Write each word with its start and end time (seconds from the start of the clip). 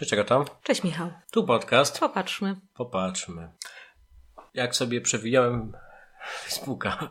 Cześć, 0.00 0.14
tam? 0.26 0.44
Cześć 0.62 0.84
Michał. 0.84 1.10
Tu 1.30 1.44
podcast. 1.44 1.98
Popatrzmy. 1.98 2.56
Popatrzmy. 2.74 3.48
Jak 4.54 4.76
sobie 4.76 5.00
przewijałem 5.00 5.72
Facebooka 6.42 7.10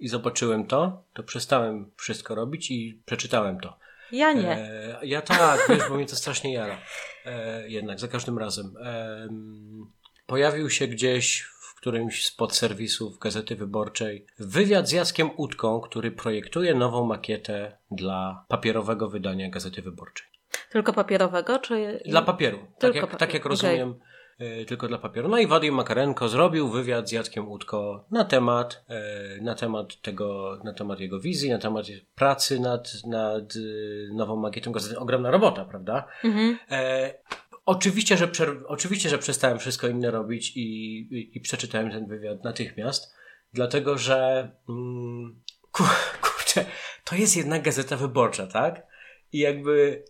i 0.00 0.08
zobaczyłem 0.08 0.66
to, 0.66 1.02
to 1.12 1.22
przestałem 1.22 1.90
wszystko 1.96 2.34
robić 2.34 2.70
i 2.70 3.02
przeczytałem 3.06 3.60
to. 3.60 3.78
Ja 4.12 4.32
nie. 4.32 4.50
E, 4.50 4.98
ja 5.02 5.22
tak, 5.22 5.60
wiesz, 5.68 5.88
bo 5.88 5.94
mnie 5.94 6.06
to 6.06 6.16
strasznie 6.16 6.52
jara. 6.52 6.78
E, 7.24 7.68
jednak, 7.68 8.00
za 8.00 8.08
każdym 8.08 8.38
razem. 8.38 8.74
E, 8.84 9.28
pojawił 10.26 10.70
się 10.70 10.86
gdzieś 10.86 11.40
w 11.40 11.74
którymś 11.74 12.24
z 12.26 12.30
podserwisów 12.30 13.18
Gazety 13.18 13.56
Wyborczej 13.56 14.26
wywiad 14.38 14.88
z 14.88 14.92
Jackiem 14.92 15.30
Utką, 15.36 15.80
który 15.80 16.10
projektuje 16.10 16.74
nową 16.74 17.06
makietę 17.06 17.76
dla 17.90 18.44
papierowego 18.48 19.08
wydania 19.08 19.50
Gazety 19.50 19.82
Wyborczej. 19.82 20.39
Tylko 20.70 20.92
papierowego, 20.92 21.58
czy... 21.58 22.02
Dla 22.06 22.22
papieru. 22.22 22.58
Tak 22.58 22.78
Tylko 22.78 22.96
jak, 22.96 23.06
papier. 23.06 23.18
tak 23.18 23.34
jak 23.34 23.44
rozumiem, 23.44 23.94
y, 24.40 24.64
tylko 24.64 24.88
dla 24.88 24.98
papieru. 24.98 25.28
No 25.28 25.38
i 25.38 25.46
Wadim 25.46 25.74
Makarenko 25.74 26.28
zrobił 26.28 26.68
wywiad 26.68 27.08
z 27.08 27.12
Jackiem 27.12 27.48
Utko 27.48 28.06
na 28.10 28.24
temat, 28.24 28.84
y, 29.38 29.42
na 29.42 29.54
temat 29.54 30.00
tego, 30.00 30.58
na 30.64 30.72
temat 30.74 31.00
jego 31.00 31.20
wizji, 31.20 31.50
na 31.50 31.58
temat 31.58 31.86
pracy 32.14 32.60
nad, 32.60 32.92
nad 33.06 33.56
y, 33.56 34.08
nową 34.14 34.36
makietą 34.36 34.72
gazety. 34.72 34.98
Ogromna 34.98 35.30
robota, 35.30 35.64
prawda? 35.64 36.06
Mhm. 36.24 36.58
E, 36.70 37.14
oczywiście, 37.66 38.16
że 38.16 38.26
przer- 38.26 38.62
oczywiście, 38.66 39.08
że 39.08 39.18
przestałem 39.18 39.58
wszystko 39.58 39.88
inne 39.88 40.10
robić 40.10 40.56
i, 40.56 40.60
i, 41.00 41.36
i 41.36 41.40
przeczytałem 41.40 41.90
ten 41.90 42.06
wywiad 42.06 42.44
natychmiast, 42.44 43.14
dlatego 43.52 43.98
że 43.98 44.50
mm, 44.68 45.42
ku, 45.72 45.84
kurczę, 46.24 46.64
to 47.04 47.16
jest 47.16 47.36
jednak 47.36 47.62
gazeta 47.62 47.96
wyborcza, 47.96 48.46
tak? 48.46 48.86
I 49.32 49.38
jakby 49.38 50.04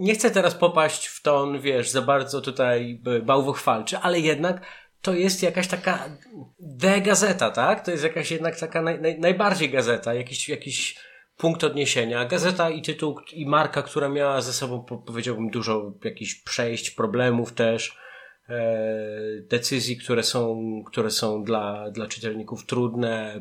nie 0.00 0.14
chcę 0.14 0.30
teraz 0.30 0.54
popaść 0.54 1.06
w 1.06 1.22
ton, 1.22 1.60
wiesz, 1.60 1.90
za 1.90 2.02
bardzo 2.02 2.40
tutaj 2.40 3.00
bałwochwalczy, 3.22 3.98
ale 3.98 4.20
jednak 4.20 4.60
to 5.02 5.14
jest 5.14 5.42
jakaś 5.42 5.68
taka 5.68 6.08
de-gazeta, 6.60 7.50
tak? 7.50 7.84
To 7.84 7.90
jest 7.90 8.04
jakaś 8.04 8.30
jednak 8.30 8.58
taka 8.58 8.82
naj, 8.82 9.00
naj, 9.00 9.20
najbardziej 9.20 9.70
gazeta, 9.70 10.14
jakiś, 10.14 10.48
jakiś 10.48 10.96
punkt 11.36 11.64
odniesienia. 11.64 12.24
Gazeta 12.24 12.70
i 12.70 12.82
tytuł 12.82 13.20
i 13.32 13.46
marka, 13.46 13.82
która 13.82 14.08
miała 14.08 14.40
ze 14.40 14.52
sobą, 14.52 14.84
po- 14.84 14.98
powiedziałbym, 14.98 15.50
dużo 15.50 15.92
jakichś 16.04 16.34
przejść, 16.34 16.90
problemów 16.90 17.52
też, 17.52 17.98
e, 18.48 18.78
decyzji, 19.42 19.96
które 19.96 20.22
są, 20.22 20.62
które 20.86 21.10
są 21.10 21.44
dla, 21.44 21.90
dla 21.90 22.06
czytelników 22.06 22.66
trudne. 22.66 23.40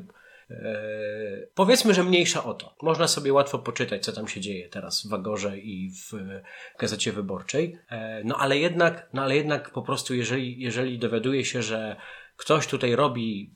E, 0.50 1.48
powiedzmy, 1.56 1.94
że 1.94 2.04
mniejsza 2.04 2.44
o 2.44 2.54
to. 2.54 2.76
Można 2.82 3.08
sobie 3.08 3.34
łatwo 3.34 3.60
poczytać, 3.60 4.06
co 4.06 4.12
tam 4.12 4.28
się 4.28 4.42
dzieje 4.42 4.70
teraz 4.70 5.08
w 5.08 5.14
Agorze 5.14 5.58
i 5.58 5.92
w 5.92 6.14
e, 6.14 6.44
Gazecie 6.80 7.12
Wyborczej. 7.12 7.78
E, 7.90 8.24
no 8.24 8.38
ale 8.38 8.58
jednak, 8.58 9.10
no 9.14 9.22
ale 9.22 9.36
jednak 9.36 9.72
po 9.72 9.82
prostu, 9.82 10.16
jeżeli, 10.16 10.62
jeżeli 10.62 11.00
dowiaduje 11.00 11.46
się, 11.46 11.62
że 11.62 11.96
ktoś 12.38 12.68
tutaj 12.68 12.96
robi 12.96 13.54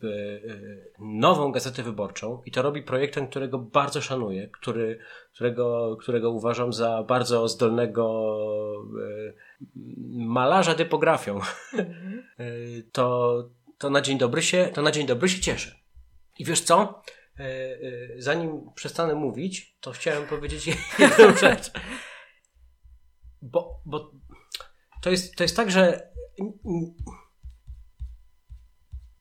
nową 1.00 1.52
gazetę 1.52 1.84
wyborczą 1.84 2.42
i 2.46 2.52
to 2.52 2.62
robi 2.62 2.84
projektem, 2.84 3.28
którego 3.28 3.60
bardzo 3.60 4.02
szanuję, 4.02 4.48
który, 4.48 5.00
którego, 5.34 5.98
którego 6.00 6.32
uważam 6.32 6.74
za 6.74 7.04
bardzo 7.04 7.48
zdolnego 7.48 8.24
malarza 10.10 10.74
typografią, 10.74 11.40
to, 12.92 13.36
to 13.78 13.90
na 13.90 14.02
dzień 14.02 14.18
dobry 14.18 14.42
się, 14.42 14.70
to 14.74 14.82
na 14.82 14.92
dzień 14.92 15.08
dobry 15.08 15.30
się 15.30 15.42
cieszę. 15.42 15.81
I 16.42 16.46
wiesz 16.46 16.62
co? 16.62 17.04
E, 17.40 17.44
e, 17.44 17.78
Zanim 18.18 18.72
przestanę 18.76 19.16
mówić, 19.16 19.78
to 19.82 19.92
chciałem 19.92 20.28
powiedzieć 20.28 20.68
jedną 21.00 21.38
rzecz. 21.48 21.72
Bo, 23.42 23.82
bo 23.86 24.12
to, 25.02 25.10
jest, 25.10 25.36
to 25.36 25.44
jest 25.44 25.56
tak, 25.56 25.72
że 25.72 26.12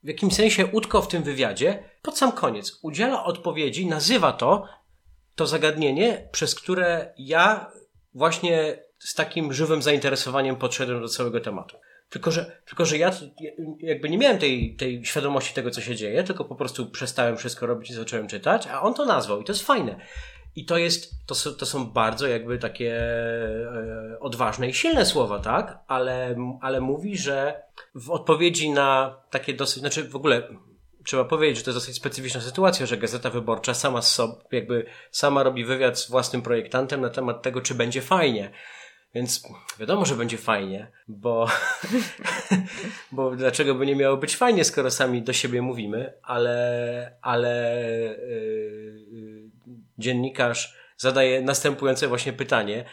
w 0.03 0.07
jakimś 0.07 0.35
sensie 0.35 0.65
Utko 0.65 1.01
w 1.01 1.07
tym 1.07 1.23
wywiadzie, 1.23 1.83
pod 2.01 2.17
sam 2.17 2.31
koniec, 2.31 2.79
udziela 2.81 3.23
odpowiedzi, 3.25 3.85
nazywa 3.85 4.33
to, 4.33 4.67
to 5.35 5.47
zagadnienie, 5.47 6.29
przez 6.31 6.55
które 6.55 7.13
ja 7.17 7.71
właśnie 8.13 8.83
z 8.99 9.15
takim 9.15 9.53
żywym 9.53 9.81
zainteresowaniem 9.81 10.55
podszedłem 10.55 11.01
do 11.01 11.07
całego 11.07 11.39
tematu. 11.39 11.77
Tylko, 12.11 12.31
że, 12.31 12.61
tylko, 12.65 12.85
że 12.85 12.97
ja 12.97 13.11
jakby 13.79 14.09
nie 14.09 14.17
miałem 14.17 14.37
tej, 14.37 14.75
tej 14.75 15.05
świadomości 15.05 15.53
tego, 15.53 15.71
co 15.71 15.81
się 15.81 15.95
dzieje, 15.95 16.23
tylko 16.23 16.45
po 16.45 16.55
prostu 16.55 16.91
przestałem 16.91 17.37
wszystko 17.37 17.65
robić 17.65 17.89
i 17.89 17.93
zacząłem 17.93 18.27
czytać, 18.27 18.67
a 18.67 18.81
on 18.81 18.93
to 18.93 19.05
nazwał 19.05 19.41
i 19.41 19.43
to 19.43 19.51
jest 19.51 19.65
fajne. 19.65 19.95
I 20.55 20.65
to 20.65 20.77
jest, 20.77 21.25
to 21.25 21.35
są, 21.35 21.53
to 21.53 21.65
są 21.65 21.85
bardzo 21.85 22.27
jakby 22.27 22.57
takie 22.57 22.95
e, 22.95 24.19
odważne 24.19 24.69
i 24.69 24.73
silne 24.73 25.05
słowa, 25.05 25.39
tak? 25.39 25.79
Ale, 25.87 26.35
ale 26.61 26.81
mówi, 26.81 27.17
że 27.17 27.63
w 27.95 28.11
odpowiedzi 28.11 28.69
na 28.69 29.17
takie 29.29 29.53
dosyć, 29.53 29.79
znaczy 29.79 30.03
w 30.03 30.15
ogóle 30.15 30.47
trzeba 31.03 31.25
powiedzieć, 31.25 31.57
że 31.57 31.63
to 31.63 31.71
jest 31.71 31.77
dosyć 31.77 31.95
specyficzna 31.95 32.41
sytuacja, 32.41 32.85
że 32.85 32.97
Gazeta 32.97 33.29
Wyborcza 33.29 33.73
sama 33.73 34.01
sob, 34.01 34.53
jakby 34.53 34.85
sama 35.11 35.43
robi 35.43 35.65
wywiad 35.65 35.99
z 35.99 36.09
własnym 36.09 36.41
projektantem 36.41 37.01
na 37.01 37.09
temat 37.09 37.41
tego, 37.41 37.61
czy 37.61 37.75
będzie 37.75 38.01
fajnie. 38.01 38.51
Więc 39.13 39.43
wiadomo, 39.79 40.05
że 40.05 40.15
będzie 40.15 40.37
fajnie, 40.37 40.91
bo, 41.07 41.47
bo 43.11 43.35
dlaczego 43.35 43.75
by 43.75 43.85
nie 43.85 43.95
miało 43.95 44.17
być 44.17 44.35
fajnie, 44.35 44.63
skoro 44.63 44.91
sami 44.91 45.21
do 45.21 45.33
siebie 45.33 45.61
mówimy, 45.61 46.13
ale, 46.23 47.17
ale 47.21 47.75
yy, 48.27 49.49
dziennikarz 49.97 50.75
zadaje 50.97 51.41
następujące 51.41 52.07
właśnie 52.07 52.33
pytanie, 52.33 52.85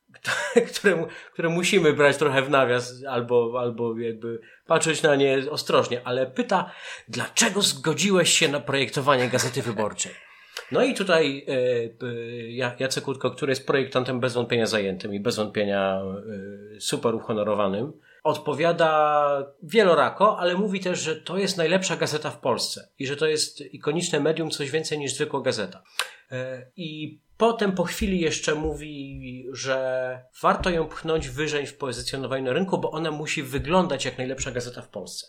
które, 0.70 1.06
które 1.32 1.48
musimy 1.48 1.92
brać 1.92 2.16
trochę 2.16 2.42
w 2.42 2.50
nawias 2.50 3.04
albo, 3.08 3.60
albo 3.60 3.98
jakby 3.98 4.40
patrzeć 4.66 5.02
na 5.02 5.16
nie 5.16 5.50
ostrożnie, 5.50 6.00
ale 6.04 6.26
pyta, 6.26 6.70
dlaczego 7.08 7.62
zgodziłeś 7.62 8.30
się 8.30 8.48
na 8.48 8.60
projektowanie 8.60 9.28
Gazety 9.28 9.62
Wyborczej? 9.62 10.25
No 10.72 10.84
i 10.84 10.94
tutaj 10.94 11.46
e, 11.48 12.72
Jacek 12.78 13.04
Kutko, 13.04 13.30
który 13.30 13.52
jest 13.52 13.66
projektantem 13.66 14.20
bez 14.20 14.34
wątpienia 14.34 14.66
zajętym 14.66 15.14
i 15.14 15.20
bez 15.20 15.36
wątpienia 15.36 16.02
e, 16.76 16.80
super 16.80 17.14
uhonorowanym, 17.14 17.92
odpowiada 18.22 19.52
wielorako, 19.62 20.38
ale 20.38 20.54
mówi 20.54 20.80
też, 20.80 21.00
że 21.00 21.16
to 21.16 21.38
jest 21.38 21.56
najlepsza 21.56 21.96
gazeta 21.96 22.30
w 22.30 22.40
Polsce 22.40 22.88
i 22.98 23.06
że 23.06 23.16
to 23.16 23.26
jest 23.26 23.60
ikoniczne 23.60 24.20
medium, 24.20 24.50
coś 24.50 24.70
więcej 24.70 24.98
niż 24.98 25.14
zwykła 25.14 25.40
gazeta. 25.40 25.82
E, 26.32 26.66
I 26.76 27.20
potem 27.36 27.72
po 27.72 27.84
chwili 27.84 28.20
jeszcze 28.20 28.54
mówi, 28.54 29.46
że 29.52 30.20
warto 30.42 30.70
ją 30.70 30.88
pchnąć 30.88 31.28
wyżej 31.28 31.66
w 31.66 31.76
pozycjonowaniu 31.76 32.44
na 32.44 32.52
rynku, 32.52 32.78
bo 32.78 32.90
ona 32.90 33.10
musi 33.10 33.42
wyglądać 33.42 34.04
jak 34.04 34.18
najlepsza 34.18 34.50
gazeta 34.50 34.82
w 34.82 34.88
Polsce. 34.88 35.26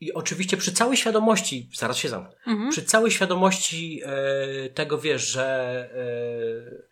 I 0.00 0.12
oczywiście 0.12 0.56
przy 0.56 0.72
całej 0.72 0.96
świadomości, 0.96 1.68
zaraz 1.74 1.96
się 1.96 2.08
zamknę, 2.08 2.36
Mhm. 2.46 2.70
przy 2.70 2.82
całej 2.82 3.10
świadomości 3.10 4.00
e, 4.04 4.68
tego, 4.68 4.98
wiesz, 4.98 5.26
że, 5.28 5.46
e, 5.94 6.90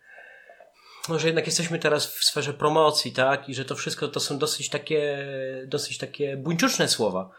no, 1.09 1.19
że 1.19 1.27
jednak 1.27 1.45
jesteśmy 1.45 1.79
teraz 1.79 2.07
w 2.07 2.23
sferze 2.23 2.53
promocji, 2.53 3.11
tak, 3.11 3.49
i 3.49 3.55
że 3.55 3.65
to 3.65 3.75
wszystko 3.75 4.07
to 4.07 4.19
są 4.19 4.37
dosyć 4.37 4.69
takie, 4.69 5.27
dosyć 5.67 5.97
takie 5.97 6.37
buńczuczne 6.37 6.87
słowa, 6.87 7.29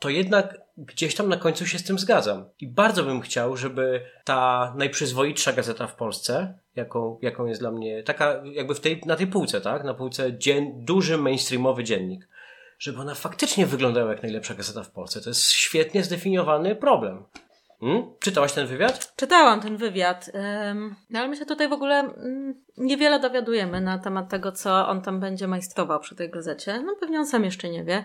to 0.00 0.08
jednak 0.08 0.60
gdzieś 0.78 1.14
tam 1.14 1.28
na 1.28 1.36
końcu 1.36 1.66
się 1.66 1.78
z 1.78 1.84
tym 1.84 1.98
zgadzam. 1.98 2.44
I 2.60 2.68
bardzo 2.68 3.04
bym 3.04 3.20
chciał, 3.20 3.56
żeby 3.56 4.02
ta 4.24 4.72
najprzyzwoitsza 4.76 5.52
gazeta 5.52 5.86
w 5.86 5.94
Polsce, 5.94 6.58
jaką, 6.76 7.18
jaką 7.22 7.46
jest 7.46 7.60
dla 7.60 7.70
mnie, 7.70 8.02
taka 8.02 8.42
jakby 8.44 8.74
w 8.74 8.80
tej, 8.80 9.00
na 9.06 9.16
tej 9.16 9.26
półce, 9.26 9.60
tak, 9.60 9.84
na 9.84 9.94
półce 9.94 10.38
dzien, 10.38 10.84
duży 10.84 11.18
mainstreamowy 11.18 11.84
dziennik, 11.84 12.28
żeby 12.82 13.00
ona 13.00 13.14
faktycznie 13.14 13.66
wyglądała 13.66 14.10
jak 14.10 14.22
najlepsza 14.22 14.54
gazeta 14.54 14.82
w 14.82 14.90
Polsce. 14.90 15.20
To 15.20 15.30
jest 15.30 15.50
świetnie 15.50 16.04
zdefiniowany 16.04 16.76
problem. 16.76 17.24
Hmm? 17.80 18.04
Czytałaś 18.20 18.52
ten 18.52 18.66
wywiad? 18.66 19.12
Czytałam 19.16 19.60
ten 19.60 19.76
wywiad, 19.76 20.30
ym, 20.70 20.94
no 21.10 21.18
ale 21.18 21.28
my 21.28 21.36
się 21.36 21.46
tutaj 21.46 21.68
w 21.68 21.72
ogóle 21.72 21.98
mm, 21.98 22.54
niewiele 22.76 23.20
dowiadujemy 23.20 23.80
na 23.80 23.98
temat 23.98 24.28
tego, 24.30 24.52
co 24.52 24.88
on 24.88 25.02
tam 25.02 25.20
będzie 25.20 25.48
majstrował 25.48 26.00
przy 26.00 26.16
tej 26.16 26.30
gazecie. 26.30 26.82
No 26.82 26.96
pewnie 27.00 27.18
on 27.18 27.26
sam 27.26 27.44
jeszcze 27.44 27.68
nie 27.68 27.84
wie. 27.84 28.04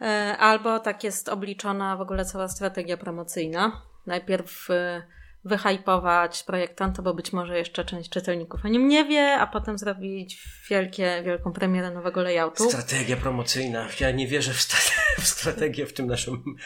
E, 0.00 0.36
Albo 0.38 0.78
tak 0.78 1.04
jest 1.04 1.28
obliczona 1.28 1.96
w 1.96 2.00
ogóle 2.00 2.24
cała 2.24 2.48
strategia 2.48 2.96
promocyjna. 2.96 3.82
Najpierw 4.06 4.70
y, 4.70 5.02
wyhypować 5.44 6.42
projektanta, 6.42 7.02
bo 7.02 7.14
być 7.14 7.32
może 7.32 7.58
jeszcze 7.58 7.84
część 7.84 8.10
czytelników 8.10 8.64
o 8.64 8.68
nim 8.68 8.88
nie 8.88 9.04
wie, 9.04 9.34
a 9.34 9.46
potem 9.46 9.78
zrobić 9.78 10.42
wielkie, 10.70 11.22
wielką 11.24 11.52
premierę 11.52 11.90
nowego 11.90 12.22
layoutu. 12.22 12.70
Strategia 12.70 13.16
promocyjna. 13.16 13.88
Ja 14.00 14.10
nie 14.10 14.26
wierzę 14.26 14.52
w, 14.52 14.56
strate- 14.56 15.20
w 15.22 15.26
strategię 15.26 15.86
w 15.86 15.92
tym 15.92 16.06
naszym, 16.06 16.56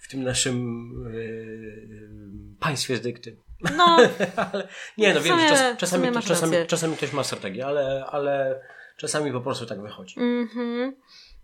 w 0.00 0.08
tym 0.08 0.22
naszym 0.22 0.88
yy, 1.12 2.56
państwie 2.60 2.96
z 2.96 3.00
dykty. 3.00 3.36
No, 3.76 3.96
ale, 4.52 4.68
nie, 4.98 5.14
no 5.14 5.20
wiem, 5.20 5.38
czas, 5.38 5.76
czasami, 5.76 6.12
czasami, 6.12 6.52
rację. 6.52 6.66
czasami 6.66 6.96
ktoś 6.96 7.12
ma 7.12 7.24
strategię, 7.24 7.66
ale, 7.66 8.06
ale 8.10 8.60
czasami 8.96 9.32
po 9.32 9.40
prostu 9.40 9.66
tak 9.66 9.82
wychodzi. 9.82 10.20
Mhm. 10.20 10.96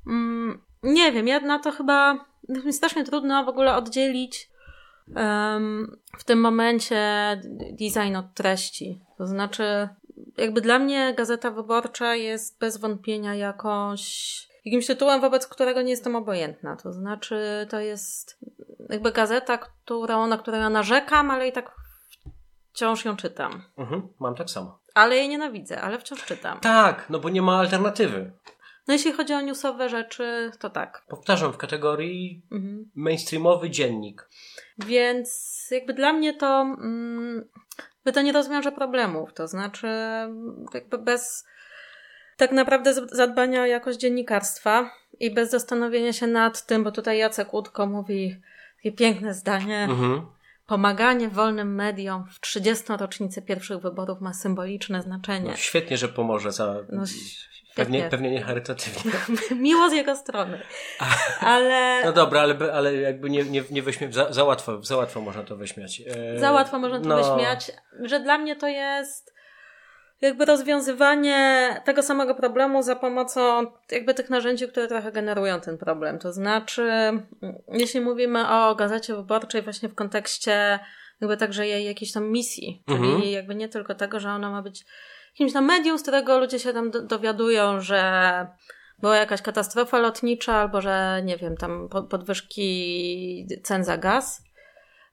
Mm, 0.06 0.62
nie 0.82 1.12
wiem, 1.12 1.28
ja 1.28 1.40
na 1.40 1.58
to 1.58 1.72
chyba 1.72 2.26
jest 2.48 2.66
mi 2.66 2.72
strasznie 2.72 3.04
trudno 3.04 3.44
w 3.44 3.48
ogóle 3.48 3.76
oddzielić 3.76 4.53
w 6.18 6.24
tym 6.24 6.40
momencie 6.40 7.00
design 7.72 8.16
od 8.16 8.34
treści. 8.34 9.00
To 9.18 9.26
znaczy, 9.26 9.88
jakby 10.36 10.60
dla 10.60 10.78
mnie 10.78 11.14
Gazeta 11.16 11.50
Wyborcza 11.50 12.14
jest 12.14 12.58
bez 12.58 12.76
wątpienia 12.76 13.34
jakąś 13.34 14.34
jakimś 14.64 14.86
tytułem, 14.86 15.20
wobec 15.20 15.46
którego 15.46 15.82
nie 15.82 15.90
jestem 15.90 16.16
obojętna. 16.16 16.76
To 16.76 16.92
znaczy, 16.92 17.66
to 17.70 17.80
jest 17.80 18.38
jakby 18.88 19.12
gazeta, 19.12 19.58
którą, 19.58 20.26
na 20.26 20.38
którą 20.38 20.58
ja 20.58 20.70
narzekam, 20.70 21.30
ale 21.30 21.48
i 21.48 21.52
tak 21.52 21.76
wciąż 22.72 23.04
ją 23.04 23.16
czytam. 23.16 23.62
Mhm, 23.76 24.08
mam 24.18 24.34
tak 24.34 24.50
samo. 24.50 24.78
Ale 24.94 25.16
jej 25.16 25.28
nienawidzę, 25.28 25.80
ale 25.80 25.98
wciąż 25.98 26.24
czytam. 26.24 26.60
Tak, 26.60 27.06
no 27.10 27.18
bo 27.18 27.28
nie 27.28 27.42
ma 27.42 27.58
alternatywy. 27.58 28.32
No 28.88 28.94
jeśli 28.94 29.12
chodzi 29.12 29.34
o 29.34 29.40
newsowe 29.40 29.88
rzeczy, 29.88 30.50
to 30.58 30.70
tak. 30.70 31.04
Powtarzam, 31.08 31.52
w 31.52 31.56
kategorii 31.56 32.42
Mhm. 32.52 32.90
mainstreamowy 32.94 33.70
dziennik. 33.70 34.28
Więc 34.78 35.68
jakby 35.70 35.94
dla 35.94 36.12
mnie 36.12 36.34
to, 36.34 36.60
mm, 36.60 37.48
to 38.14 38.22
nie 38.22 38.32
rozwiąże 38.32 38.72
problemów. 38.72 39.32
To 39.34 39.48
znaczy, 39.48 39.88
jakby 40.74 40.98
bez 40.98 41.46
tak 42.36 42.52
naprawdę 42.52 42.94
zadbania 43.12 43.62
o 43.62 43.66
jakość 43.66 43.98
dziennikarstwa 43.98 44.90
i 45.20 45.34
bez 45.34 45.50
zastanowienia 45.50 46.12
się 46.12 46.26
nad 46.26 46.66
tym, 46.66 46.84
bo 46.84 46.92
tutaj 46.92 47.18
Jacek 47.18 47.54
Łódko 47.54 47.86
mówi 47.86 48.36
takie 48.76 48.92
piękne 48.92 49.34
zdanie. 49.34 49.78
Mhm. 49.90 50.26
Pomaganie 50.66 51.28
wolnym 51.28 51.74
mediom 51.74 52.24
w 52.30 52.40
30. 52.40 52.84
rocznicę 52.96 53.42
pierwszych 53.42 53.78
wyborów 53.78 54.20
ma 54.20 54.32
symboliczne 54.34 55.02
znaczenie. 55.02 55.50
No, 55.50 55.56
świetnie, 55.56 55.96
że 55.96 56.08
pomoże 56.08 56.52
za... 56.52 56.74
No, 56.92 57.04
pewnie, 57.74 58.08
pewnie 58.10 58.30
nie 58.30 58.42
charytatywnie. 58.42 59.12
Miło 59.62 59.90
z 59.90 59.92
jego 59.92 60.16
strony. 60.16 60.60
Ale 61.40 62.02
No 62.04 62.12
dobra, 62.12 62.40
ale, 62.40 62.72
ale 62.72 62.94
jakby 62.94 63.30
nie, 63.30 63.44
nie, 63.44 63.62
nie 63.70 63.82
wyśmie... 63.82 64.12
za, 64.12 64.32
za, 64.32 64.44
łatwo, 64.44 64.82
za 64.82 64.96
łatwo 64.96 65.20
można 65.20 65.42
to 65.42 65.56
wyśmiać. 65.56 66.02
E, 66.06 66.38
za 66.38 66.52
łatwo 66.52 66.78
można 66.78 67.00
to 67.00 67.08
no, 67.08 67.16
wyśmiać, 67.16 67.72
że 68.02 68.20
dla 68.20 68.38
mnie 68.38 68.56
to 68.56 68.68
jest 68.68 69.34
jakby 70.20 70.44
rozwiązywanie 70.44 71.68
tego 71.84 72.02
samego 72.02 72.34
problemu 72.34 72.82
za 72.82 72.96
pomocą 72.96 73.66
jakby 73.90 74.14
tych 74.14 74.30
narzędzi, 74.30 74.68
które 74.68 74.88
trochę 74.88 75.12
generują 75.12 75.60
ten 75.60 75.78
problem. 75.78 76.18
To 76.18 76.32
znaczy, 76.32 76.82
mm, 76.82 77.26
jeśli 77.68 78.00
mówimy 78.00 78.48
o 78.48 78.74
gazecie 78.74 79.14
wyborczej 79.14 79.62
właśnie 79.62 79.88
w 79.88 79.94
kontekście 79.94 80.78
jakby 81.20 81.36
także 81.36 81.66
jej 81.66 81.84
jakiejś 81.84 82.12
tam 82.12 82.30
misji, 82.30 82.82
czyli 82.88 82.98
Mhm. 82.98 83.22
jakby 83.22 83.54
nie 83.54 83.68
tylko 83.68 83.94
tego, 83.94 84.20
że 84.20 84.28
ona 84.30 84.50
ma 84.50 84.62
być 84.62 84.84
jakimś 85.34 85.52
tam 85.52 85.64
medium, 85.64 85.98
z 85.98 86.02
którego 86.02 86.38
ludzie 86.38 86.58
się 86.58 86.72
tam 86.72 86.90
do- 86.90 87.02
dowiadują, 87.02 87.80
że 87.80 88.46
była 88.98 89.16
jakaś 89.16 89.42
katastrofa 89.42 89.98
lotnicza, 89.98 90.54
albo 90.54 90.80
że 90.80 91.20
nie 91.24 91.36
wiem, 91.36 91.56
tam 91.56 91.88
po- 91.88 92.02
podwyżki 92.02 93.46
cen 93.62 93.84
za 93.84 93.98
gaz, 93.98 94.44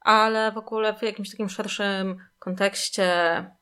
ale 0.02 0.52
w 0.52 0.58
ogóle 0.58 0.94
w 0.94 1.02
jakimś 1.02 1.32
takim 1.32 1.50
szerszym 1.50 2.18
kontekście, 2.40 3.06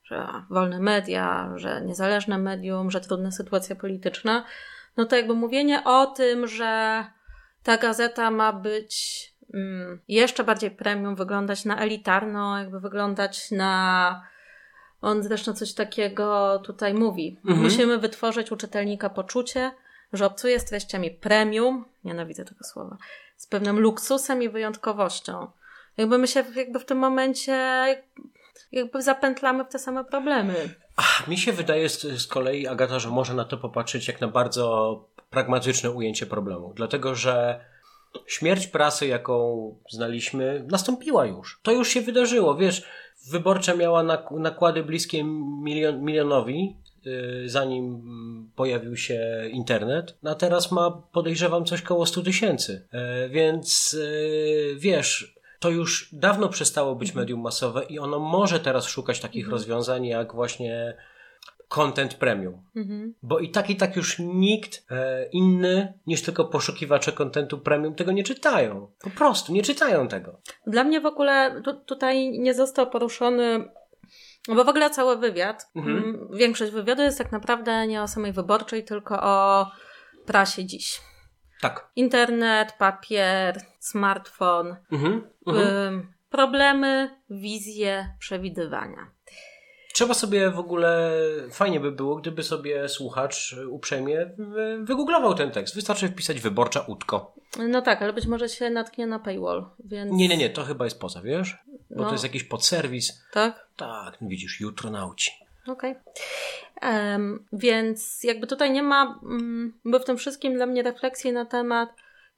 że 0.04 0.28
wolne 0.50 0.80
media, 0.80 1.52
że 1.56 1.82
niezależne 1.82 2.38
medium, 2.38 2.92
że 2.92 3.02
trudna 3.02 3.32
sytuacja 3.32 3.76
polityczna, 3.76 4.46
no 4.98 5.06
to 5.06 5.16
jakby 5.16 5.34
mówienie 5.34 5.84
o 5.84 6.06
tym, 6.06 6.48
że 6.48 7.06
ta 7.64 7.78
gazeta 7.78 8.32
ma 8.32 8.54
być 8.54 9.26
mm, 9.54 10.02
jeszcze 10.08 10.44
bardziej 10.44 10.72
premium, 10.72 11.16
wyglądać 11.16 11.66
na 11.66 11.78
elitarno, 11.78 12.58
jakby 12.58 12.80
wyglądać 12.80 13.52
na. 13.52 14.24
On 15.02 15.24
zresztą 15.24 15.54
coś 15.54 15.74
takiego 15.74 16.60
tutaj 16.66 16.94
mówi. 16.94 17.38
Mhm. 17.46 17.64
Musimy 17.64 17.98
wytworzyć 17.98 18.52
u 18.52 18.58
czytelnika 18.58 19.10
poczucie, 19.10 19.72
że 20.14 20.26
obcuje 20.26 20.60
z 20.60 20.66
treściami 20.66 21.12
premium, 21.12 21.86
nienawidzę 22.04 22.46
tego 22.46 22.64
słowa, 22.64 22.98
z 23.38 23.48
pewnym 23.48 23.80
luksusem 23.80 24.44
i 24.44 24.50
wyjątkowością. 24.50 25.48
Jakby 25.98 26.18
my 26.18 26.28
się 26.28 26.44
jakby 26.56 26.80
w 26.80 26.86
tym 26.86 26.98
momencie 26.98 27.86
jakby 28.72 29.02
zapętlamy 29.02 29.66
w 29.66 29.68
te 29.68 29.80
same 29.80 30.06
problemy. 30.06 30.70
Ach, 30.96 31.28
mi 31.28 31.38
się 31.38 31.52
wydaje 31.52 31.90
z, 31.90 32.02
z 32.02 32.28
kolei, 32.28 32.68
Agata, 32.68 33.00
że 33.00 33.10
można 33.10 33.36
na 33.36 33.46
to 33.46 33.58
popatrzeć 33.58 34.08
jak 34.08 34.22
na 34.22 34.28
bardzo 34.28 35.06
pragmatyczne 35.30 35.92
ujęcie 35.92 36.26
problemu. 36.26 36.74
Dlatego, 36.76 37.16
że 37.16 37.66
śmierć 38.28 38.68
prasy, 38.68 39.08
jaką 39.08 39.76
znaliśmy, 39.90 40.66
nastąpiła 40.72 41.26
już. 41.26 41.60
To 41.64 41.72
już 41.72 41.90
się 41.90 42.02
wydarzyło. 42.02 42.56
Wiesz, 42.56 42.84
wyborcza 43.32 43.76
miała 43.76 44.04
nak- 44.04 44.40
nakłady 44.40 44.84
bliskie 44.84 45.24
milion, 45.64 46.02
milionowi, 46.02 46.78
yy, 47.06 47.50
zanim 47.50 47.86
mm, 47.86 48.52
pojawił 48.56 48.98
się 48.98 49.50
internet, 49.52 50.18
a 50.24 50.36
teraz 50.36 50.72
ma, 50.72 50.92
podejrzewam, 50.92 51.66
coś 51.66 51.82
koło 51.82 52.06
100 52.06 52.22
tysięcy. 52.22 52.88
Yy, 52.94 53.30
więc 53.30 53.94
yy, 53.94 54.76
wiesz, 54.78 55.40
to 55.60 55.70
już 55.70 56.10
dawno 56.14 56.50
przestało 56.50 56.96
być 56.96 57.16
medium 57.16 57.42
masowe 57.42 57.84
i 57.84 58.00
ono 58.00 58.20
może 58.20 58.60
teraz 58.60 58.86
szukać 58.86 59.20
takich 59.20 59.50
rozwiązań 59.50 60.06
jak 60.06 60.36
właśnie 60.36 60.98
content 61.70 62.14
premium. 62.14 62.64
Mhm. 62.76 63.14
Bo 63.24 63.40
i 63.40 63.50
tak 63.52 63.70
i 63.70 63.76
tak 63.76 63.96
już 63.96 64.20
nikt 64.20 64.86
e, 64.92 65.26
inny 65.32 65.94
niż 66.08 66.22
tylko 66.22 66.46
poszukiwacze 66.46 67.12
kontentu 67.12 67.58
premium 67.60 67.96
tego 67.96 68.12
nie 68.12 68.24
czytają. 68.24 68.92
Po 69.02 69.10
prostu 69.10 69.54
nie 69.54 69.62
czytają 69.64 70.08
tego. 70.08 70.40
Dla 70.68 70.84
mnie 70.84 71.02
w 71.02 71.06
ogóle 71.06 71.62
tu, 71.62 71.74
tutaj 71.74 72.30
nie 72.40 72.54
został 72.54 72.90
poruszony, 72.90 73.70
no 74.48 74.56
bo 74.56 74.64
w 74.64 74.70
ogóle 74.70 74.90
cały 74.90 75.18
wywiad, 75.18 75.70
Mhm. 75.76 75.98
mm, 75.98 76.28
większość 76.34 76.72
wywiadu 76.72 77.02
jest 77.02 77.18
tak 77.18 77.32
naprawdę 77.32 77.88
nie 77.88 78.02
o 78.02 78.08
samej 78.08 78.32
wyborczej, 78.34 78.84
tylko 78.84 79.22
o 79.24 79.68
prasie 80.26 80.66
dziś. 80.66 81.02
Tak. 81.62 81.92
Internet, 81.96 82.74
papier, 82.78 83.62
smartfon, 83.80 84.76
Mhm. 84.92 85.22
Mhm. 85.48 85.68
ym, 85.68 86.14
problemy, 86.30 87.10
wizje, 87.30 88.14
przewidywania. 88.20 89.12
Trzeba 89.94 90.14
sobie 90.14 90.50
w 90.50 90.60
ogóle, 90.60 91.12
fajnie 91.52 91.80
by 91.80 91.92
było, 91.92 92.16
gdyby 92.16 92.44
sobie 92.44 92.90
słuchacz 92.90 93.56
uprzejmie 93.70 94.30
wy- 94.38 94.80
wygooglował 94.84 95.34
ten 95.34 95.52
tekst. 95.52 95.76
Wystarczy 95.76 96.08
wpisać 96.10 96.40
wyborcza 96.40 96.82
utko. 96.82 97.34
No 97.70 97.82
tak, 97.82 98.02
ale 98.02 98.14
być 98.14 98.26
może 98.28 98.50
się 98.50 98.70
natknie 98.70 99.08
na 99.08 99.20
paywall, 99.20 99.66
więc... 99.86 100.12
Nie, 100.12 100.28
nie, 100.28 100.38
nie, 100.38 100.50
to 100.50 100.64
chyba 100.64 100.86
jest 100.86 101.00
poza, 101.00 101.22
wiesz? 101.22 101.58
Bo 101.90 102.02
No. 102.02 102.06
to 102.06 102.12
jest 102.12 102.24
jakiś 102.24 102.44
podserwis. 102.44 103.24
Tak? 103.34 103.68
Tak, 103.78 104.18
widzisz, 104.22 104.60
jutro 104.60 104.90
nauci. 104.92 105.32
Okej. 105.68 105.96
Em, 106.82 107.46
więc 107.54 108.24
jakby 108.24 108.48
tutaj 108.48 108.72
nie 108.72 108.84
ma, 108.84 109.20
mm, 109.24 109.74
bo 109.86 110.00
w 110.00 110.06
tym 110.06 110.18
wszystkim 110.18 110.54
dla 110.54 110.66
mnie 110.66 110.84
refleksji 110.84 111.32
na 111.34 111.46
temat 111.46 111.90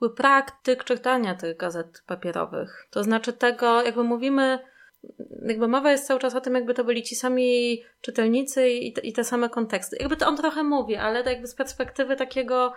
jakby 0.02 0.16
praktyk 0.16 0.84
czytania 0.84 1.36
tych 1.36 1.58
gazet 1.58 2.04
papierowych. 2.08 2.88
To 2.92 3.04
znaczy 3.04 3.34
tego, 3.34 3.82
jakby 3.84 4.04
mówimy, 4.04 4.60
jakby 5.48 5.68
mowa 5.68 5.92
jest 5.92 6.08
cały 6.08 6.20
czas 6.20 6.36
o 6.36 6.42
tym, 6.42 6.56
jakby 6.56 6.74
to 6.74 6.84
byli 6.84 7.04
ci 7.04 7.16
sami 7.16 7.82
czytelnicy 8.02 8.70
i 8.70 8.94
te, 8.94 9.02
i 9.02 9.14
te 9.14 9.24
same 9.24 9.50
konteksty. 9.50 9.98
Jakby 10.00 10.18
to 10.18 10.28
on 10.28 10.38
trochę 10.38 10.64
mówi, 10.64 10.96
ale 10.96 11.24
to 11.24 11.30
jakby 11.30 11.48
z 11.48 11.56
perspektywy 11.56 12.16
takiego 12.16 12.74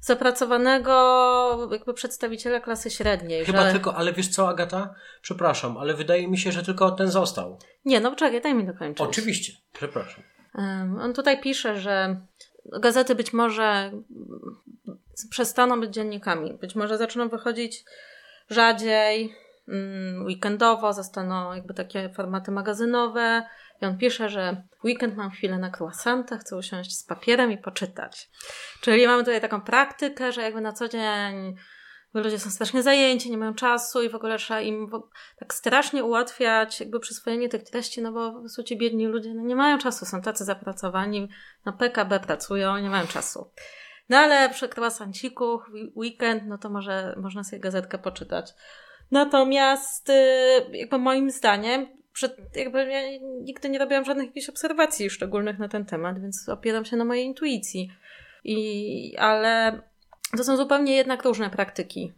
zapracowanego 0.00 1.68
jakby 1.72 1.94
przedstawiciela 1.94 2.60
klasy 2.60 2.90
średniej. 2.90 3.44
Chyba 3.44 3.66
że... 3.66 3.72
tylko, 3.72 3.94
ale 3.94 4.12
wiesz 4.12 4.28
co, 4.28 4.48
Agata? 4.48 4.94
Przepraszam, 5.22 5.76
ale 5.76 5.94
wydaje 5.94 6.28
mi 6.28 6.38
się, 6.38 6.52
że 6.52 6.62
tylko 6.62 6.90
ten 6.90 7.08
został. 7.08 7.58
Nie, 7.84 8.00
no 8.00 8.16
czekaj, 8.16 8.40
daj 8.40 8.54
mi 8.54 8.66
dokończyć. 8.66 9.06
Oczywiście, 9.06 9.52
przepraszam. 9.72 10.24
On 11.00 11.14
tutaj 11.14 11.40
pisze, 11.40 11.80
że 11.80 12.16
gazety 12.80 13.14
być 13.14 13.32
może 13.32 13.92
przestaną 15.30 15.80
być 15.80 15.94
dziennikami. 15.94 16.54
Być 16.54 16.74
może 16.74 16.98
zaczną 16.98 17.28
wychodzić 17.28 17.84
rzadziej, 18.50 19.34
weekendowo, 20.26 20.92
zostaną 20.92 21.52
jakby 21.52 21.74
takie 21.74 22.10
formaty 22.10 22.50
magazynowe. 22.50 23.42
I 23.82 23.86
on 23.86 23.98
pisze, 23.98 24.28
że 24.28 24.62
weekend 24.84 25.16
mam 25.16 25.30
chwilę 25.30 25.58
na 25.58 25.70
croissanta, 25.70 26.38
chcę 26.38 26.56
usiąść 26.56 26.98
z 26.98 27.04
papierem 27.04 27.52
i 27.52 27.58
poczytać. 27.58 28.30
Czyli 28.80 29.06
mamy 29.06 29.24
tutaj 29.24 29.40
taką 29.40 29.60
praktykę, 29.60 30.32
że 30.32 30.42
jakby 30.42 30.60
na 30.60 30.72
co 30.72 30.88
dzień 30.88 31.56
ludzie 32.14 32.38
są 32.38 32.50
strasznie 32.50 32.82
zajęci, 32.82 33.30
nie 33.30 33.38
mają 33.38 33.54
czasu 33.54 34.02
i 34.02 34.08
w 34.08 34.14
ogóle 34.14 34.38
trzeba 34.38 34.60
im 34.60 34.86
w- 34.90 35.08
tak 35.38 35.54
strasznie 35.54 36.04
ułatwiać 36.04 36.80
jakby 36.80 37.00
przyswojenie 37.00 37.48
tych 37.48 37.62
treści, 37.62 38.02
no 38.02 38.12
bo 38.12 38.32
prostu 38.32 38.62
ci 38.62 38.78
biedni 38.78 39.06
ludzie 39.06 39.34
no 39.34 39.42
nie 39.42 39.56
mają 39.56 39.78
czasu, 39.78 40.06
są 40.06 40.22
tacy 40.22 40.44
zapracowani, 40.44 41.28
na 41.64 41.72
PKB 41.72 42.20
pracują, 42.20 42.78
nie 42.78 42.90
mają 42.90 43.06
czasu. 43.06 43.50
No 44.08 44.18
ale 44.18 44.50
przy 44.50 44.68
croissanciku, 44.68 45.60
weekend, 45.96 46.42
no 46.46 46.58
to 46.58 46.70
może 46.70 47.14
można 47.16 47.44
sobie 47.44 47.60
gazetkę 47.60 47.98
poczytać. 47.98 48.54
Natomiast 49.12 50.10
y, 50.10 50.12
jakby 50.72 50.98
moim 50.98 51.30
zdaniem, 51.30 51.86
przed, 52.12 52.36
jakby 52.56 52.84
ja 52.84 53.00
nigdy 53.40 53.68
nie 53.68 53.78
robiłam 53.78 54.04
żadnych 54.04 54.26
jakichś 54.26 54.48
obserwacji 54.48 55.10
szczególnych 55.10 55.58
na 55.58 55.68
ten 55.68 55.84
temat, 55.84 56.20
więc 56.22 56.48
opieram 56.48 56.84
się 56.84 56.96
na 56.96 57.04
mojej 57.04 57.26
intuicji. 57.26 57.92
I, 58.44 59.16
ale 59.18 59.80
to 60.36 60.44
są 60.44 60.56
zupełnie 60.56 60.96
jednak 60.96 61.24
różne 61.24 61.50
praktyki 61.50 62.12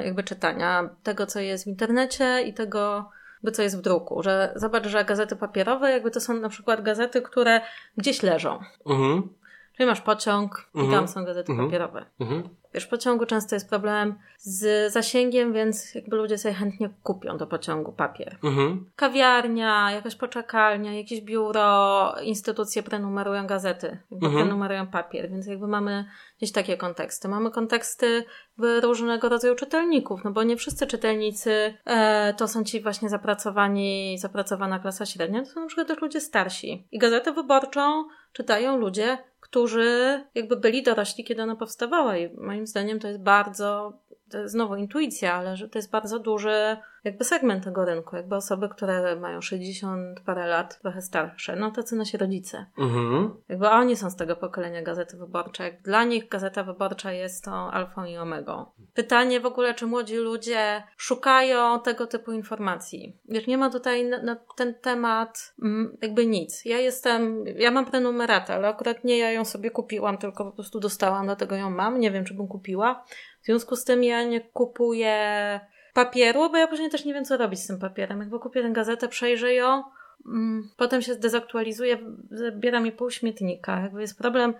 y, 0.00 0.04
jakby 0.04 0.24
czytania 0.24 0.90
tego, 1.02 1.26
co 1.26 1.40
jest 1.40 1.64
w 1.64 1.66
internecie 1.66 2.42
i 2.42 2.54
tego, 2.54 3.10
jakby 3.36 3.52
co 3.52 3.62
jest 3.62 3.78
w 3.78 3.80
druku. 3.80 4.22
Że 4.22 4.52
zobacz, 4.56 4.86
że 4.86 5.04
gazety 5.04 5.36
papierowe 5.36 5.90
jakby 5.90 6.10
to 6.10 6.20
są 6.20 6.34
na 6.34 6.48
przykład 6.48 6.82
gazety, 6.82 7.22
które 7.22 7.60
gdzieś 7.96 8.22
leżą. 8.22 8.58
Mhm. 8.86 9.28
Czyli 9.76 9.86
masz 9.86 10.00
pociąg 10.00 10.70
i 10.74 10.78
Mhm. 10.80 10.98
tam 10.98 11.08
są 11.08 11.24
gazety 11.24 11.52
Mhm. 11.52 11.68
papierowe. 11.68 12.04
Mhm. 12.20 12.48
Wiesz, 12.74 12.86
pociągu 12.86 13.26
często 13.26 13.56
jest 13.56 13.68
problem 13.68 14.14
z 14.38 14.92
zasięgiem, 14.92 15.52
więc 15.52 15.94
jakby 15.94 16.16
ludzie 16.16 16.38
sobie 16.38 16.54
chętnie 16.54 16.90
kupią 17.02 17.36
do 17.36 17.46
pociągu 17.46 17.92
papier. 17.92 18.36
Mhm. 18.44 18.90
Kawiarnia, 18.96 19.90
jakaś 19.92 20.14
poczekalnia, 20.14 20.94
jakieś 20.94 21.20
biuro, 21.20 22.14
instytucje 22.22 22.82
prenumerują 22.82 23.46
gazety, 23.46 23.98
Mhm. 24.12 24.34
prenumerują 24.34 24.86
papier, 24.86 25.30
więc 25.30 25.46
jakby 25.46 25.66
mamy 25.66 26.04
gdzieś 26.38 26.52
takie 26.52 26.76
konteksty. 26.76 27.28
Mamy 27.28 27.50
konteksty 27.50 28.24
w 28.58 28.80
różnego 28.82 29.28
rodzaju 29.28 29.54
czytelników, 29.54 30.20
no 30.24 30.30
bo 30.30 30.42
nie 30.42 30.56
wszyscy 30.56 30.86
czytelnicy 30.86 31.74
e, 31.84 32.34
to 32.34 32.48
są 32.48 32.64
ci 32.64 32.80
właśnie 32.82 33.08
zapracowani, 33.08 34.18
zapracowana 34.18 34.78
klasa 34.78 35.06
średnia, 35.06 35.42
to 35.42 35.46
są 35.50 35.60
na 35.60 35.66
przykład 35.66 35.88
też 35.88 36.00
ludzie 36.00 36.20
starsi. 36.20 36.86
I 36.92 36.98
gazetę 36.98 37.32
wyborczą 37.32 38.04
czytają 38.32 38.76
ludzie, 38.76 39.18
którzy 39.40 40.24
jakby 40.34 40.56
byli 40.56 40.82
dorośli, 40.82 41.24
kiedy 41.24 41.42
ona 41.42 41.56
powstawała 41.56 42.16
i 42.16 42.36
moim 42.58 42.66
zdaniem 42.66 42.98
to 43.00 43.08
jest 43.08 43.20
bardzo, 43.20 43.92
to 44.30 44.38
jest 44.38 44.52
znowu 44.52 44.76
intuicja, 44.76 45.34
ale 45.34 45.56
że 45.56 45.68
to 45.68 45.78
jest 45.78 45.90
bardzo 45.90 46.18
duży 46.18 46.76
jakby 47.04 47.24
segment 47.24 47.64
tego 47.64 47.84
rynku, 47.84 48.16
jakby 48.16 48.36
osoby, 48.36 48.68
które 48.68 49.16
mają 49.16 49.40
60 49.40 50.20
parę 50.20 50.46
lat, 50.46 50.80
trochę 50.80 51.02
starsze, 51.02 51.56
no 51.56 51.70
tacy 51.70 51.96
nasi 51.96 52.16
rodzice. 52.16 52.66
Mhm. 52.78 53.34
Jakby 53.48 53.68
oni 53.68 53.96
są 53.96 54.10
z 54.10 54.16
tego 54.16 54.36
pokolenia 54.36 54.82
Gazety 54.82 55.16
Wyborczej. 55.16 55.78
Dla 55.82 56.04
nich 56.04 56.28
Gazeta 56.28 56.64
Wyborcza 56.64 57.12
jest 57.12 57.44
tą 57.44 57.52
alfą 57.52 58.04
i 58.04 58.16
omegą. 58.16 58.66
Pytanie 58.94 59.40
w 59.40 59.46
ogóle, 59.46 59.74
czy 59.74 59.86
młodzi 59.86 60.16
ludzie 60.16 60.82
szukają 60.96 61.80
tego 61.80 62.06
typu 62.06 62.32
informacji. 62.32 63.16
Wiesz, 63.28 63.46
nie 63.46 63.58
ma 63.58 63.70
tutaj 63.70 64.04
na, 64.04 64.22
na 64.22 64.36
ten 64.56 64.74
temat 64.74 65.54
mm, 65.62 65.96
jakby 66.02 66.26
nic. 66.26 66.64
Ja 66.64 66.78
jestem, 66.78 67.44
ja 67.46 67.70
mam 67.70 67.86
prenumeratę, 67.86 68.54
ale 68.54 68.68
akurat 68.68 69.04
nie 69.04 69.18
ja 69.18 69.32
ją 69.32 69.44
sobie 69.44 69.70
kupiłam, 69.70 70.18
tylko 70.18 70.44
po 70.44 70.52
prostu 70.52 70.80
dostałam, 70.80 71.26
dlatego 71.26 71.56
ją 71.56 71.70
mam. 71.70 72.00
Nie 72.00 72.10
wiem, 72.10 72.24
czy 72.24 72.34
bym 72.34 72.48
kupiła. 72.48 73.04
W 73.42 73.44
związku 73.44 73.76
z 73.76 73.84
tym 73.84 74.04
ja 74.04 74.24
nie 74.24 74.40
kupuję 74.40 75.60
papieru, 75.94 76.50
bo 76.50 76.56
ja 76.56 76.66
później 76.66 76.90
też 76.90 77.04
nie 77.04 77.14
wiem, 77.14 77.24
co 77.24 77.36
robić 77.36 77.60
z 77.60 77.66
tym 77.66 77.78
papierem. 77.78 78.20
Jakby 78.20 78.38
kupię 78.38 78.62
tę 78.62 78.70
gazetę, 78.70 79.08
przejrzę 79.08 79.54
ją, 79.54 79.82
mm, 80.26 80.70
potem 80.76 81.02
się 81.02 81.14
zdezaktualizuje, 81.14 81.98
zabiera 82.30 82.80
mi 82.80 82.92
pół 82.92 83.10
śmietnika. 83.10 83.80
Jakby 83.80 84.00
jest 84.00 84.18
problem, 84.18 84.54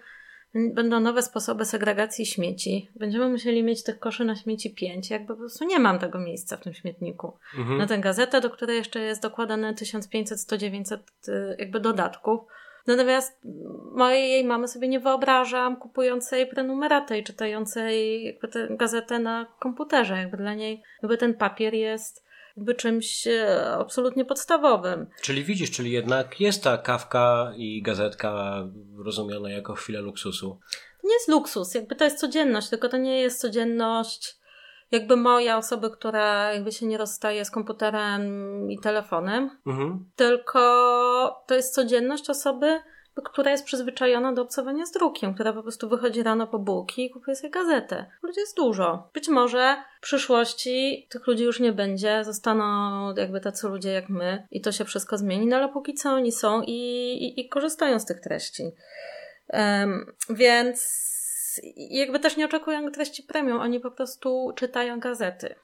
będą 0.54 1.00
nowe 1.00 1.22
sposoby 1.22 1.64
segregacji 1.64 2.26
śmieci. 2.26 2.90
Będziemy 2.96 3.28
musieli 3.28 3.62
mieć 3.62 3.82
tych 3.82 3.98
koszy 3.98 4.24
na 4.24 4.36
śmieci 4.36 4.74
pięć. 4.74 5.10
Jakby 5.10 5.34
po 5.34 5.36
prostu 5.36 5.64
nie 5.64 5.78
mam 5.78 5.98
tego 5.98 6.18
miejsca 6.18 6.56
w 6.56 6.60
tym 6.60 6.74
śmietniku. 6.74 7.38
Mhm. 7.58 7.78
Na 7.78 7.86
tę 7.86 7.98
gazetę, 7.98 8.40
do 8.40 8.50
której 8.50 8.76
jeszcze 8.76 9.00
jest 9.00 9.22
dokładane 9.22 9.74
1500-100-900 9.74 10.98
y, 11.28 11.56
jakby 11.58 11.80
dodatków. 11.80 12.40
Natomiast 12.88 13.40
mojej 13.92 14.30
jej 14.30 14.44
mamy 14.44 14.68
sobie 14.68 14.88
nie 14.88 15.00
wyobrażam 15.00 15.76
kupującej 15.76 16.46
prenumeratę 16.46 17.18
i 17.18 17.24
czytającej 17.24 18.24
jakby 18.24 18.48
tę 18.48 18.68
gazetę 18.70 19.18
na 19.18 19.46
komputerze. 19.58 20.16
Jakby 20.16 20.36
dla 20.36 20.54
niej 20.54 20.82
jakby 21.02 21.18
ten 21.18 21.34
papier 21.34 21.74
jest 21.74 22.24
jakby 22.56 22.74
czymś 22.74 23.26
e, 23.26 23.72
absolutnie 23.78 24.24
podstawowym. 24.24 25.06
Czyli 25.22 25.44
widzisz, 25.44 25.70
czyli 25.70 25.90
jednak 25.90 26.40
jest 26.40 26.64
ta 26.64 26.78
kawka 26.78 27.52
i 27.56 27.82
gazetka 27.82 28.62
rozumiana 29.04 29.50
jako 29.50 29.74
chwilę 29.74 30.00
luksusu. 30.00 30.60
To 31.02 31.08
nie 31.08 31.14
jest 31.14 31.28
luksus, 31.28 31.74
jakby 31.74 31.94
to 31.94 32.04
jest 32.04 32.18
codzienność, 32.18 32.68
tylko 32.68 32.88
to 32.88 32.96
nie 32.96 33.20
jest 33.20 33.40
codzienność 33.40 34.37
jakby 34.90 35.16
moja, 35.16 35.58
osoby, 35.58 35.90
która 35.90 36.52
jakby 36.52 36.72
się 36.72 36.86
nie 36.86 36.98
rozstaje 36.98 37.44
z 37.44 37.50
komputerem 37.50 38.22
i 38.70 38.78
telefonem, 38.80 39.50
Mhm. 39.66 40.10
tylko 40.16 40.60
to 41.46 41.54
jest 41.54 41.74
codzienność 41.74 42.30
osoby, 42.30 42.80
która 43.24 43.50
jest 43.50 43.64
przyzwyczajona 43.64 44.32
do 44.32 44.42
obcowania 44.42 44.86
z 44.86 44.92
drukiem, 44.92 45.34
która 45.34 45.52
po 45.52 45.62
prostu 45.62 45.88
wychodzi 45.88 46.22
rano 46.22 46.46
po 46.46 46.58
bułki 46.58 47.04
i 47.06 47.10
kupuje 47.10 47.36
sobie 47.36 47.50
gazetę. 47.50 48.06
Ludzi 48.22 48.40
jest 48.40 48.56
dużo. 48.56 49.08
Być 49.14 49.28
może 49.28 49.76
w 49.98 50.02
przyszłości 50.02 51.06
tych 51.10 51.26
ludzi 51.26 51.44
już 51.44 51.60
nie 51.60 51.72
będzie, 51.72 52.24
zostaną 52.24 53.14
jakby 53.14 53.40
tacy 53.40 53.68
ludzie 53.68 53.92
jak 53.92 54.08
my 54.08 54.46
i 54.50 54.60
to 54.60 54.72
się 54.72 54.84
wszystko 54.84 55.18
zmieni, 55.18 55.46
no 55.46 55.56
ale 55.56 55.68
póki 55.68 55.94
co 55.94 56.10
oni 56.10 56.32
są 56.32 56.62
i, 56.62 56.72
i, 57.12 57.40
i 57.40 57.48
korzystają 57.48 58.00
z 58.00 58.04
tych 58.06 58.20
treści. 58.20 58.62
Em, 59.48 60.12
więc 60.30 61.08
jakby 61.76 62.20
też 62.20 62.36
nie 62.36 62.44
oczekują 62.44 62.90
treści 62.92 63.22
premium, 63.22 63.60
oni 63.60 63.80
po 63.80 63.90
prostu 63.90 64.52
czytają 64.56 65.00
gazety. 65.00 65.54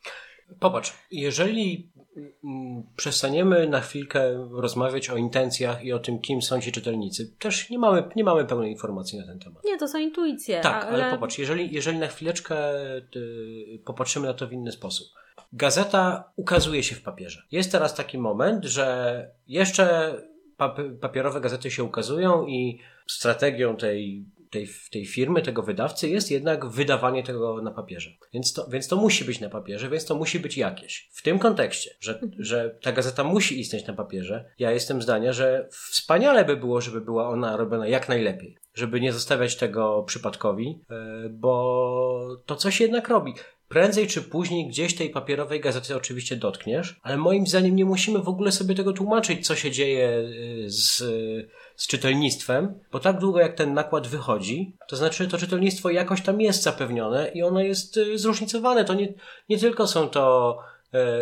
Popatrz, 0.60 0.92
jeżeli 1.10 1.90
mm, 2.44 2.82
przestaniemy 2.96 3.68
na 3.68 3.80
chwilkę 3.80 4.48
rozmawiać 4.50 5.10
o 5.10 5.16
intencjach 5.16 5.84
i 5.84 5.92
o 5.92 5.98
tym, 5.98 6.18
kim 6.18 6.42
są 6.42 6.60
ci 6.60 6.72
czytelnicy, 6.72 7.32
też 7.38 7.70
nie 7.70 7.78
mamy, 7.78 8.08
nie 8.16 8.24
mamy 8.24 8.44
pełnej 8.44 8.72
informacji 8.72 9.18
na 9.18 9.26
ten 9.26 9.38
temat. 9.38 9.64
Nie, 9.64 9.78
to 9.78 9.88
są 9.88 9.98
intuicje. 9.98 10.60
Tak, 10.60 10.84
ale, 10.84 11.04
ale 11.04 11.14
popatrz, 11.14 11.38
jeżeli, 11.38 11.74
jeżeli 11.74 11.98
na 11.98 12.06
chwileczkę 12.06 12.56
y, 13.16 13.80
popatrzymy 13.84 14.26
na 14.26 14.34
to 14.34 14.46
w 14.46 14.52
inny 14.52 14.72
sposób. 14.72 15.08
Gazeta 15.52 16.32
ukazuje 16.36 16.82
się 16.82 16.94
w 16.94 17.02
papierze. 17.02 17.42
Jest 17.52 17.72
teraz 17.72 17.94
taki 17.94 18.18
moment, 18.18 18.64
że 18.64 19.30
jeszcze 19.48 20.14
pap- 20.58 20.98
papierowe 20.98 21.40
gazety 21.40 21.70
się 21.70 21.84
ukazują 21.84 22.46
i 22.46 22.80
strategią 23.06 23.76
tej, 23.76 24.24
tej, 24.54 24.68
tej 24.90 25.06
firmy, 25.06 25.42
tego 25.42 25.62
wydawcy 25.62 26.08
jest 26.08 26.30
jednak 26.30 26.66
wydawanie 26.66 27.23
tego 27.23 27.62
na 27.62 27.70
papierze. 27.70 28.11
Więc 28.32 28.52
to, 28.52 28.66
więc 28.68 28.88
to 28.88 28.96
musi 28.96 29.25
być 29.25 29.40
na 29.40 29.49
papierze, 29.49 29.88
więc 29.88 30.04
to 30.04 30.14
musi 30.14 30.40
być 30.40 30.56
jakieś. 30.56 31.08
W 31.12 31.23
tym 31.23 31.38
kontekście, 31.38 31.90
że, 32.00 32.20
że 32.38 32.78
ta 32.82 32.92
gazeta 32.92 33.25
musi 33.25 33.61
istnieć 33.61 33.87
na 33.87 33.94
papierze, 33.94 34.44
ja 34.58 34.70
jestem 34.70 35.02
zdania, 35.02 35.32
że 35.32 35.68
wspaniale 35.70 36.44
by 36.44 36.56
było, 36.56 36.80
żeby 36.80 37.00
była 37.00 37.28
ona 37.28 37.56
robiona 37.56 37.87
jak 37.87 38.08
najlepiej. 38.08 38.56
Żeby 38.75 39.00
nie 39.00 39.12
zostawiać 39.12 39.56
tego 39.56 40.02
przypadkowi, 40.02 40.80
e, 40.90 41.28
bo 41.28 42.37
to 42.46 42.56
coś 42.56 42.80
jednak 42.80 43.08
robi. 43.08 43.34
Prędzej 43.75 44.07
czy 44.07 44.23
później 44.23 44.69
gdzieś 44.69 44.95
tej 44.95 45.11
papierowej 45.11 45.61
gazety 45.61 45.97
oczywiście 45.97 46.37
dotkniesz, 46.37 47.00
ale 47.02 47.16
moim 47.16 47.47
zdaniem 47.47 47.76
nie 47.76 47.85
musimy 47.85 48.19
w 48.19 48.28
ogóle 48.28 48.52
sobie 48.52 48.75
tego 48.75 48.93
tłumaczyć, 48.93 49.47
co 49.47 49.57
się 49.57 49.71
dzieje 49.71 50.09
y, 50.09 50.71
z, 50.71 50.97
z 51.76 51.87
czytelnictwem, 51.87 52.75
bo 52.93 53.00
tak 53.00 53.19
długo 53.19 53.40
jak 53.40 53.54
ten 53.54 53.75
nakład 53.75 54.07
wychodzi, 54.07 54.76
to 54.88 54.97
znaczy 54.97 55.28
to 55.28 55.38
czytelnictwo 55.38 55.90
jakoś 55.90 56.23
tam 56.23 56.40
jest 56.40 56.62
zapewnione 56.62 57.31
i 57.35 57.43
ono 57.43 57.61
jest 57.61 57.97
y, 57.97 58.19
zróżnicowane. 58.19 58.85
To 58.85 58.95
nie, 58.95 59.14
nie 59.49 59.59
tylko 59.59 59.87
są 59.87 60.09
to 60.09 60.59
e, 60.95 61.19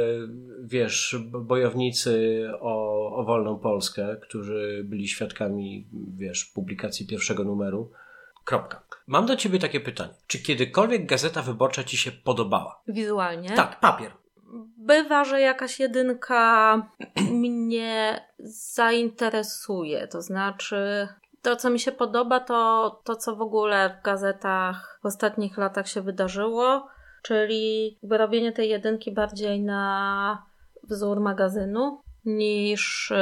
wiesz, 0.62 1.16
bojownicy 1.30 2.44
o, 2.60 3.06
o 3.16 3.24
wolną 3.24 3.58
Polskę, 3.58 4.16
którzy 4.22 4.82
byli 4.84 5.08
świadkami, 5.08 5.86
wiesz, 6.16 6.44
publikacji 6.44 7.06
pierwszego 7.06 7.44
numeru. 7.44 7.90
Kropka. 8.44 8.82
Mam 9.06 9.26
do 9.26 9.36
ciebie 9.36 9.58
takie 9.58 9.80
pytanie. 9.80 10.14
Czy 10.26 10.38
kiedykolwiek 10.38 11.06
Gazeta 11.06 11.42
Wyborcza 11.42 11.84
ci 11.84 11.96
się 11.96 12.12
podobała? 12.12 12.82
wizualnie. 12.88 13.50
Tak, 13.50 13.80
papier. 13.80 14.12
Bywa, 14.76 15.24
że 15.24 15.40
jakaś 15.40 15.80
jedynka 15.80 16.74
mnie 17.42 18.24
zainteresuje. 18.38 20.08
To 20.08 20.22
znaczy, 20.22 21.08
to 21.42 21.56
co 21.56 21.70
mi 21.70 21.80
się 21.80 21.92
podoba, 21.92 22.40
to 22.40 22.90
to, 23.04 23.16
co 23.16 23.36
w 23.36 23.40
ogóle 23.40 23.96
w 24.00 24.04
gazetach 24.04 25.00
w 25.02 25.06
ostatnich 25.06 25.58
latach 25.58 25.88
się 25.88 26.00
wydarzyło, 26.00 26.88
czyli 27.22 27.92
jakby 28.02 28.18
robienie 28.18 28.52
tej 28.52 28.68
jedynki 28.68 29.12
bardziej 29.12 29.60
na 29.60 30.46
wzór 30.82 31.20
magazynu 31.20 32.01
niż 32.24 33.10
y, 33.10 33.16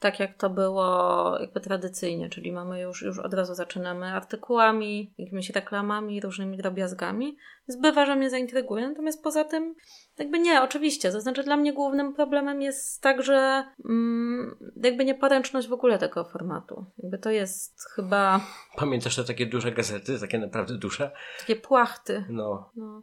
tak 0.00 0.20
jak 0.20 0.34
to 0.38 0.50
było 0.50 1.38
jakby 1.40 1.60
tradycyjnie, 1.60 2.28
czyli 2.28 2.52
mamy 2.52 2.80
już, 2.80 3.02
już 3.02 3.18
od 3.18 3.34
razu 3.34 3.54
zaczynamy 3.54 4.06
artykułami, 4.06 5.14
jakimiś 5.18 5.50
reklamami, 5.50 6.20
różnymi 6.20 6.56
drobiazgami. 6.56 7.36
Więc 7.68 7.80
bywa, 7.80 8.06
że 8.06 8.16
mnie 8.16 8.30
zaintryguje, 8.30 8.88
natomiast 8.88 9.22
poza 9.22 9.44
tym 9.44 9.74
jakby 10.18 10.38
nie, 10.38 10.62
oczywiście. 10.62 11.12
To 11.12 11.20
znaczy 11.20 11.42
dla 11.42 11.56
mnie 11.56 11.72
głównym 11.72 12.14
problemem 12.14 12.62
jest 12.62 13.02
także 13.02 13.64
mm, 13.84 14.56
jakby 14.82 15.04
nieporęczność 15.04 15.68
w 15.68 15.72
ogóle 15.72 15.98
tego 15.98 16.24
formatu. 16.24 16.84
Jakby 16.98 17.18
to 17.18 17.30
jest 17.30 17.84
chyba 17.94 18.40
Pamiętasz 18.76 19.16
te 19.16 19.24
takie 19.24 19.46
duże 19.46 19.72
gazety, 19.72 20.20
takie 20.20 20.38
naprawdę 20.38 20.78
duże? 20.78 21.10
takie 21.40 21.56
płachty. 21.56 22.24
No. 22.28 22.70
No. 22.76 23.02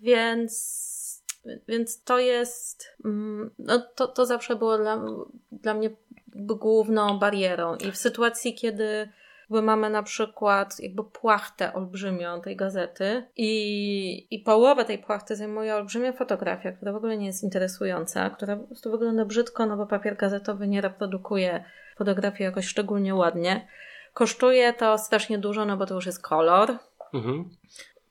Więc, 0.00 0.93
więc 1.68 2.02
to 2.02 2.18
jest, 2.18 2.96
mm, 3.04 3.50
no 3.58 3.78
to, 3.94 4.08
to 4.08 4.26
zawsze 4.26 4.56
było 4.56 4.78
dla, 4.78 5.04
dla 5.52 5.74
mnie 5.74 5.90
główną 6.36 7.18
barierą. 7.18 7.76
I 7.76 7.92
w 7.92 7.96
sytuacji, 7.96 8.54
kiedy 8.54 9.08
jakby 9.54 9.62
mamy 9.62 9.90
na 9.90 10.02
przykład 10.02 10.80
jakby 10.80 11.04
płachtę 11.04 11.74
olbrzymią 11.74 12.40
tej 12.40 12.56
gazety 12.56 13.26
i, 13.36 14.26
i 14.30 14.38
połowę 14.38 14.84
tej 14.84 14.98
płachty 14.98 15.36
zajmuje 15.36 15.74
olbrzymia 15.76 16.12
fotografia, 16.12 16.72
która 16.72 16.92
w 16.92 16.96
ogóle 16.96 17.16
nie 17.16 17.26
jest 17.26 17.42
interesująca, 17.42 18.30
która 18.30 18.56
po 18.56 18.66
prostu 18.66 18.90
wygląda 18.90 19.24
brzydko, 19.24 19.66
no 19.66 19.76
bo 19.76 19.86
papier 19.86 20.16
gazetowy 20.16 20.68
nie 20.68 20.80
reprodukuje 20.80 21.64
fotografii 21.96 22.44
jakoś 22.44 22.66
szczególnie 22.66 23.14
ładnie. 23.14 23.68
Kosztuje 24.14 24.72
to 24.72 24.98
strasznie 24.98 25.38
dużo, 25.38 25.64
no 25.64 25.76
bo 25.76 25.86
to 25.86 25.94
już 25.94 26.06
jest 26.06 26.22
kolor. 26.22 26.78
Mhm. 27.14 27.48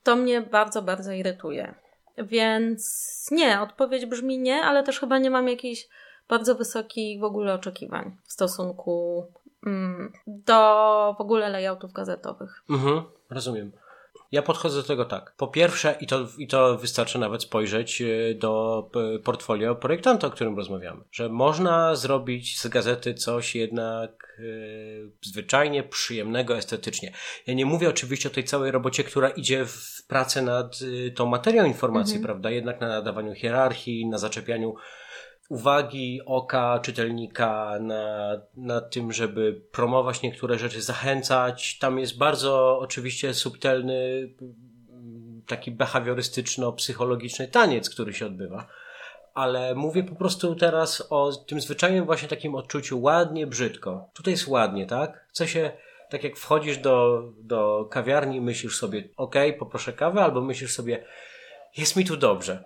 To 0.02 0.16
mnie 0.16 0.40
bardzo, 0.40 0.82
bardzo 0.82 1.12
irytuje. 1.12 1.74
Więc 2.18 3.28
nie, 3.30 3.60
odpowiedź 3.60 4.06
brzmi 4.06 4.38
nie, 4.38 4.62
ale 4.62 4.82
też 4.82 5.00
chyba 5.00 5.18
nie 5.18 5.30
mam 5.30 5.48
jakichś 5.48 5.88
bardzo 6.28 6.54
wysokich 6.54 7.20
w 7.20 7.24
ogóle 7.24 7.54
oczekiwań 7.54 8.16
w 8.24 8.32
stosunku 8.32 9.26
mm, 9.66 10.12
do 10.26 11.14
w 11.18 11.20
ogóle 11.20 11.48
layoutów 11.48 11.92
gazetowych. 11.92 12.64
Mhm. 12.70 13.02
Rozumiem. 13.30 13.72
Ja 14.32 14.42
podchodzę 14.42 14.76
do 14.76 14.88
tego 14.88 15.04
tak. 15.04 15.34
Po 15.36 15.48
pierwsze, 15.48 15.96
i 16.00 16.06
to, 16.06 16.26
i 16.38 16.46
to 16.46 16.78
wystarczy 16.78 17.18
nawet 17.18 17.42
spojrzeć 17.42 18.02
e, 18.02 18.34
do 18.34 18.90
portfolio 19.24 19.74
projektanta, 19.74 20.26
o 20.26 20.30
którym 20.30 20.56
rozmawiamy, 20.56 21.00
że 21.12 21.28
można 21.28 21.96
zrobić 21.96 22.60
z 22.60 22.66
gazety 22.66 23.14
coś 23.14 23.54
jednak 23.54 24.36
yy, 24.38 25.10
zwyczajnie 25.22 25.82
przyjemnego 25.82 26.56
estetycznie. 26.56 27.12
Ja 27.46 27.54
nie 27.54 27.66
mówię 27.66 27.88
oczywiście 27.88 28.28
o 28.28 28.32
tej 28.32 28.44
całej 28.44 28.70
robocie, 28.70 29.04
która 29.04 29.28
idzie 29.28 29.66
w 29.66 30.06
pracę 30.08 30.42
nad 30.42 30.78
tą 31.14 31.26
materią 31.26 31.64
informacji, 31.64 32.16
mhm. 32.16 32.24
prawda? 32.24 32.50
Jednak 32.50 32.80
na 32.80 32.88
nadawaniu 32.88 33.34
hierarchii, 33.34 34.06
na 34.06 34.18
zaczepianiu 34.18 34.74
uwagi 35.48 36.20
oka 36.26 36.78
czytelnika 36.78 37.78
na, 37.80 38.40
na 38.56 38.80
tym, 38.80 39.12
żeby 39.12 39.60
promować 39.72 40.22
niektóre 40.22 40.58
rzeczy, 40.58 40.82
zachęcać. 40.82 41.78
Tam 41.78 41.98
jest 41.98 42.18
bardzo 42.18 42.78
oczywiście 42.78 43.34
subtelny, 43.34 44.28
taki 45.46 45.72
behawiorystyczno-psychologiczny 45.72 47.48
taniec, 47.48 47.90
który 47.90 48.12
się 48.12 48.26
odbywa. 48.26 48.66
Ale 49.34 49.74
mówię 49.74 50.02
po 50.02 50.14
prostu 50.14 50.54
teraz 50.54 51.06
o 51.10 51.32
tym 51.32 51.60
zwyczajnym 51.60 52.04
właśnie 52.04 52.28
takim 52.28 52.54
odczuciu 52.54 53.00
ładnie, 53.00 53.46
brzydko. 53.46 54.08
Tutaj 54.12 54.34
jest 54.34 54.48
ładnie, 54.48 54.86
tak? 54.86 55.26
Chce 55.28 55.48
się, 55.48 55.70
tak 56.10 56.24
jak 56.24 56.36
wchodzisz 56.36 56.78
do, 56.78 57.22
do 57.38 57.88
kawiarni, 57.90 58.40
myślisz 58.40 58.78
sobie, 58.78 59.08
ok, 59.16 59.34
poproszę 59.58 59.92
kawę, 59.92 60.22
albo 60.22 60.40
myślisz 60.40 60.72
sobie, 60.72 61.04
jest 61.76 61.96
mi 61.96 62.04
tu 62.04 62.16
dobrze 62.16 62.64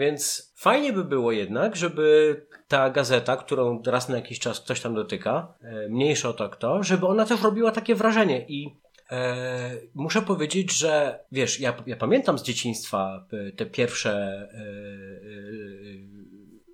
więc 0.00 0.52
fajnie 0.56 0.92
by 0.92 1.04
było 1.04 1.32
jednak, 1.32 1.76
żeby 1.76 2.36
ta 2.68 2.90
gazeta, 2.90 3.36
którą 3.36 3.82
raz 3.86 4.08
na 4.08 4.16
jakiś 4.16 4.38
czas 4.38 4.60
ktoś 4.60 4.80
tam 4.80 4.94
dotyka, 4.94 5.54
e, 5.62 5.88
mniejsza 5.88 6.28
o 6.28 6.32
to 6.32 6.48
kto, 6.48 6.82
żeby 6.82 7.06
ona 7.06 7.26
też 7.26 7.42
robiła 7.42 7.72
takie 7.72 7.94
wrażenie 7.94 8.46
i 8.48 8.76
e, 9.10 9.70
muszę 9.94 10.22
powiedzieć, 10.22 10.72
że 10.72 11.20
wiesz, 11.32 11.60
ja, 11.60 11.74
ja 11.86 11.96
pamiętam 11.96 12.38
z 12.38 12.42
dzieciństwa 12.42 13.26
e, 13.32 13.52
te 13.52 13.66
pierwsze 13.66 14.48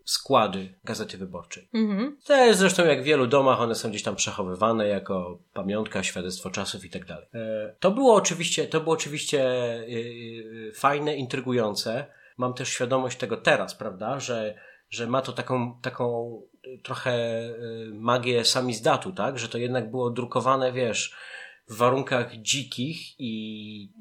składy 0.04 0.75
Gazety 0.85 1.18
Wyborczej. 1.18 1.68
Mhm. 1.75 2.16
Też 2.26 2.56
zresztą 2.56 2.87
jak 2.87 3.02
w 3.02 3.04
wielu 3.04 3.26
domach 3.26 3.61
one 3.61 3.75
są 3.75 3.90
gdzieś 3.90 4.02
tam 4.02 4.16
przechowywane 4.16 4.88
jako 4.88 5.38
pamiątka, 5.52 6.02
świadectwo 6.02 6.50
czasów 6.50 6.85
i 6.85 6.90
tak 6.90 7.04
dalej. 7.04 7.26
To 7.80 7.90
było 7.90 8.14
oczywiście, 8.14 8.66
to 8.66 8.80
było 8.80 8.95
oczywiście 8.95 9.45
fajne, 10.75 11.16
intrygujące, 11.16 12.06
mam 12.37 12.55
też 12.55 12.69
świadomość 12.69 13.19
tego 13.19 13.37
teraz, 13.37 13.75
prawda, 13.75 14.21
że, 14.21 14.55
że 14.90 15.07
ma 15.07 15.23
to 15.23 15.33
taką, 15.33 15.81
taką 15.83 16.33
trochę 16.85 17.14
y, 17.49 17.90
magię 17.95 18.45
samizdatu, 18.45 19.12
tak, 19.12 19.38
że 19.38 19.49
to 19.49 19.59
jednak 19.59 19.90
było 19.90 20.11
drukowane, 20.11 20.73
wiesz, 20.73 21.16
w 21.69 21.76
warunkach 21.76 22.37
dzikich 22.37 23.21
i 23.21 23.93